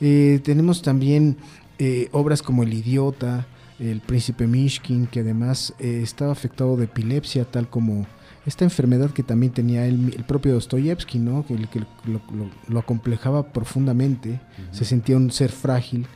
Eh, 0.00 0.40
tenemos 0.44 0.82
también 0.82 1.36
eh, 1.78 2.08
obras 2.12 2.42
como 2.42 2.62
El 2.62 2.72
Idiota, 2.74 3.46
El 3.78 4.00
Príncipe 4.00 4.46
Mishkin, 4.46 5.06
que 5.08 5.20
además 5.20 5.74
eh, 5.78 6.00
estaba 6.02 6.32
afectado 6.32 6.76
de 6.76 6.84
epilepsia, 6.84 7.44
tal 7.44 7.68
como 7.68 8.06
esta 8.46 8.62
enfermedad 8.64 9.10
que 9.10 9.24
también 9.24 9.52
tenía 9.52 9.86
el, 9.86 10.14
el 10.14 10.24
propio 10.24 10.52
Dostoyevsky, 10.54 11.18
¿no? 11.18 11.44
que, 11.44 11.56
que 11.66 11.80
lo, 11.80 12.20
lo- 12.32 12.50
lo 12.68 12.78
acomplejaba 12.78 13.52
profundamente, 13.52 14.40
se 14.70 14.84
sentía 14.84 15.16
un 15.16 15.32
ser 15.32 15.50
frágil, 15.50 16.06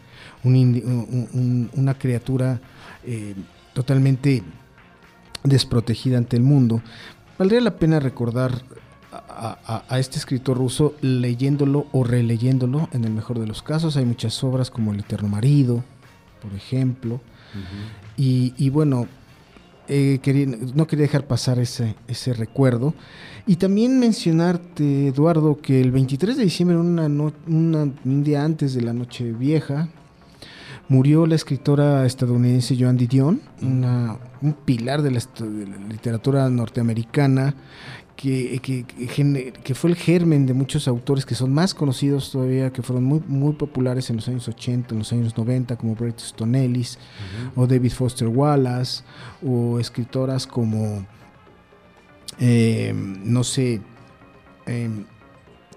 un 0.44 0.54
un- 0.56 1.28
un- 1.32 1.70
una 1.74 1.94
criatura 1.94 2.60
eh, 3.04 3.34
totalmente 3.74 4.42
desprotegida 5.44 6.18
ante 6.18 6.36
el 6.36 6.42
mundo. 6.42 6.82
Valdría 7.38 7.60
la 7.60 7.76
pena 7.76 7.98
recordar 8.00 8.62
a, 9.12 9.58
a- 9.66 9.84
a 9.88 9.98
este 9.98 10.18
escritor 10.18 10.56
ruso 10.58 10.94
leyéndolo 11.00 11.86
o 11.92 12.04
releyéndolo, 12.04 12.88
en 12.92 13.04
el 13.04 13.12
mejor 13.12 13.38
de 13.38 13.46
los 13.46 13.62
casos. 13.62 13.96
Hay 13.96 14.04
muchas 14.04 14.42
obras 14.44 14.70
como 14.70 14.92
El 14.92 15.00
Eterno 15.00 15.28
Marido, 15.28 15.82
por 16.42 16.52
ejemplo. 16.54 17.20
y, 18.16 18.52
y, 18.58 18.70
bueno, 18.70 19.06
eh, 19.88 20.20
quería, 20.22 20.46
no 20.74 20.86
quería 20.86 21.04
dejar 21.06 21.26
pasar 21.26 21.58
ese, 21.58 21.96
ese 22.06 22.32
recuerdo. 22.34 22.94
Y 23.46 23.56
también 23.56 23.98
mencionarte, 23.98 25.08
Eduardo, 25.08 25.56
que 25.56 25.80
el 25.80 25.90
23 25.90 26.36
de 26.36 26.44
diciembre, 26.44 26.76
una 26.76 27.06
un 27.06 28.22
día 28.22 28.44
antes 28.44 28.74
de 28.74 28.82
la 28.82 28.92
noche 28.92 29.32
vieja, 29.32 29.88
murió 30.90 31.24
la 31.24 31.36
escritora 31.36 32.04
estadounidense 32.04 32.76
Joan 32.78 32.96
Didion, 32.96 33.40
una, 33.62 34.18
un 34.42 34.52
pilar 34.52 35.02
de 35.02 35.12
la, 35.12 35.20
de 35.38 35.66
la 35.68 35.76
literatura 35.88 36.50
norteamericana, 36.50 37.54
que, 38.16 38.84
que, 39.64 39.74
fue 39.74 39.90
el 39.90 39.96
germen 39.96 40.46
de 40.46 40.52
muchos 40.52 40.88
autores 40.88 41.24
que 41.24 41.36
son 41.36 41.54
más 41.54 41.74
conocidos 41.74 42.32
todavía, 42.32 42.70
que 42.70 42.82
fueron 42.82 43.04
muy, 43.04 43.22
muy 43.26 43.52
populares 43.54 44.10
en 44.10 44.16
los 44.16 44.28
años 44.28 44.46
80, 44.48 44.92
en 44.92 44.98
los 44.98 45.12
años 45.12 45.38
90, 45.38 45.76
como 45.76 45.94
Bret 45.94 46.18
Easton 46.18 46.56
Ellis, 46.56 46.98
o 47.54 47.68
David 47.68 47.92
Foster 47.92 48.28
Wallace, 48.28 49.04
o 49.46 49.78
escritoras 49.78 50.46
como, 50.46 51.06
eh, 52.40 52.92
no 52.94 53.44
sé, 53.44 53.80
em, 54.66 55.04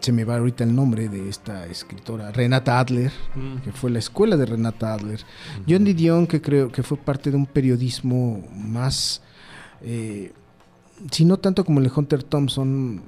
se 0.04 0.12
me 0.12 0.26
va 0.26 0.36
ahorita 0.36 0.66
el 0.66 0.76
nombre 0.76 1.08
de 1.08 1.30
esta 1.30 1.66
escritora, 1.66 2.30
Renata 2.32 2.78
Adler, 2.78 3.12
mm. 3.36 3.62
que 3.64 3.72
fue 3.72 3.90
la 3.90 4.00
escuela 4.00 4.36
de 4.36 4.46
Renata 4.46 4.94
Adler. 4.94 5.22
John 5.68 5.86
Didion, 5.86 6.28
que 6.28 6.42
creo 6.42 6.70
que 6.72 6.84
fue 6.84 6.98
parte 6.98 7.32
de 7.32 7.38
un 7.38 7.46
periodismo 7.46 8.46
más... 8.54 9.22
Eh, 9.82 10.34
si 11.10 11.24
no 11.24 11.38
tanto 11.38 11.64
como 11.64 11.80
el 11.80 11.86
de 11.86 11.92
Hunter 11.96 12.22
Thompson, 12.22 13.02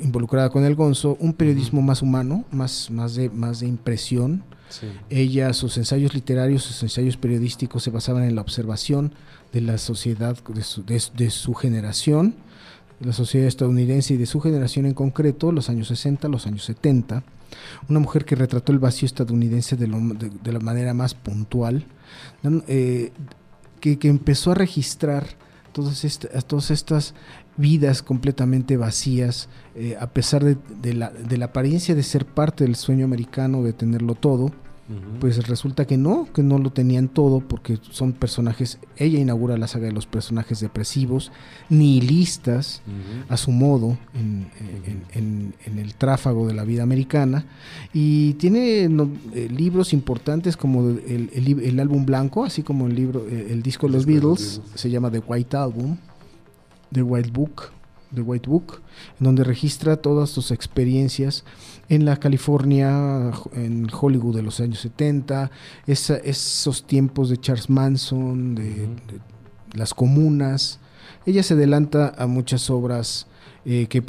involucrada 0.00 0.48
con 0.50 0.64
el 0.64 0.76
Gonzo, 0.76 1.16
un 1.18 1.32
periodismo 1.32 1.82
más 1.82 2.02
humano, 2.02 2.44
más, 2.52 2.90
más, 2.90 3.16
de, 3.16 3.28
más 3.28 3.60
de 3.60 3.66
impresión. 3.66 4.44
Ella, 5.08 5.52
sus 5.54 5.76
ensayos 5.78 6.14
literarios, 6.14 6.62
sus 6.62 6.82
ensayos 6.82 7.16
periodísticos 7.16 7.82
se 7.82 7.90
basaban 7.90 8.24
en 8.24 8.34
la 8.34 8.42
observación 8.42 9.12
de 9.52 9.62
la 9.62 9.78
sociedad 9.78 10.36
de 10.46 10.62
su, 10.62 10.84
de, 10.84 11.30
su 11.30 11.54
generación, 11.54 12.34
la 13.00 13.12
sociedad 13.12 13.46
estadounidense 13.46 14.14
y 14.14 14.16
de 14.16 14.26
su 14.26 14.40
generación 14.40 14.86
en 14.86 14.94
concreto, 14.94 15.52
los 15.52 15.68
años 15.68 15.88
60, 15.88 16.28
los 16.28 16.46
años 16.46 16.64
70. 16.64 17.22
Una 17.88 18.00
mujer 18.00 18.24
que 18.24 18.34
retrató 18.34 18.72
el 18.72 18.78
vacío 18.78 19.06
estadounidense 19.06 19.76
de, 19.76 19.86
la 19.86 20.60
manera 20.60 20.94
más 20.94 21.14
puntual, 21.14 21.86
eh, 22.66 23.12
que, 23.80 23.98
que 23.98 24.08
empezó 24.08 24.52
a 24.52 24.54
registrar 24.54 25.26
todas, 25.72 26.18
todas 26.46 26.70
estas 26.70 27.14
vidas 27.56 28.02
completamente 28.02 28.76
vacías, 28.76 29.48
eh, 29.74 29.96
a 29.98 30.08
pesar 30.08 30.44
de, 30.44 30.94
la, 30.94 31.10
de 31.10 31.36
la 31.36 31.46
apariencia 31.46 31.94
de 31.94 32.02
ser 32.02 32.26
parte 32.26 32.64
del 32.64 32.76
sueño 32.76 33.04
americano, 33.04 33.62
de 33.62 33.72
tenerlo 33.72 34.14
todo, 34.14 34.52
pues 35.20 35.46
resulta 35.46 35.86
que 35.86 35.98
no, 35.98 36.28
que 36.32 36.42
no 36.42 36.58
lo 36.58 36.70
tenían 36.70 37.08
todo 37.08 37.40
porque 37.40 37.78
son 37.90 38.14
personajes, 38.14 38.78
ella 38.96 39.18
inaugura 39.18 39.58
la 39.58 39.68
saga 39.68 39.86
de 39.86 39.92
los 39.92 40.06
personajes 40.06 40.60
depresivos, 40.60 41.30
nihilistas 41.68 42.80
a 43.28 43.36
su 43.36 43.50
modo 43.50 43.98
en, 44.14 45.52
el 45.64 45.94
tráfago 45.94 46.46
de 46.46 46.54
la 46.54 46.64
vida 46.64 46.82
americana. 46.82 47.44
Y 47.92 48.34
tiene 48.34 48.84
eh, 48.84 49.48
libros 49.50 49.92
importantes 49.92 50.56
como 50.56 50.88
el, 50.88 51.80
álbum 51.80 52.06
blanco, 52.06 52.44
así 52.44 52.62
como 52.62 52.86
el 52.86 52.94
libro, 52.94 53.26
eh, 53.28 53.48
el 53.50 53.62
disco 53.62 53.88
de 53.88 53.92
los 53.92 54.06
Beatles, 54.06 54.62
se 54.74 54.88
llama 54.88 55.10
The 55.10 55.18
White 55.18 55.56
Album, 55.56 55.98
The 56.92 57.02
White 57.02 57.30
Book, 57.30 57.72
The 58.14 58.22
White 58.22 58.48
Book, 58.48 58.80
en 59.20 59.24
donde 59.24 59.44
registra 59.44 59.98
todas 59.98 60.30
sus 60.30 60.50
experiencias 60.50 61.44
en 61.88 62.04
la 62.04 62.16
California, 62.16 63.32
en 63.54 63.86
Hollywood 63.90 64.36
de 64.36 64.42
los 64.42 64.60
años 64.60 64.80
70, 64.80 65.50
esos 65.86 66.86
tiempos 66.86 67.30
de 67.30 67.38
Charles 67.38 67.70
Manson, 67.70 68.54
de, 68.54 68.88
las 69.72 69.94
comunas. 69.94 70.80
Ella 71.24 71.42
se 71.42 71.54
adelanta 71.54 72.14
a 72.16 72.26
muchas 72.26 72.68
obras 72.70 73.26
eh, 73.64 73.86
que, 73.88 74.02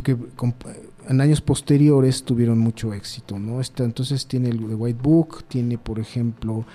en 1.07 1.21
años 1.21 1.41
posteriores 1.41 2.23
tuvieron 2.23 2.59
mucho 2.59 2.93
éxito. 2.93 3.39
¿no? 3.39 3.61
entonces 3.61 4.27
tiene 4.27 4.49
el 4.49 4.59
The 4.59 4.75
White 4.75 4.99
Book, 5.01 5.43
tiene 5.47 5.77
por 5.77 5.99
ejemplo 5.99 6.65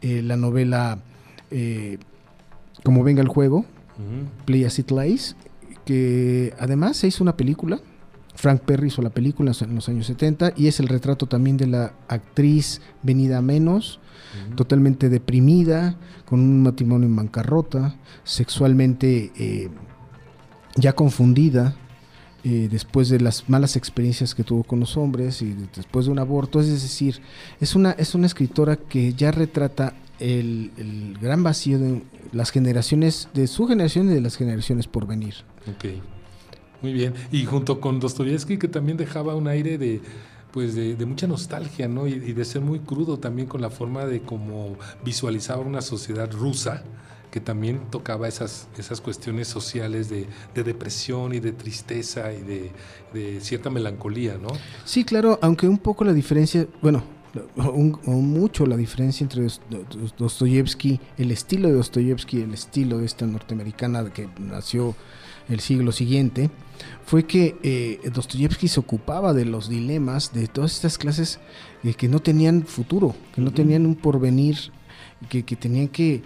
eh, 0.00 0.22
la 0.22 0.36
novela 0.36 0.98
eh, 1.50 1.98
Como 2.82 3.04
venga 3.04 3.22
el 3.22 3.28
juego, 3.28 3.64
Play 4.44 4.64
As 4.64 4.78
It 4.78 4.90
Lies, 4.90 5.36
que 5.84 6.54
además 6.58 6.96
se 6.96 7.08
hizo 7.08 7.22
una 7.22 7.36
película 7.36 7.80
Frank 8.36 8.62
Perry 8.62 8.88
hizo 8.88 9.02
la 9.02 9.10
película 9.10 9.52
en 9.60 9.74
los 9.74 9.88
años 9.88 10.06
70 10.06 10.52
y 10.56 10.68
es 10.68 10.78
el 10.78 10.88
retrato 10.88 11.26
también 11.26 11.56
de 11.56 11.66
la 11.66 11.94
actriz 12.08 12.80
venida 13.02 13.40
menos, 13.40 13.98
totalmente 14.54 15.08
deprimida, 15.08 15.96
con 16.26 16.40
un 16.40 16.62
matrimonio 16.62 17.08
en 17.08 17.16
bancarrota, 17.16 17.96
sexualmente 18.24 19.32
eh, 19.36 19.70
ya 20.76 20.94
confundida. 20.94 21.76
Eh, 22.44 22.68
después 22.70 23.08
de 23.08 23.18
las 23.18 23.48
malas 23.48 23.74
experiencias 23.74 24.32
que 24.32 24.44
tuvo 24.44 24.62
con 24.62 24.78
los 24.78 24.96
hombres 24.96 25.42
y 25.42 25.56
después 25.74 26.06
de 26.06 26.12
un 26.12 26.20
aborto, 26.20 26.60
es 26.60 26.68
decir, 26.68 27.20
es 27.60 27.74
una, 27.74 27.90
es 27.92 28.14
una 28.14 28.26
escritora 28.26 28.76
que 28.76 29.14
ya 29.14 29.32
retrata 29.32 29.94
el, 30.20 31.16
gran 31.20 31.42
vacío 31.42 31.80
de 31.80 32.02
las 32.32 32.50
generaciones, 32.50 33.28
de 33.34 33.48
su 33.48 33.66
generación 33.66 34.10
y 34.10 34.14
de 34.14 34.20
las 34.20 34.36
generaciones 34.36 34.86
por 34.86 35.08
venir. 35.08 35.34
Okay. 35.76 36.00
Muy 36.82 36.92
bien. 36.92 37.14
Y 37.32 37.44
junto 37.44 37.80
con 37.80 38.00
Dostoyevsky, 38.00 38.58
que 38.58 38.68
también 38.68 38.96
dejaba 38.96 39.34
un 39.34 39.48
aire 39.48 39.78
de 39.78 40.00
pues 40.56 40.74
de, 40.74 40.96
mucha 41.04 41.26
nostalgia, 41.26 41.86
¿no? 41.86 42.06
Y, 42.06 42.32
de 42.32 42.44
ser 42.46 42.62
muy 42.62 42.78
crudo 42.78 43.18
también 43.18 43.46
con 43.46 43.60
la 43.60 43.68
forma 43.68 44.06
de 44.06 44.22
cómo 44.22 44.78
visualizaba 45.04 45.60
una 45.60 45.82
sociedad 45.82 46.32
rusa, 46.32 46.82
que 47.30 47.40
también 47.40 47.78
tocaba 47.90 48.26
esas, 48.26 48.66
esas 48.78 49.02
cuestiones 49.02 49.48
sociales 49.48 50.08
de, 50.08 50.26
depresión 50.54 51.34
y 51.34 51.40
de 51.40 51.52
tristeza 51.52 52.32
y 52.32 52.70
de, 53.12 53.40
cierta 53.42 53.68
melancolía, 53.68 54.38
¿no? 54.38 54.48
Sí, 54.86 55.04
claro, 55.04 55.38
aunque 55.42 55.68
un 55.68 55.76
poco 55.76 56.04
la 56.04 56.14
diferencia, 56.14 56.66
bueno, 56.80 57.04
o 57.56 58.12
mucho 58.12 58.64
la 58.64 58.78
diferencia 58.78 59.24
entre 59.24 59.46
Dostoyevsky, 60.16 60.98
el 61.18 61.32
estilo 61.32 61.68
de 61.68 61.74
Dostoyevsky, 61.74 62.40
el 62.40 62.54
estilo 62.54 62.96
de 62.96 63.04
esta 63.04 63.26
norteamericana 63.26 64.10
que 64.10 64.26
nació 64.38 64.96
el 65.48 65.60
siglo 65.60 65.92
siguiente, 65.92 66.50
fue 67.04 67.24
que 67.24 67.56
eh, 67.62 68.10
Dostoyevsky 68.10 68.68
se 68.68 68.80
ocupaba 68.80 69.32
de 69.32 69.44
los 69.44 69.68
dilemas 69.68 70.32
de 70.32 70.48
todas 70.48 70.74
estas 70.74 70.98
clases 70.98 71.40
eh, 71.84 71.94
que 71.94 72.08
no 72.08 72.20
tenían 72.20 72.64
futuro, 72.64 73.14
que 73.34 73.40
no 73.40 73.52
tenían 73.52 73.86
un 73.86 73.94
porvenir, 73.94 74.56
que, 75.28 75.44
que 75.44 75.56
tenían 75.56 75.88
que, 75.88 76.22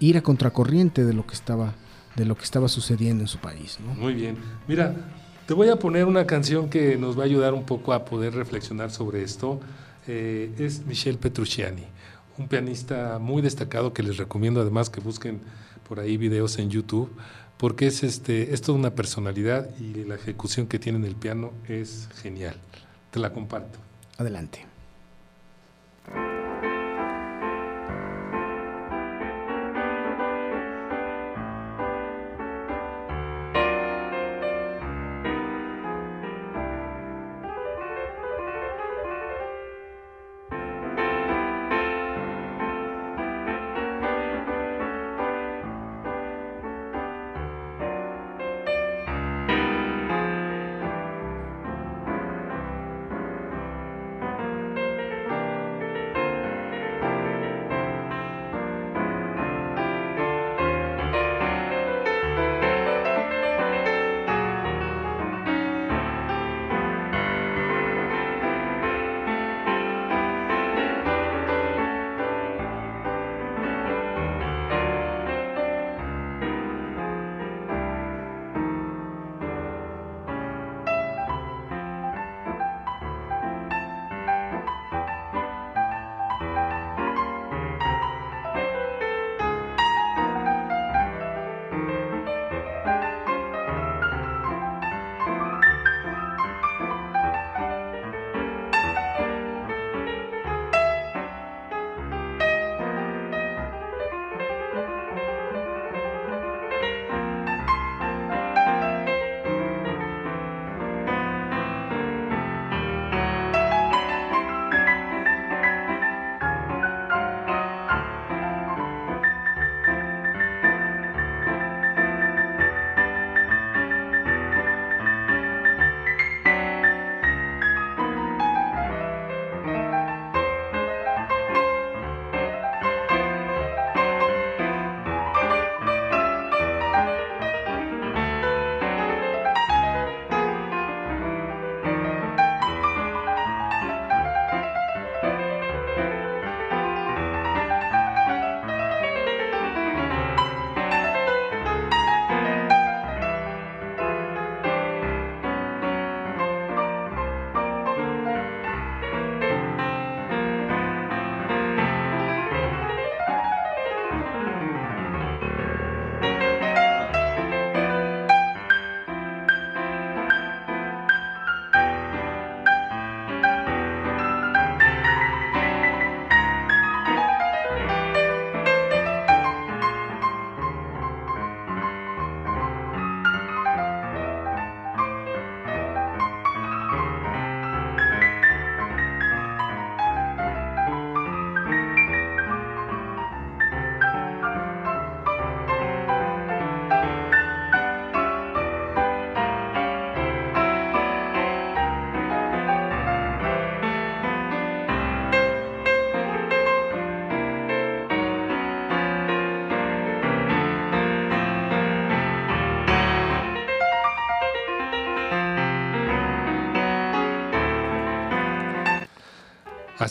ir 0.00 0.16
a 0.16 0.22
contracorriente 0.22 1.04
de 1.04 1.12
lo 1.12 1.26
que 1.26 1.34
estaba 1.34 1.74
de 2.16 2.24
lo 2.24 2.36
que 2.36 2.42
estaba 2.42 2.66
sucediendo 2.68 3.22
en 3.22 3.28
su 3.28 3.38
país. 3.38 3.78
Muy 3.96 4.12
bien. 4.12 4.36
Mira, 4.66 4.92
te 5.46 5.54
voy 5.54 5.68
a 5.68 5.76
poner 5.76 6.04
una 6.04 6.26
canción 6.26 6.68
que 6.68 6.96
nos 6.96 7.16
va 7.16 7.22
a 7.22 7.26
ayudar 7.26 7.54
un 7.54 7.64
poco 7.64 7.92
a 7.92 8.04
poder 8.04 8.34
reflexionar 8.34 8.90
sobre 8.90 9.22
esto. 9.22 9.60
Eh, 10.08 10.50
es 10.58 10.84
Michel 10.84 11.18
Petrucciani, 11.18 11.84
un 12.36 12.48
pianista 12.48 13.18
muy 13.20 13.40
destacado 13.40 13.92
que 13.92 14.02
les 14.02 14.16
recomiendo 14.16 14.60
además 14.60 14.90
que 14.90 15.00
busquen 15.00 15.40
por 15.88 16.00
ahí 16.00 16.16
videos 16.16 16.58
en 16.58 16.70
YouTube 16.70 17.10
porque 17.58 17.88
es, 17.88 18.02
este, 18.04 18.54
es 18.54 18.62
toda 18.62 18.78
una 18.78 18.94
personalidad 18.94 19.68
y 19.78 20.04
la 20.04 20.14
ejecución 20.14 20.66
que 20.66 20.78
tiene 20.78 20.98
en 20.98 21.04
el 21.04 21.16
piano 21.16 21.52
es 21.68 22.08
genial. 22.22 22.56
Te 23.10 23.18
la 23.18 23.32
comparto. 23.32 23.78
Adelante. 24.16 24.67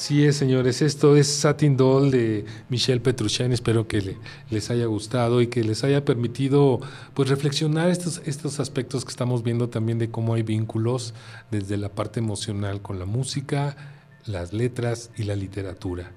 Así 0.08 0.24
es, 0.24 0.38
señores. 0.38 0.82
Esto 0.82 1.18
es 1.18 1.28
Satin 1.28 1.76
Doll 1.76 2.12
de 2.12 2.45
Michelle 2.70 3.01
Petrucciani. 3.01 3.53
Espero 3.53 3.89
que 3.89 3.99
le- 4.01 4.18
les 4.49 4.70
haya 4.70 4.86
gustado 4.86 5.41
y 5.41 5.47
que 5.47 5.66
les 5.66 5.84
haya 5.84 6.05
permitido 6.05 6.80
pues 7.14 7.28
reflexionar 7.28 7.89
estos, 7.89 8.22
estos 8.26 8.62
aspectos 8.62 9.03
que 9.03 9.10
estamos 9.10 9.43
viendo 9.43 9.68
también 9.68 9.99
de 9.99 10.10
cómo 10.10 10.34
hay 10.36 10.43
vínculos 10.43 11.14
desde 11.51 11.76
la 11.76 11.89
parte 11.89 12.22
emocional 12.22 12.82
con 12.82 12.99
la 12.99 13.05
música, 13.05 13.76
las 14.26 14.53
letras 14.53 15.10
y 15.18 15.24
la 15.24 15.36
literatura. 15.36 16.14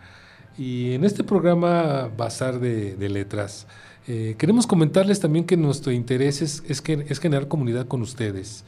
Y 0.56 0.92
en 0.92 1.02
este 1.04 1.24
programa 1.24 2.12
Bazar 2.16 2.60
de, 2.60 2.94
de 2.94 3.08
Letras, 3.08 3.66
eh, 4.06 4.36
queremos 4.38 4.68
comentarles 4.68 5.18
también 5.18 5.44
que 5.46 5.56
nuestro 5.56 5.90
interés 5.90 6.42
es, 6.42 6.62
es, 6.68 6.80
que, 6.80 7.06
es 7.08 7.18
generar 7.18 7.48
comunidad 7.48 7.88
con 7.88 8.02
ustedes. 8.02 8.62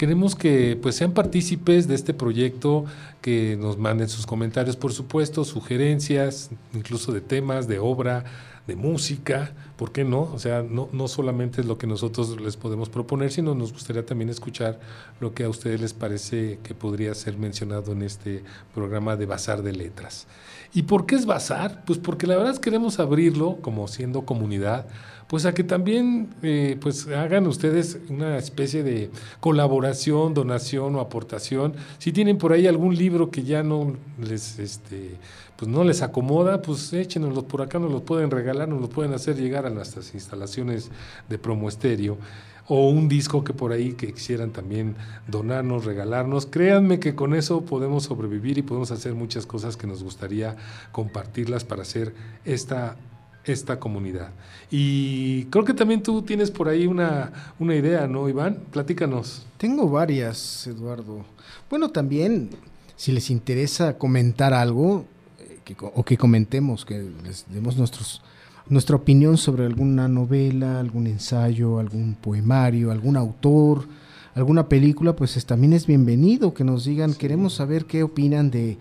Queremos 0.00 0.34
que 0.34 0.78
pues 0.80 0.94
sean 0.94 1.12
partícipes 1.12 1.86
de 1.86 1.94
este 1.94 2.14
proyecto, 2.14 2.86
que 3.20 3.58
nos 3.60 3.76
manden 3.76 4.08
sus 4.08 4.24
comentarios, 4.24 4.74
por 4.74 4.94
supuesto, 4.94 5.44
sugerencias, 5.44 6.48
incluso 6.72 7.12
de 7.12 7.20
temas, 7.20 7.68
de 7.68 7.80
obra, 7.80 8.24
de 8.66 8.76
música, 8.76 9.52
¿por 9.76 9.92
qué 9.92 10.04
no? 10.04 10.22
O 10.32 10.38
sea, 10.38 10.62
no, 10.62 10.88
no 10.92 11.06
solamente 11.06 11.60
es 11.60 11.66
lo 11.66 11.76
que 11.76 11.86
nosotros 11.86 12.40
les 12.40 12.56
podemos 12.56 12.88
proponer, 12.88 13.30
sino 13.30 13.54
nos 13.54 13.74
gustaría 13.74 14.06
también 14.06 14.30
escuchar 14.30 14.80
lo 15.20 15.34
que 15.34 15.44
a 15.44 15.50
ustedes 15.50 15.82
les 15.82 15.92
parece 15.92 16.58
que 16.62 16.74
podría 16.74 17.14
ser 17.14 17.36
mencionado 17.36 17.92
en 17.92 18.00
este 18.00 18.42
programa 18.74 19.16
de 19.16 19.26
Bazar 19.26 19.62
de 19.62 19.72
Letras. 19.72 20.26
¿Y 20.72 20.84
por 20.84 21.04
qué 21.04 21.16
es 21.16 21.26
Bazar? 21.26 21.84
Pues 21.84 21.98
porque 21.98 22.26
la 22.26 22.36
verdad 22.36 22.52
es 22.52 22.58
que 22.58 22.70
queremos 22.70 23.00
abrirlo, 23.00 23.58
como 23.60 23.86
siendo 23.86 24.22
comunidad, 24.22 24.86
pues 25.30 25.46
a 25.46 25.54
que 25.54 25.62
también 25.62 26.34
eh, 26.42 26.76
pues 26.80 27.06
hagan 27.06 27.46
ustedes 27.46 28.00
una 28.08 28.36
especie 28.36 28.82
de 28.82 29.12
colaboración, 29.38 30.34
donación 30.34 30.96
o 30.96 31.00
aportación. 31.00 31.74
Si 31.98 32.10
tienen 32.10 32.36
por 32.36 32.52
ahí 32.52 32.66
algún 32.66 32.96
libro 32.96 33.30
que 33.30 33.44
ya 33.44 33.62
no 33.62 33.94
les 34.20 34.58
este 34.58 35.18
pues 35.54 35.70
no 35.70 35.84
les 35.84 36.02
acomoda, 36.02 36.62
pues 36.62 36.92
échenoslos 36.92 37.44
por 37.44 37.62
acá, 37.62 37.78
nos 37.78 37.92
los 37.92 38.02
pueden 38.02 38.32
regalar, 38.32 38.66
nos 38.66 38.80
los 38.80 38.90
pueden 38.90 39.14
hacer 39.14 39.36
llegar 39.36 39.66
a 39.66 39.70
nuestras 39.70 40.14
instalaciones 40.14 40.90
de 41.28 41.38
promo 41.38 41.68
estéreo 41.68 42.18
o 42.66 42.88
un 42.88 43.08
disco 43.08 43.44
que 43.44 43.52
por 43.52 43.70
ahí 43.70 43.92
que 43.92 44.12
quisieran 44.12 44.50
también 44.50 44.96
donarnos, 45.28 45.84
regalarnos. 45.84 46.46
Créanme 46.46 46.98
que 46.98 47.14
con 47.14 47.34
eso 47.34 47.64
podemos 47.64 48.02
sobrevivir 48.02 48.58
y 48.58 48.62
podemos 48.62 48.90
hacer 48.90 49.14
muchas 49.14 49.46
cosas 49.46 49.76
que 49.76 49.86
nos 49.86 50.02
gustaría 50.02 50.56
compartirlas 50.90 51.62
para 51.62 51.82
hacer 51.82 52.14
esta 52.44 52.96
esta 53.44 53.78
comunidad. 53.80 54.30
Y 54.70 55.44
creo 55.46 55.64
que 55.64 55.74
también 55.74 56.02
tú 56.02 56.22
tienes 56.22 56.50
por 56.50 56.68
ahí 56.68 56.86
una, 56.86 57.32
una 57.58 57.74
idea, 57.74 58.06
¿no, 58.06 58.28
Iván? 58.28 58.58
Platícanos. 58.70 59.46
Tengo 59.56 59.88
varias, 59.88 60.66
Eduardo. 60.66 61.24
Bueno, 61.68 61.88
también, 61.90 62.50
si 62.96 63.12
les 63.12 63.30
interesa 63.30 63.96
comentar 63.98 64.52
algo, 64.54 65.04
eh, 65.38 65.58
que 65.64 65.74
o 65.80 66.04
que 66.04 66.16
comentemos, 66.16 66.84
que 66.84 67.10
les 67.24 67.46
demos 67.52 67.76
nuestros, 67.76 68.22
nuestra 68.68 68.94
opinión 68.96 69.36
sobre 69.36 69.64
alguna 69.66 70.06
novela, 70.06 70.78
algún 70.78 71.06
ensayo, 71.06 71.78
algún 71.78 72.14
poemario, 72.14 72.90
algún 72.92 73.16
autor, 73.16 73.86
alguna 74.34 74.68
película, 74.68 75.16
pues 75.16 75.36
es- 75.36 75.46
también 75.46 75.72
es 75.72 75.86
bienvenido 75.86 76.54
que 76.54 76.62
nos 76.62 76.84
digan, 76.84 77.14
queremos 77.14 77.54
saber 77.54 77.86
qué 77.86 78.02
opinan 78.04 78.50
de, 78.50 78.76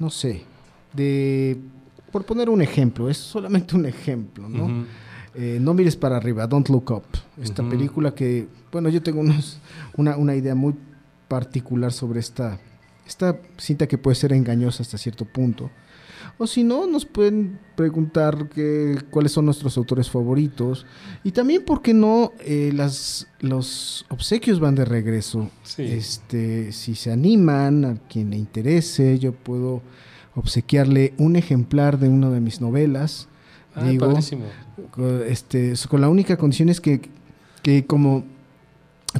no 0.00 0.10
sé, 0.10 0.42
de, 0.94 1.58
por 2.10 2.24
poner 2.24 2.48
un 2.50 2.60
ejemplo, 2.62 3.08
es 3.08 3.16
solamente 3.16 3.74
un 3.76 3.86
ejemplo, 3.86 4.48
¿no? 4.48 4.84
Eh, 5.34 5.58
no 5.60 5.74
mires 5.74 5.94
para 5.96 6.16
arriba, 6.16 6.46
Don't 6.46 6.68
Look 6.68 6.90
Up. 6.90 7.04
Esta 7.40 7.62
película 7.68 8.14
que, 8.14 8.48
bueno, 8.72 8.88
yo 8.88 9.00
tengo 9.02 9.20
unos- 9.20 9.58
una, 9.96 10.16
una 10.16 10.34
idea 10.34 10.54
muy 10.54 10.74
particular 11.28 11.92
sobre 11.92 12.18
esta, 12.20 12.58
esta 13.06 13.38
cinta 13.56 13.86
que 13.86 13.96
puede 13.98 14.16
ser 14.16 14.32
engañosa 14.32 14.82
hasta 14.82 14.98
cierto 14.98 15.24
punto. 15.24 15.70
O 16.36 16.46
si 16.46 16.64
no, 16.64 16.86
nos 16.86 17.04
pueden 17.04 17.58
preguntar 17.76 18.48
que, 18.48 18.96
cuáles 19.10 19.32
son 19.32 19.44
nuestros 19.44 19.76
autores 19.76 20.10
favoritos. 20.10 20.86
Y 21.22 21.32
también, 21.32 21.64
¿por 21.64 21.82
qué 21.82 21.92
no? 21.94 22.32
Eh, 22.40 22.72
las, 22.74 23.26
los 23.40 24.06
obsequios 24.08 24.58
van 24.58 24.74
de 24.74 24.84
regreso. 24.86 25.50
Sí. 25.62 25.82
Este, 25.82 26.72
si 26.72 26.94
se 26.94 27.12
animan, 27.12 27.84
a 27.84 27.94
quien 28.08 28.30
le 28.30 28.36
interese, 28.36 29.18
yo 29.18 29.32
puedo 29.32 29.82
obsequiarle 30.34 31.14
un 31.18 31.36
ejemplar 31.36 31.98
de 31.98 32.08
una 32.08 32.30
de 32.30 32.40
mis 32.40 32.60
novelas. 32.60 33.28
Ah, 33.74 33.84
Digo, 33.84 34.06
padrísimo. 34.06 34.44
este, 35.26 35.74
con 35.88 36.00
la 36.00 36.08
única 36.08 36.36
condición 36.36 36.68
es 36.68 36.80
que, 36.80 37.08
que 37.62 37.86
como, 37.86 38.24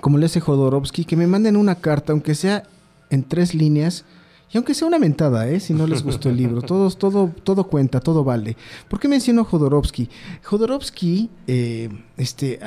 como 0.00 0.18
le 0.18 0.26
hace 0.26 0.40
Jodorowsky, 0.40 1.04
que 1.04 1.16
me 1.16 1.26
manden 1.26 1.56
una 1.56 1.76
carta, 1.76 2.12
aunque 2.12 2.34
sea 2.34 2.64
en 3.11 3.22
tres 3.24 3.54
líneas, 3.54 4.04
y 4.52 4.56
aunque 4.56 4.74
sea 4.74 4.88
una 4.88 4.98
mentada, 4.98 5.48
¿eh? 5.48 5.61
si 5.61 5.72
no 5.74 5.86
les 5.86 6.02
gustó 6.02 6.28
el 6.28 6.36
libro, 6.36 6.61
todo, 6.61 6.90
todo, 6.90 7.30
todo 7.44 7.64
cuenta, 7.68 8.00
todo 8.00 8.24
vale. 8.24 8.56
¿Por 8.88 8.98
qué 8.98 9.06
menciono 9.06 9.44
Jodorowsky? 9.44 10.08
Jodorowsky, 10.42 11.30
eh, 11.46 11.88
este, 12.16 12.58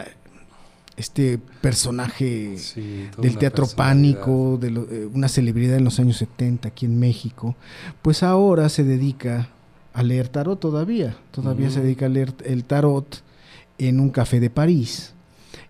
este 0.97 1.39
personaje 1.61 2.57
Sí, 2.57 3.07
del 3.17 3.37
teatro 3.37 3.65
pánico, 3.75 4.57
de 4.61 4.69
lo- 4.71 4.83
eh, 4.89 5.09
una 5.11 5.27
celebridad 5.27 5.77
en 5.77 5.83
los 5.83 5.99
años 5.99 6.17
70 6.17 6.67
aquí 6.69 6.85
en 6.85 6.99
México, 6.99 7.55
pues 8.01 8.21
ahora 8.23 8.69
se 8.69 8.83
dedica 8.83 9.49
a 9.93 10.03
leer 10.03 10.27
tarot 10.29 10.59
todavía. 10.59 11.17
Todavía 11.31 11.69
se 11.71 11.81
dedica 11.81 12.05
a 12.05 12.09
leer 12.09 12.33
el 12.45 12.63
tarot 12.63 13.23
en 13.77 13.99
un 13.99 14.09
café 14.09 14.39
de 14.39 14.49
París. 14.49 15.13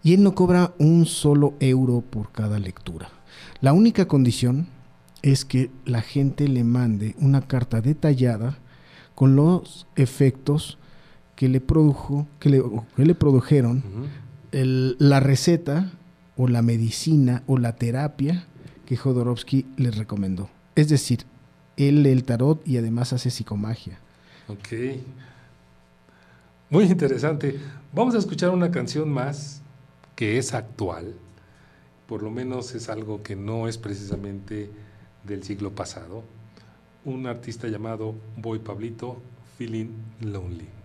Y 0.01 0.13
él 0.13 0.24
no 0.24 0.36
cobra 0.36 0.74
un 0.80 1.05
solo 1.05 1.53
euro 1.59 2.01
por 2.01 2.32
cada 2.32 2.59
lectura. 2.59 3.09
La 3.61 3.71
única 3.74 4.07
condición 4.07 4.67
es 5.21 5.45
que 5.45 5.71
la 5.86 6.01
gente 6.01 6.47
le 6.49 6.65
mande 6.65 7.15
una 7.19 7.41
carta 7.41 7.80
detallada 7.80 8.57
con 9.15 9.36
los 9.38 9.88
efectos 9.95 10.78
que 11.38 11.47
le 11.47 11.61
produjo, 11.61 12.28
que 12.39 12.49
le, 12.49 12.61
que 12.95 13.05
le 13.05 13.15
produjeron. 13.15 13.82
La 14.54 15.20
receta 15.20 15.91
o 16.38 16.47
la 16.47 16.62
medicina 16.62 17.43
o 17.47 17.58
la 17.58 17.76
terapia 17.76 18.45
que 18.86 18.97
Jodorowsky 18.97 19.66
les 19.78 19.97
recomendó. 19.97 20.49
Es 20.76 20.89
decir, 20.89 21.26
él 21.78 22.04
lee 22.04 22.12
el 22.12 22.24
tarot 22.24 22.66
y 22.68 22.78
además 22.78 23.14
hace 23.14 23.30
psicomagia. 23.32 23.99
Ok. 24.47 24.99
Muy 26.70 26.86
interesante. 26.86 27.60
Vamos 27.93 28.16
a 28.16 28.20
escuchar 28.20 28.49
una 28.49 28.72
canción 28.72 29.10
más 29.10 29.62
que 30.16 30.38
es 30.38 30.54
actual. 30.54 31.14
Por 32.08 32.24
lo 32.24 32.32
menos 32.32 32.76
es 32.76 32.89
algo 32.89 33.24
que 33.24 33.36
no 33.36 33.68
es 33.68 33.78
precisamente 33.78 34.70
del 35.24 35.43
siglo 35.43 35.72
pasado. 35.72 36.24
Un 37.06 37.28
artista 37.28 37.68
llamado 37.68 38.16
Boy 38.38 38.60
Pablito, 38.60 39.22
Feeling 39.58 39.89
Lonely. 40.22 40.82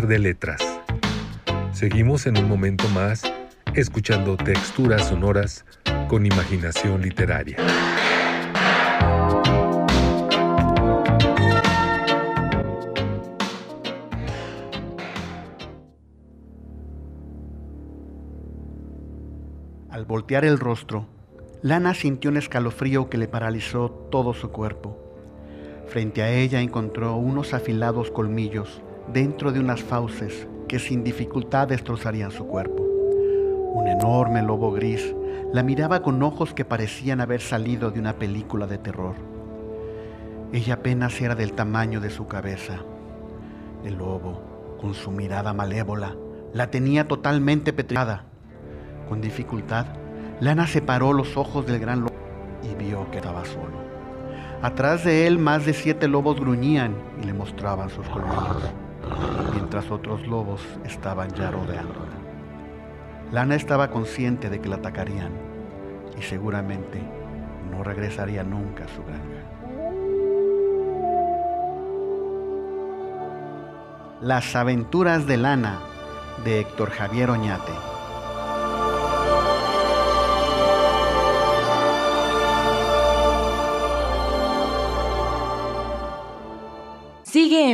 De 0.00 0.18
Letras. 0.18 0.62
Seguimos 1.72 2.26
en 2.26 2.38
un 2.38 2.48
momento 2.48 2.88
más 2.88 3.30
escuchando 3.74 4.38
texturas 4.38 5.08
sonoras 5.08 5.66
con 6.08 6.24
imaginación 6.24 7.02
literaria. 7.02 7.58
Al 19.90 20.06
voltear 20.06 20.46
el 20.46 20.58
rostro, 20.58 21.06
Lana 21.60 21.92
sintió 21.92 22.30
un 22.30 22.38
escalofrío 22.38 23.10
que 23.10 23.18
le 23.18 23.28
paralizó 23.28 23.90
todo 24.10 24.32
su 24.32 24.48
cuerpo. 24.48 24.96
Frente 25.86 26.22
a 26.22 26.32
ella 26.32 26.62
encontró 26.62 27.14
unos 27.16 27.52
afilados 27.52 28.10
colmillos 28.10 28.80
dentro 29.12 29.52
de 29.52 29.60
unas 29.60 29.82
fauces 29.82 30.46
que 30.68 30.78
sin 30.78 31.04
dificultad 31.04 31.68
destrozarían 31.68 32.30
su 32.30 32.46
cuerpo. 32.46 32.82
Un 33.74 33.88
enorme 33.88 34.42
lobo 34.42 34.72
gris 34.72 35.14
la 35.52 35.62
miraba 35.62 36.02
con 36.02 36.22
ojos 36.22 36.54
que 36.54 36.64
parecían 36.64 37.20
haber 37.20 37.40
salido 37.40 37.90
de 37.90 38.00
una 38.00 38.14
película 38.14 38.66
de 38.66 38.78
terror. 38.78 39.14
Ella 40.52 40.74
apenas 40.74 41.20
era 41.20 41.34
del 41.34 41.52
tamaño 41.52 42.00
de 42.00 42.10
su 42.10 42.26
cabeza. 42.26 42.78
El 43.84 43.96
lobo, 43.96 44.76
con 44.80 44.94
su 44.94 45.10
mirada 45.10 45.52
malévola, 45.52 46.14
la 46.52 46.70
tenía 46.70 47.08
totalmente 47.08 47.72
petrificada. 47.72 48.24
Con 49.08 49.20
dificultad, 49.20 49.86
Lana 50.40 50.66
separó 50.66 51.12
los 51.12 51.36
ojos 51.36 51.66
del 51.66 51.78
gran 51.80 52.00
lobo 52.00 52.14
y 52.62 52.74
vio 52.74 53.10
que 53.10 53.18
estaba 53.18 53.44
solo. 53.44 53.82
Atrás 54.62 55.04
de 55.04 55.26
él 55.26 55.38
más 55.38 55.66
de 55.66 55.72
siete 55.72 56.08
lobos 56.08 56.38
gruñían 56.38 56.94
y 57.20 57.26
le 57.26 57.32
mostraban 57.32 57.90
sus 57.90 58.08
colmillos, 58.08 58.72
mientras 59.52 59.90
otros 59.90 60.26
lobos 60.26 60.62
estaban 60.84 61.30
ya 61.30 61.50
rodeándola. 61.50 62.12
Lana 63.30 63.54
estaba 63.54 63.90
consciente 63.90 64.50
de 64.50 64.60
que 64.60 64.68
la 64.68 64.76
atacarían 64.76 65.32
y 66.18 66.22
seguramente 66.22 67.00
no 67.70 67.82
regresaría 67.82 68.44
nunca 68.44 68.84
a 68.84 68.88
su 68.88 69.02
granja. 69.02 69.42
Las 74.20 74.54
aventuras 74.54 75.26
de 75.26 75.36
Lana 75.36 75.80
de 76.44 76.60
Héctor 76.60 76.90
Javier 76.90 77.30
Oñate. 77.30 77.91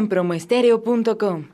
promoestereo.com. 0.09 1.49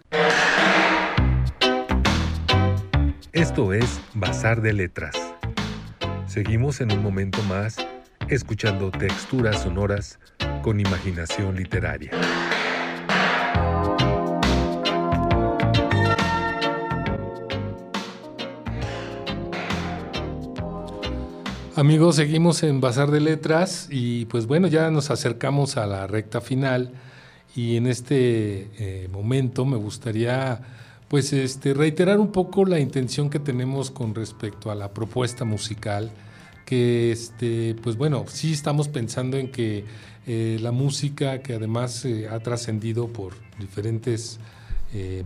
Esto 3.33 3.73
es 3.73 4.01
Bazar 4.15 4.63
de 4.63 4.73
Letras. 4.73 5.35
Seguimos 6.27 6.81
en 6.81 6.93
un 6.93 7.03
momento 7.03 7.43
más 7.43 7.77
escuchando 8.29 8.91
texturas 8.91 9.63
sonoras 9.63 10.19
con 10.63 10.81
imaginación 10.81 11.57
literaria. 11.57 12.11
Amigos, 21.77 22.15
seguimos 22.15 22.63
en 22.63 22.81
Bazar 22.81 23.11
de 23.11 23.21
Letras 23.21 23.89
y 23.91 24.27
pues 24.27 24.47
bueno, 24.47 24.69
ya 24.69 24.93
nos 24.93 25.11
acercamos 25.11 25.77
a 25.77 25.87
la 25.87 26.07
recta 26.07 26.41
final 26.41 26.93
y 27.55 27.77
en 27.77 27.87
este 27.87 28.71
eh, 28.79 29.09
momento 29.13 29.65
me 29.65 29.77
gustaría 29.77 30.61
pues 31.09 31.33
este, 31.33 31.75
reiterar 31.75 32.19
un 32.19 32.33
poco 32.33 32.65
la 32.65 32.81
intención 32.81 33.31
que 33.31 33.39
tenemos 33.39 33.91
con 33.91 34.15
respecto 34.15 34.71
a 34.71 34.75
la 34.75 34.93
propuesta 34.93 35.45
musical, 35.45 36.11
que 36.67 37.13
este, 37.13 37.77
pues 37.83 37.97
bueno, 37.97 38.25
sí 38.27 38.53
estamos 38.53 38.89
pensando 38.89 39.37
en 39.37 39.53
que 39.53 39.85
eh, 40.27 40.59
la 40.61 40.73
música 40.73 41.41
que 41.43 41.55
además 41.55 42.05
eh, 42.05 42.27
ha 42.29 42.41
trascendido 42.41 43.09
por 43.09 43.35
diferentes 43.59 44.41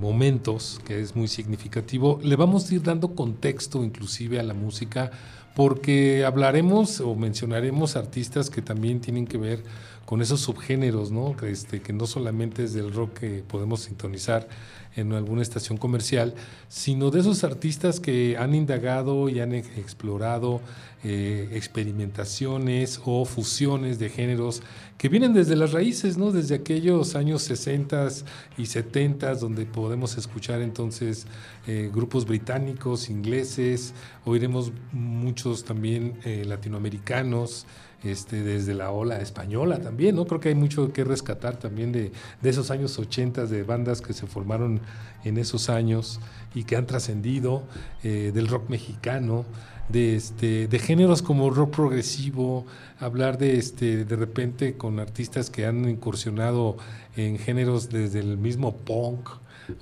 momentos, 0.00 0.80
que 0.86 0.98
es 0.98 1.14
muy 1.14 1.28
significativo, 1.28 2.18
le 2.22 2.36
vamos 2.36 2.70
a 2.70 2.74
ir 2.74 2.82
dando 2.82 3.14
contexto 3.14 3.84
inclusive 3.84 4.40
a 4.40 4.42
la 4.42 4.54
música 4.54 5.10
porque 5.54 6.24
hablaremos 6.24 7.00
o 7.00 7.14
mencionaremos 7.14 7.94
artistas 7.94 8.48
que 8.48 8.62
también 8.62 9.00
tienen 9.00 9.26
que 9.26 9.36
ver 9.36 9.62
con 10.08 10.22
esos 10.22 10.40
subgéneros, 10.40 11.10
¿no? 11.10 11.36
Este, 11.42 11.82
que 11.82 11.92
no 11.92 12.06
solamente 12.06 12.64
es 12.64 12.72
del 12.72 12.94
rock 12.94 13.18
que 13.18 13.44
podemos 13.46 13.80
sintonizar 13.80 14.48
en 14.96 15.12
alguna 15.12 15.42
estación 15.42 15.76
comercial, 15.76 16.34
sino 16.68 17.10
de 17.10 17.20
esos 17.20 17.44
artistas 17.44 18.00
que 18.00 18.38
han 18.38 18.54
indagado 18.54 19.28
y 19.28 19.40
han 19.40 19.52
explorado 19.52 20.62
eh, 21.04 21.50
experimentaciones 21.52 23.02
o 23.04 23.26
fusiones 23.26 23.98
de 23.98 24.08
géneros 24.08 24.62
que 24.96 25.10
vienen 25.10 25.34
desde 25.34 25.56
las 25.56 25.72
raíces, 25.72 26.16
¿no? 26.16 26.32
Desde 26.32 26.54
aquellos 26.54 27.14
años 27.14 27.42
60 27.42 28.08
y 28.56 28.64
70 28.64 29.34
donde 29.34 29.66
podemos 29.66 30.16
escuchar 30.16 30.62
entonces 30.62 31.26
eh, 31.66 31.90
grupos 31.94 32.24
británicos, 32.24 33.10
ingleses, 33.10 33.92
oiremos 34.24 34.72
muchos 34.90 35.64
también 35.64 36.18
eh, 36.24 36.44
latinoamericanos, 36.46 37.66
este, 38.04 38.42
desde 38.42 38.74
la 38.74 38.90
ola 38.90 39.20
española 39.20 39.80
también, 39.80 40.16
¿no? 40.16 40.26
Creo 40.26 40.40
que 40.40 40.50
hay 40.50 40.54
mucho 40.54 40.92
que 40.92 41.04
rescatar 41.04 41.56
también 41.56 41.92
de, 41.92 42.12
esos 42.42 42.70
años 42.70 42.98
80 42.98 43.46
de 43.46 43.62
bandas 43.64 44.00
que 44.00 44.12
se 44.12 44.26
formaron 44.26 44.80
en 45.24 45.38
esos 45.38 45.68
años 45.68 46.20
y 46.54 46.64
que 46.64 46.76
han 46.76 46.86
trascendido, 46.86 47.64
eh, 48.02 48.30
del 48.32 48.48
rock 48.48 48.70
mexicano, 48.70 49.44
de, 49.88 50.16
este, 50.16 50.68
de 50.68 50.78
géneros 50.78 51.22
como 51.22 51.50
rock 51.50 51.74
progresivo, 51.74 52.66
hablar 53.00 53.38
de, 53.38 53.58
este, 53.58 54.04
de 54.04 54.16
repente 54.16 54.76
con 54.76 55.00
artistas 55.00 55.50
que 55.50 55.66
han 55.66 55.88
incursionado 55.88 56.76
en 57.16 57.38
géneros 57.38 57.88
desde 57.88 58.20
el 58.20 58.38
mismo 58.38 58.76
punk 58.76 59.28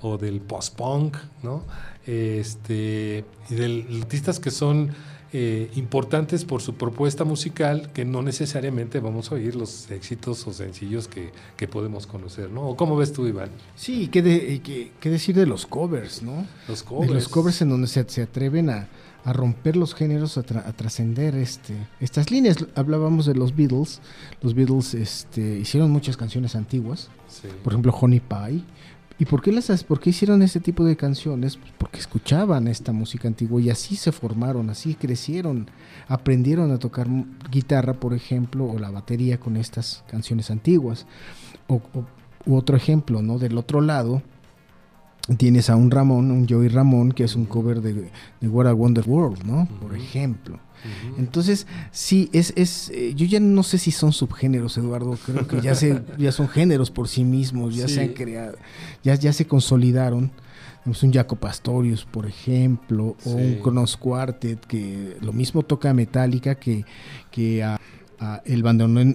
o 0.01 0.17
del 0.17 0.41
post-punk, 0.41 1.17
¿no? 1.43 1.63
Este, 2.05 3.25
y 3.49 3.55
de 3.55 3.85
artistas 4.01 4.39
que 4.39 4.51
son 4.51 4.91
eh, 5.33 5.69
importantes 5.75 6.45
por 6.45 6.61
su 6.61 6.75
propuesta 6.75 7.25
musical 7.25 7.91
que 7.91 8.05
no 8.05 8.21
necesariamente 8.21 9.01
vamos 9.01 9.29
a 9.31 9.35
oír 9.35 9.55
los 9.55 9.91
éxitos 9.91 10.47
o 10.47 10.53
sencillos 10.53 11.09
que, 11.09 11.31
que 11.57 11.67
podemos 11.67 12.07
conocer, 12.07 12.49
¿no? 12.49 12.75
¿Cómo 12.77 12.95
ves 12.95 13.11
tú, 13.11 13.27
Iván? 13.27 13.49
Sí, 13.75 14.07
¿qué, 14.07 14.21
de, 14.21 14.61
qué, 14.61 15.09
decir 15.09 15.35
de 15.35 15.45
los 15.45 15.65
covers, 15.65 16.21
¿no? 16.21 16.47
Los 16.69 16.83
covers. 16.83 17.11
los 17.11 17.27
covers 17.27 17.61
en 17.61 17.69
donde 17.69 17.87
se, 17.87 18.07
se 18.07 18.21
atreven 18.21 18.69
a, 18.69 18.87
a, 19.25 19.33
romper 19.33 19.75
los 19.75 19.93
géneros, 19.93 20.37
a, 20.37 20.43
trascender 20.43 21.35
este, 21.35 21.73
estas 21.99 22.31
líneas. 22.31 22.65
Hablábamos 22.75 23.25
de 23.25 23.35
los 23.35 23.53
Beatles. 23.53 23.99
Los 24.41 24.53
Beatles 24.53 24.93
este, 24.93 25.59
hicieron 25.59 25.91
muchas 25.91 26.15
canciones 26.15 26.55
antiguas. 26.55 27.09
Por 27.63 27.73
ejemplo, 27.73 27.93
Honey 27.99 28.21
Pie 28.21 28.63
¿Y 29.19 29.25
por 29.25 29.41
qué, 29.41 29.51
las, 29.51 29.83
por 29.83 29.99
qué 29.99 30.11
hicieron 30.11 30.43
ese 30.43 30.59
tipo 30.59 30.85
de 30.85 30.95
canciones? 30.95 31.57
Pues 31.57 31.71
porque 31.77 31.99
escuchaban 31.99 32.67
esta 32.67 32.91
música 32.91 33.27
antigua 33.27 33.59
y 33.59 33.71
así 33.71 33.95
se 33.95 34.11
formaron, 34.11 34.69
así 34.69 34.93
crecieron, 34.93 35.69
aprendieron 36.07 36.71
a 36.71 36.77
tocar 36.77 37.07
guitarra, 37.49 37.93
por 37.93 38.13
ejemplo, 38.13 38.65
o 38.65 38.77
la 38.77 38.91
batería 38.91 39.39
con 39.39 39.57
estas 39.57 40.03
canciones 40.07 40.51
antiguas. 40.51 41.07
O, 41.67 41.81
otro 42.45 42.77
ejemplo, 42.77 43.21
¿no? 43.21 43.39
Del 43.39 43.57
otro 43.57 43.81
lado, 43.81 44.21
tienes 45.37 45.69
a 45.69 45.75
un 45.75 45.89
Ramón, 45.89 46.31
un 46.31 46.47
Joey 46.47 46.69
Ramón, 46.69 47.11
que 47.11 47.23
es 47.23 47.35
un 47.35 47.45
cover 47.45 47.81
de, 47.81 48.11
de 48.39 48.47
What 48.47 48.67
a 48.67 48.73
Wonder 48.73 49.03
World, 49.07 49.43
¿no? 49.43 49.67
Por 49.81 49.95
ejemplo. 49.95 50.59
Entonces, 51.17 51.67
sí, 51.91 52.29
es, 52.33 52.53
es, 52.55 52.89
eh, 52.89 53.13
yo 53.15 53.25
ya 53.25 53.39
no 53.39 53.63
sé 53.63 53.77
si 53.77 53.91
son 53.91 54.13
subgéneros, 54.13 54.77
Eduardo, 54.77 55.17
creo 55.25 55.47
que 55.47 55.61
ya 55.61 55.75
se, 55.75 56.01
ya 56.17 56.31
son 56.31 56.47
géneros 56.47 56.91
por 56.91 57.07
sí 57.07 57.23
mismos, 57.23 57.75
ya 57.75 57.87
se 57.87 58.01
han 58.01 58.09
creado, 58.09 58.57
ya, 59.03 59.15
ya 59.15 59.33
se 59.33 59.45
consolidaron. 59.45 60.31
Tenemos 60.83 61.03
un 61.03 61.11
Jaco 61.11 61.35
Pastorius, 61.35 62.05
por 62.05 62.25
ejemplo, 62.25 63.17
o 63.25 63.31
un 63.31 63.55
Cronos 63.55 63.97
Quartet, 63.97 64.65
que 64.65 65.17
lo 65.21 65.33
mismo 65.33 65.63
toca 65.63 65.93
Metallica 65.93 66.55
que, 66.55 66.85
que 67.29 67.61
a 67.61 67.77
el 68.45 68.63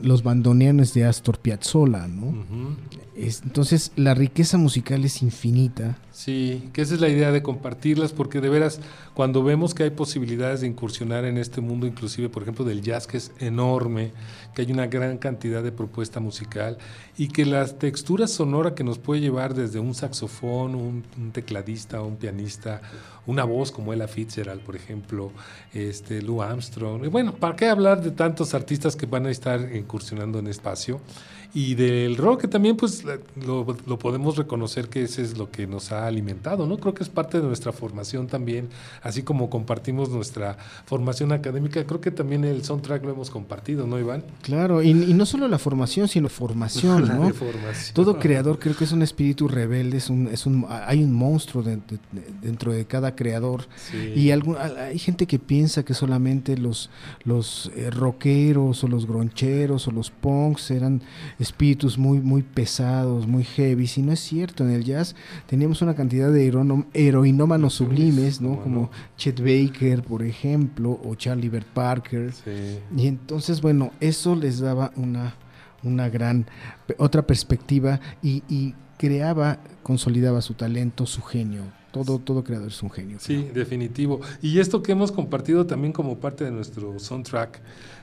los 0.02 0.22
bandoneones 0.22 0.94
de 0.94 1.04
Astor 1.04 1.38
Piazzolla, 1.38 2.06
¿no? 2.06 2.76
entonces 3.16 3.92
la 3.96 4.14
riqueza 4.14 4.58
musical 4.58 5.04
es 5.04 5.22
infinita. 5.22 5.98
Sí, 6.12 6.68
que 6.74 6.82
esa 6.82 6.94
es 6.94 7.00
la 7.00 7.08
idea 7.08 7.32
de 7.32 7.42
compartirlas, 7.42 8.12
porque 8.12 8.42
de 8.42 8.50
veras, 8.50 8.80
cuando 9.14 9.42
vemos 9.42 9.72
que 9.72 9.84
hay 9.84 9.90
posibilidades 9.90 10.60
de 10.60 10.66
incursionar 10.66 11.24
en 11.24 11.38
este 11.38 11.62
mundo, 11.62 11.86
inclusive, 11.86 12.28
por 12.28 12.42
ejemplo, 12.42 12.66
del 12.66 12.82
jazz, 12.82 13.06
que 13.06 13.16
es 13.16 13.32
enorme, 13.38 14.12
que 14.54 14.60
hay 14.60 14.70
una 14.70 14.86
gran 14.86 15.16
cantidad 15.16 15.62
de 15.62 15.72
propuesta 15.72 16.20
musical, 16.20 16.76
y 17.16 17.28
que 17.28 17.46
la 17.46 17.66
textura 17.66 18.26
sonora 18.26 18.74
que 18.74 18.84
nos 18.84 18.98
puede 18.98 19.22
llevar 19.22 19.54
desde 19.54 19.78
un 19.78 19.94
saxofón, 19.94 20.74
un, 20.74 21.02
tecladista, 21.32 22.02
un 22.02 22.16
pianista, 22.16 22.82
una 23.26 23.44
voz 23.44 23.72
como 23.72 23.94
Ella 23.94 24.06
Fitzgerald, 24.06 24.60
por 24.60 24.76
ejemplo, 24.76 25.32
este, 25.72 26.20
Lou 26.20 26.42
Armstrong, 26.42 27.06
y 27.06 27.08
bueno, 27.08 27.34
¿para 27.34 27.56
qué 27.56 27.68
hablar 27.68 28.02
de 28.02 28.10
tantos 28.10 28.52
artistas 28.52 28.96
que 28.96 29.06
van 29.06 29.24
a 29.24 29.30
estar 29.30 29.74
incursionando 29.74 30.38
en 30.38 30.46
espacio. 30.46 31.00
Y 31.54 31.74
del 31.74 32.16
rock, 32.16 32.42
que 32.42 32.48
también 32.48 32.76
pues 32.76 33.04
lo, 33.04 33.76
lo, 33.86 33.98
podemos 33.98 34.38
reconocer 34.38 34.88
que 34.88 35.02
ese 35.02 35.20
es 35.20 35.36
lo 35.36 35.50
que 35.50 35.66
nos 35.66 35.92
ha 35.92 36.06
alimentado, 36.06 36.66
¿no? 36.66 36.78
Creo 36.78 36.94
que 36.94 37.02
es 37.02 37.10
parte 37.10 37.40
de 37.40 37.46
nuestra 37.46 37.72
formación 37.72 38.26
también, 38.26 38.70
así 39.02 39.22
como 39.22 39.50
compartimos 39.50 40.08
nuestra 40.08 40.56
formación 40.86 41.30
académica, 41.30 41.84
creo 41.84 42.00
que 42.00 42.10
también 42.10 42.44
el 42.44 42.64
soundtrack 42.64 43.04
lo 43.04 43.10
hemos 43.10 43.28
compartido, 43.28 43.86
¿no, 43.86 43.98
Iván? 43.98 44.24
Claro, 44.40 44.82
y, 44.82 44.90
y 44.90 45.12
no 45.12 45.26
solo 45.26 45.46
la 45.46 45.58
formación, 45.58 46.08
sino 46.08 46.30
formación, 46.30 47.06
¿no? 47.08 47.30
formación. 47.34 47.94
Todo 47.94 48.18
creador 48.18 48.58
creo 48.58 48.74
que 48.74 48.84
es 48.84 48.92
un 48.92 49.02
espíritu 49.02 49.46
rebelde, 49.46 49.98
es 49.98 50.08
un, 50.08 50.28
es 50.28 50.46
un, 50.46 50.64
hay 50.68 51.04
un 51.04 51.12
monstruo 51.12 51.62
de, 51.62 51.76
de, 51.76 51.98
dentro 52.40 52.72
de 52.72 52.86
cada 52.86 53.14
creador. 53.14 53.66
Sí. 53.90 54.12
Y 54.16 54.30
algún, 54.30 54.56
hay 54.56 54.98
gente 54.98 55.26
que 55.26 55.38
piensa 55.38 55.84
que 55.84 55.92
solamente 55.92 56.56
los, 56.56 56.88
los 57.24 57.70
eh, 57.76 57.90
rockeros 57.90 58.82
o 58.84 58.88
los 58.88 59.06
groncheros 59.06 59.86
o 59.86 59.90
los 59.90 60.10
punks 60.10 60.70
eran 60.70 61.02
espíritus 61.42 61.98
muy, 61.98 62.20
muy 62.20 62.42
pesados, 62.42 63.26
muy 63.26 63.44
heavy, 63.44 63.90
y 63.96 64.02
no 64.02 64.12
es 64.12 64.20
cierto, 64.20 64.64
en 64.64 64.70
el 64.70 64.84
jazz 64.84 65.14
teníamos 65.46 65.82
una 65.82 65.94
cantidad 65.94 66.30
de 66.32 66.46
heroinómanos 66.94 67.74
sublimes, 67.74 68.40
¿no? 68.40 68.60
Como 68.62 68.90
Chet 69.16 69.40
Baker, 69.40 70.02
por 70.02 70.22
ejemplo, 70.22 71.00
o 71.04 71.14
Charlie 71.14 71.48
Bert 71.48 71.66
Parker. 71.66 72.32
Sí. 72.32 72.78
Y 72.96 73.06
entonces, 73.06 73.60
bueno, 73.60 73.92
eso 74.00 74.36
les 74.36 74.60
daba 74.60 74.92
una, 74.96 75.34
una 75.82 76.08
gran, 76.08 76.46
otra 76.96 77.26
perspectiva 77.26 78.00
y, 78.22 78.42
y 78.48 78.74
creaba, 78.96 79.58
consolidaba 79.82 80.40
su 80.40 80.54
talento, 80.54 81.06
su 81.06 81.22
genio. 81.22 81.62
Todo, 81.90 82.18
todo 82.18 82.42
creador 82.42 82.68
es 82.68 82.82
un 82.82 82.90
genio. 82.90 83.18
Sí, 83.20 83.50
definitivo. 83.52 84.20
Y 84.40 84.60
esto 84.60 84.82
que 84.82 84.92
hemos 84.92 85.12
compartido 85.12 85.66
también 85.66 85.92
como 85.92 86.18
parte 86.18 86.42
de 86.44 86.50
nuestro 86.50 86.98
soundtrack 86.98 87.60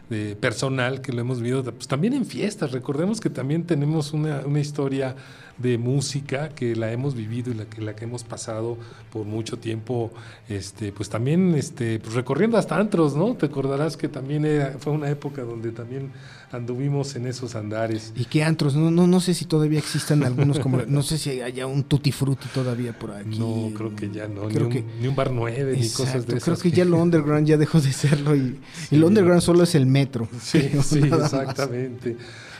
de 0.09 0.35
personal 0.35 1.01
que 1.01 1.13
lo 1.13 1.21
hemos 1.21 1.39
vivido, 1.39 1.63
pues 1.63 1.87
también 1.87 2.13
en 2.13 2.25
fiestas. 2.25 2.71
Recordemos 2.71 3.19
que 3.19 3.29
también 3.29 3.63
tenemos 3.63 4.13
una, 4.13 4.41
una 4.45 4.59
historia 4.59 5.15
de 5.59 5.77
música 5.77 6.49
que 6.49 6.75
la 6.75 6.91
hemos 6.91 7.15
vivido 7.15 7.51
y 7.51 7.53
la 7.55 7.65
que, 7.65 7.81
la 7.81 7.95
que 7.95 8.05
hemos 8.05 8.23
pasado 8.23 8.77
por 9.11 9.25
mucho 9.25 9.57
tiempo, 9.57 10.11
este, 10.47 10.91
pues 10.91 11.09
también 11.09 11.53
este, 11.55 11.99
pues 11.99 12.13
recorriendo 12.15 12.57
hasta 12.57 12.77
antros, 12.77 13.15
¿no? 13.15 13.35
Te 13.35 13.47
acordarás 13.47 13.97
que 13.97 14.07
también 14.07 14.45
era, 14.45 14.77
fue 14.79 14.93
una 14.93 15.09
época 15.09 15.41
donde 15.43 15.71
también 15.71 16.11
anduvimos 16.51 17.15
en 17.15 17.27
esos 17.27 17.55
andares. 17.55 18.11
¿Y 18.15 18.25
qué 18.25 18.43
antros? 18.43 18.75
No, 18.75 18.89
no, 18.89 19.05
no 19.05 19.19
sé 19.19 19.33
si 19.33 19.45
todavía 19.45 19.79
existan 19.79 20.23
algunos, 20.23 20.59
como 20.59 20.77
no 20.87 21.03
sé 21.03 21.17
si 21.17 21.41
haya 21.41 21.67
un 21.67 21.83
tutti 21.83 22.11
frutti 22.11 22.47
todavía 22.53 22.97
por 22.97 23.11
aquí. 23.11 23.37
No, 23.37 23.69
creo 23.75 23.95
que 23.95 24.09
ya 24.09 24.27
no, 24.27 24.47
Creo 24.47 24.67
ni, 24.67 24.73
que- 24.73 24.79
un, 24.79 25.01
ni 25.01 25.07
un 25.07 25.15
bar 25.15 25.31
nueve, 25.31 25.75
ni 25.77 25.89
cosas 25.89 26.25
de 26.25 26.37
esas. 26.37 26.43
Creo 26.45 26.57
que 26.57 26.71
ya 26.71 26.85
lo 26.85 26.97
underground 27.01 27.45
ya 27.47 27.57
dejó 27.57 27.79
de 27.81 27.91
serlo 27.91 28.35
y, 28.35 28.59
y 28.91 28.95
el 28.95 29.03
underground 29.03 29.41
solo 29.41 29.63
es 29.63 29.75
el 29.75 29.85
metro. 29.85 30.27
Sí, 30.41 30.69
sí, 30.83 31.01
más. 31.01 31.33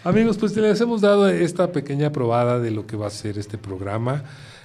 Amigos, 0.03 0.37
pues 0.37 0.55
les 0.55 0.79
hemos 0.79 1.01
dado 1.01 1.27
esta 1.27 1.71
pequeña 1.73 2.11
probada 2.11 2.59
de 2.59 2.71
lo 2.71 2.87
que 2.87 2.95
va 2.95 3.07
a 3.07 3.09
ser 3.09 3.37
este 3.37 3.57
programa. 3.57 4.23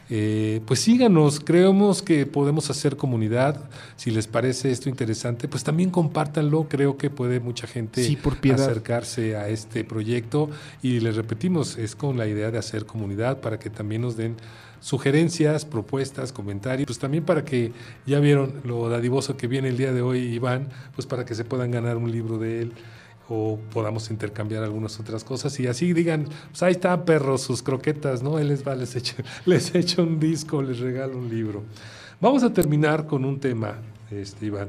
Eh, 0.09 0.61
pues 0.67 0.81
síganos, 0.81 1.41
creemos 1.41 2.03
que 2.03 2.25
podemos 2.25 2.71
hacer 2.71 2.97
comunidad. 2.97 3.59
Si 3.97 4.13
les 4.13 4.29
parece 4.29 4.71
esto 4.71 4.89
interesante, 4.89 5.49
pues 5.49 5.65
también 5.65 5.91
compártanlo. 5.91 6.69
Creo 6.69 6.97
que 6.97 7.11
puede 7.11 7.41
mucha 7.41 7.67
gente 7.67 8.05
Sí, 8.05 8.15
por 8.15 8.37
piedad. 8.37 8.61
acercarse 8.61 9.35
a 9.35 9.49
este 9.49 9.83
proyecto. 9.83 10.51
Y 10.83 11.01
les 11.01 11.17
repetimos, 11.17 11.79
es 11.79 11.97
con 11.97 12.17
la 12.17 12.29
idea 12.29 12.53
de 12.53 12.59
hacer 12.59 12.87
comunidad 12.87 13.41
para 13.41 13.59
que 13.59 13.71
también 13.71 14.03
nos 14.03 14.17
den 14.17 14.37
sugerencias, 14.79 15.65
propuestas, 15.65 16.31
comentarios, 16.31 16.87
pues 16.87 16.99
también 17.01 17.25
para 17.25 17.45
que 17.45 17.73
ya 18.07 18.21
vieron 18.21 18.53
lo 18.65 18.89
dadivoso 18.89 19.37
que 19.37 19.49
viene 19.49 19.69
el 19.69 19.79
día 19.79 19.93
de 19.93 20.03
hoy 20.03 20.19
Iván, 20.19 20.69
pues 20.95 21.07
para 21.07 21.25
que 21.25 21.35
se 21.35 21.45
puedan 21.45 21.71
ganar 21.71 21.97
un 21.97 22.13
libro 22.13 22.39
de 22.39 22.61
él 22.63 22.73
o 23.29 23.59
podamos 23.73 24.11
intercambiar 24.11 24.63
algunas 24.65 25.01
otras 25.01 25.25
cosas 25.25 25.59
y 25.61 25.67
así 25.67 25.93
digan, 25.93 26.29
pues 26.51 26.63
ahí 26.63 26.73
están 26.73 27.05
perros, 27.05 27.43
sus 27.43 27.63
croquetas, 27.63 28.23
¿no? 28.23 28.39
Él 28.39 28.49
les 28.49 28.67
va, 28.67 28.75
les 28.75 28.95
echo, 28.97 29.15
les 29.47 29.75
echo 29.75 30.03
un 30.03 30.21
disco, 30.21 30.63
les 30.63 30.79
regalo 30.79 31.17
un 31.19 31.29
libro. 31.29 31.63
Vamos 32.21 32.43
a 32.43 32.53
terminar 32.53 33.07
con 33.07 33.25
un 33.25 33.41
tema, 33.41 33.77
este, 34.11 34.47
Iván, 34.47 34.69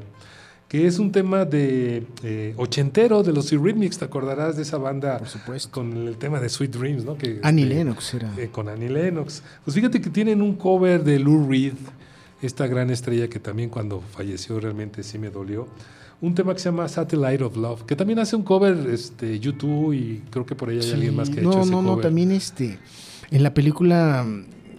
que 0.68 0.88
es 0.88 0.98
un 1.00 1.12
tema 1.12 1.46
de 1.46 2.06
eh, 2.24 2.54
ochentero 2.58 3.22
de 3.24 3.32
los 3.34 3.52
Eurythmics, 3.52 4.00
te 4.00 4.06
acordarás 4.06 4.56
de 4.56 4.64
esa 4.64 4.78
banda 4.78 5.20
Por 5.20 5.28
supuesto. 5.28 5.70
con 5.72 6.08
el 6.08 6.18
tema 6.18 6.40
de 6.40 6.50
Sweet 6.50 6.76
Dreams, 6.76 7.06
¿no? 7.06 7.18
Que, 7.18 7.40
Annie 7.44 7.64
este, 7.64 7.76
Lennox 7.76 8.14
era. 8.16 8.34
eh, 8.38 8.50
con 8.52 8.68
Annie 8.68 8.90
Lennox. 8.90 9.44
Pues 9.64 9.76
fíjate 9.76 10.02
que 10.02 10.10
tienen 10.10 10.42
un 10.42 10.56
cover 10.56 11.04
de 11.04 11.20
Lou 11.20 11.48
Reed, 11.50 11.74
esta 12.42 12.68
gran 12.68 12.90
estrella 12.90 13.28
que 13.30 13.40
también 13.40 13.70
cuando 13.70 14.02
falleció 14.02 14.60
realmente 14.60 15.04
sí 15.04 15.18
me 15.20 15.30
dolió. 15.30 15.68
Un 16.26 16.34
tema 16.34 16.54
que 16.54 16.60
se 16.60 16.70
llama 16.70 16.88
Satellite 16.88 17.44
of 17.44 17.56
Love, 17.56 17.84
que 17.86 17.96
también 17.96 18.20
hace 18.20 18.36
un 18.36 18.44
cover 18.44 18.76
este, 18.92 19.40
YouTube 19.40 19.94
y 19.94 20.24
creo 20.32 20.46
que 20.46 20.56
por 20.56 20.70
ahí 20.70 20.78
hay 20.78 20.82
Sí, 20.84 20.92
alguien 20.94 21.16
más 21.16 21.30
que 21.30 21.40
ha 21.40 21.44
no, 21.44 21.52
hecho 21.52 21.62
ese 21.62 21.72
no, 21.72 21.82
no, 21.82 21.90
cover. 21.90 22.04
también 22.06 22.32
este, 22.32 22.80
en 23.32 23.44
la 23.44 23.54
película, 23.54 24.26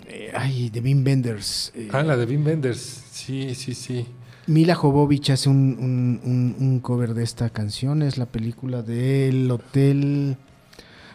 eh, 0.08 0.32
ay, 0.34 0.70
de 0.70 0.80
Wim 0.80 1.04
Wenders, 1.04 1.72
eh, 1.76 1.88
Ah, 1.92 2.02
la 2.02 2.16
de 2.16 2.24
Wim 2.26 2.44
Wenders. 2.44 3.04
Sí, 3.12 3.54
sí, 3.54 3.74
sí. 3.74 4.06
Mila 4.48 4.74
Jovovich 4.74 5.30
hace 5.30 5.48
un, 5.48 5.76
un- 5.78 6.20
un- 6.24 6.56
un 6.58 6.80
cover 6.80 7.14
de 7.14 7.22
esta 7.24 7.50
canción, 7.50 8.02
es 8.02 8.16
la 8.18 8.26
película 8.26 8.82
del 8.82 9.50
hotel, 9.50 10.36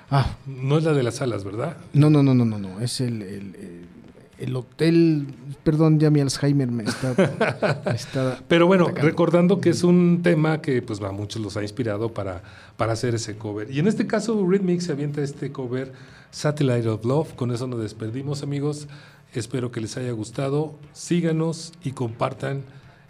ah, 0.09 0.37
No 0.47 0.77
es 0.77 0.83
la 0.83 0.93
de 0.93 1.03
las 1.03 1.21
alas, 1.21 1.43
¿verdad? 1.43 1.77
no, 1.93 2.09
no, 2.09 2.23
no, 2.23 2.33
no, 2.33 2.45
no, 2.45 2.57
no, 2.57 2.79
es 2.79 3.01
el, 3.01 3.21
el, 3.21 3.55
el- 3.55 3.85
el 4.41 4.55
hotel, 4.55 5.27
perdón, 5.63 5.99
ya 5.99 6.09
mi 6.09 6.19
Alzheimer 6.19 6.71
me 6.71 6.83
está, 6.83 7.13
me 7.85 7.91
está 7.91 8.39
Pero 8.47 8.65
bueno, 8.65 8.85
atacando. 8.85 9.07
recordando 9.07 9.61
que 9.61 9.69
es 9.69 9.83
un 9.83 10.21
tema 10.23 10.61
que 10.61 10.81
pues 10.81 10.99
a 10.99 11.11
muchos 11.11 11.41
los 11.41 11.57
ha 11.57 11.61
inspirado 11.61 12.11
para, 12.13 12.41
para 12.75 12.93
hacer 12.93 13.13
ese 13.13 13.37
cover. 13.37 13.69
Y 13.69 13.79
en 13.79 13.87
este 13.87 14.07
caso 14.07 14.43
Rhythmic 14.45 14.81
se 14.81 14.93
avienta 14.93 15.21
este 15.21 15.51
cover 15.51 15.93
Satellite 16.31 16.87
of 16.89 17.05
Love. 17.05 17.33
Con 17.35 17.51
eso 17.51 17.67
nos 17.67 17.81
despedimos 17.81 18.41
amigos. 18.41 18.87
Espero 19.33 19.71
que 19.71 19.79
les 19.79 19.95
haya 19.97 20.11
gustado. 20.11 20.75
Síganos 20.91 21.73
y 21.83 21.91
compartan 21.91 22.63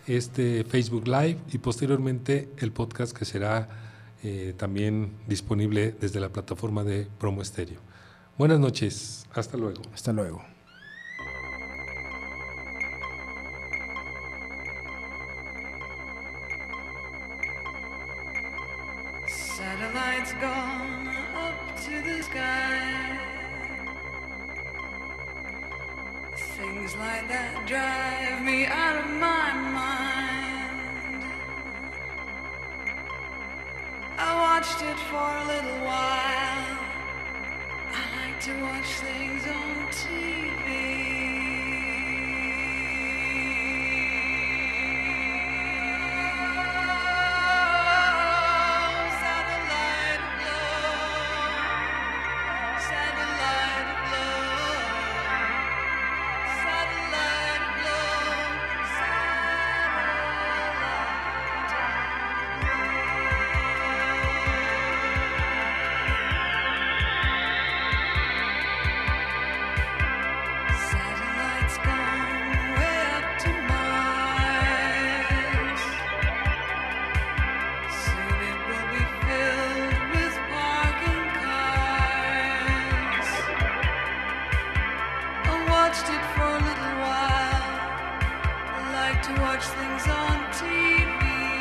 este 0.07 0.65
Facebook 0.65 1.07
Live 1.07 1.37
y 1.53 1.59
posteriormente 1.59 2.49
el 2.57 2.73
podcast 2.73 3.15
que 3.15 3.23
será 3.23 3.69
eh, 4.23 4.53
también 4.57 5.13
disponible 5.27 5.95
desde 5.99 6.19
la 6.19 6.29
plataforma 6.29 6.83
de 6.83 7.07
Promo 7.19 7.41
Estéreo. 7.41 7.79
Buenas 8.37 8.59
noches. 8.59 9.25
Hasta 9.33 9.55
luego. 9.55 9.81
Hasta 9.93 10.11
luego. 10.11 10.50
It 34.83 34.99
for 34.99 35.15
a 35.15 35.45
little 35.45 35.85
while. 35.85 36.77
I 37.93 38.03
like 38.17 38.39
to 38.41 38.53
watch 38.61 38.85
things 38.85 39.45
on 39.47 39.87
TV. 39.91 41.20
things 89.81 90.07
on 90.07 90.37
TV. 90.59 91.60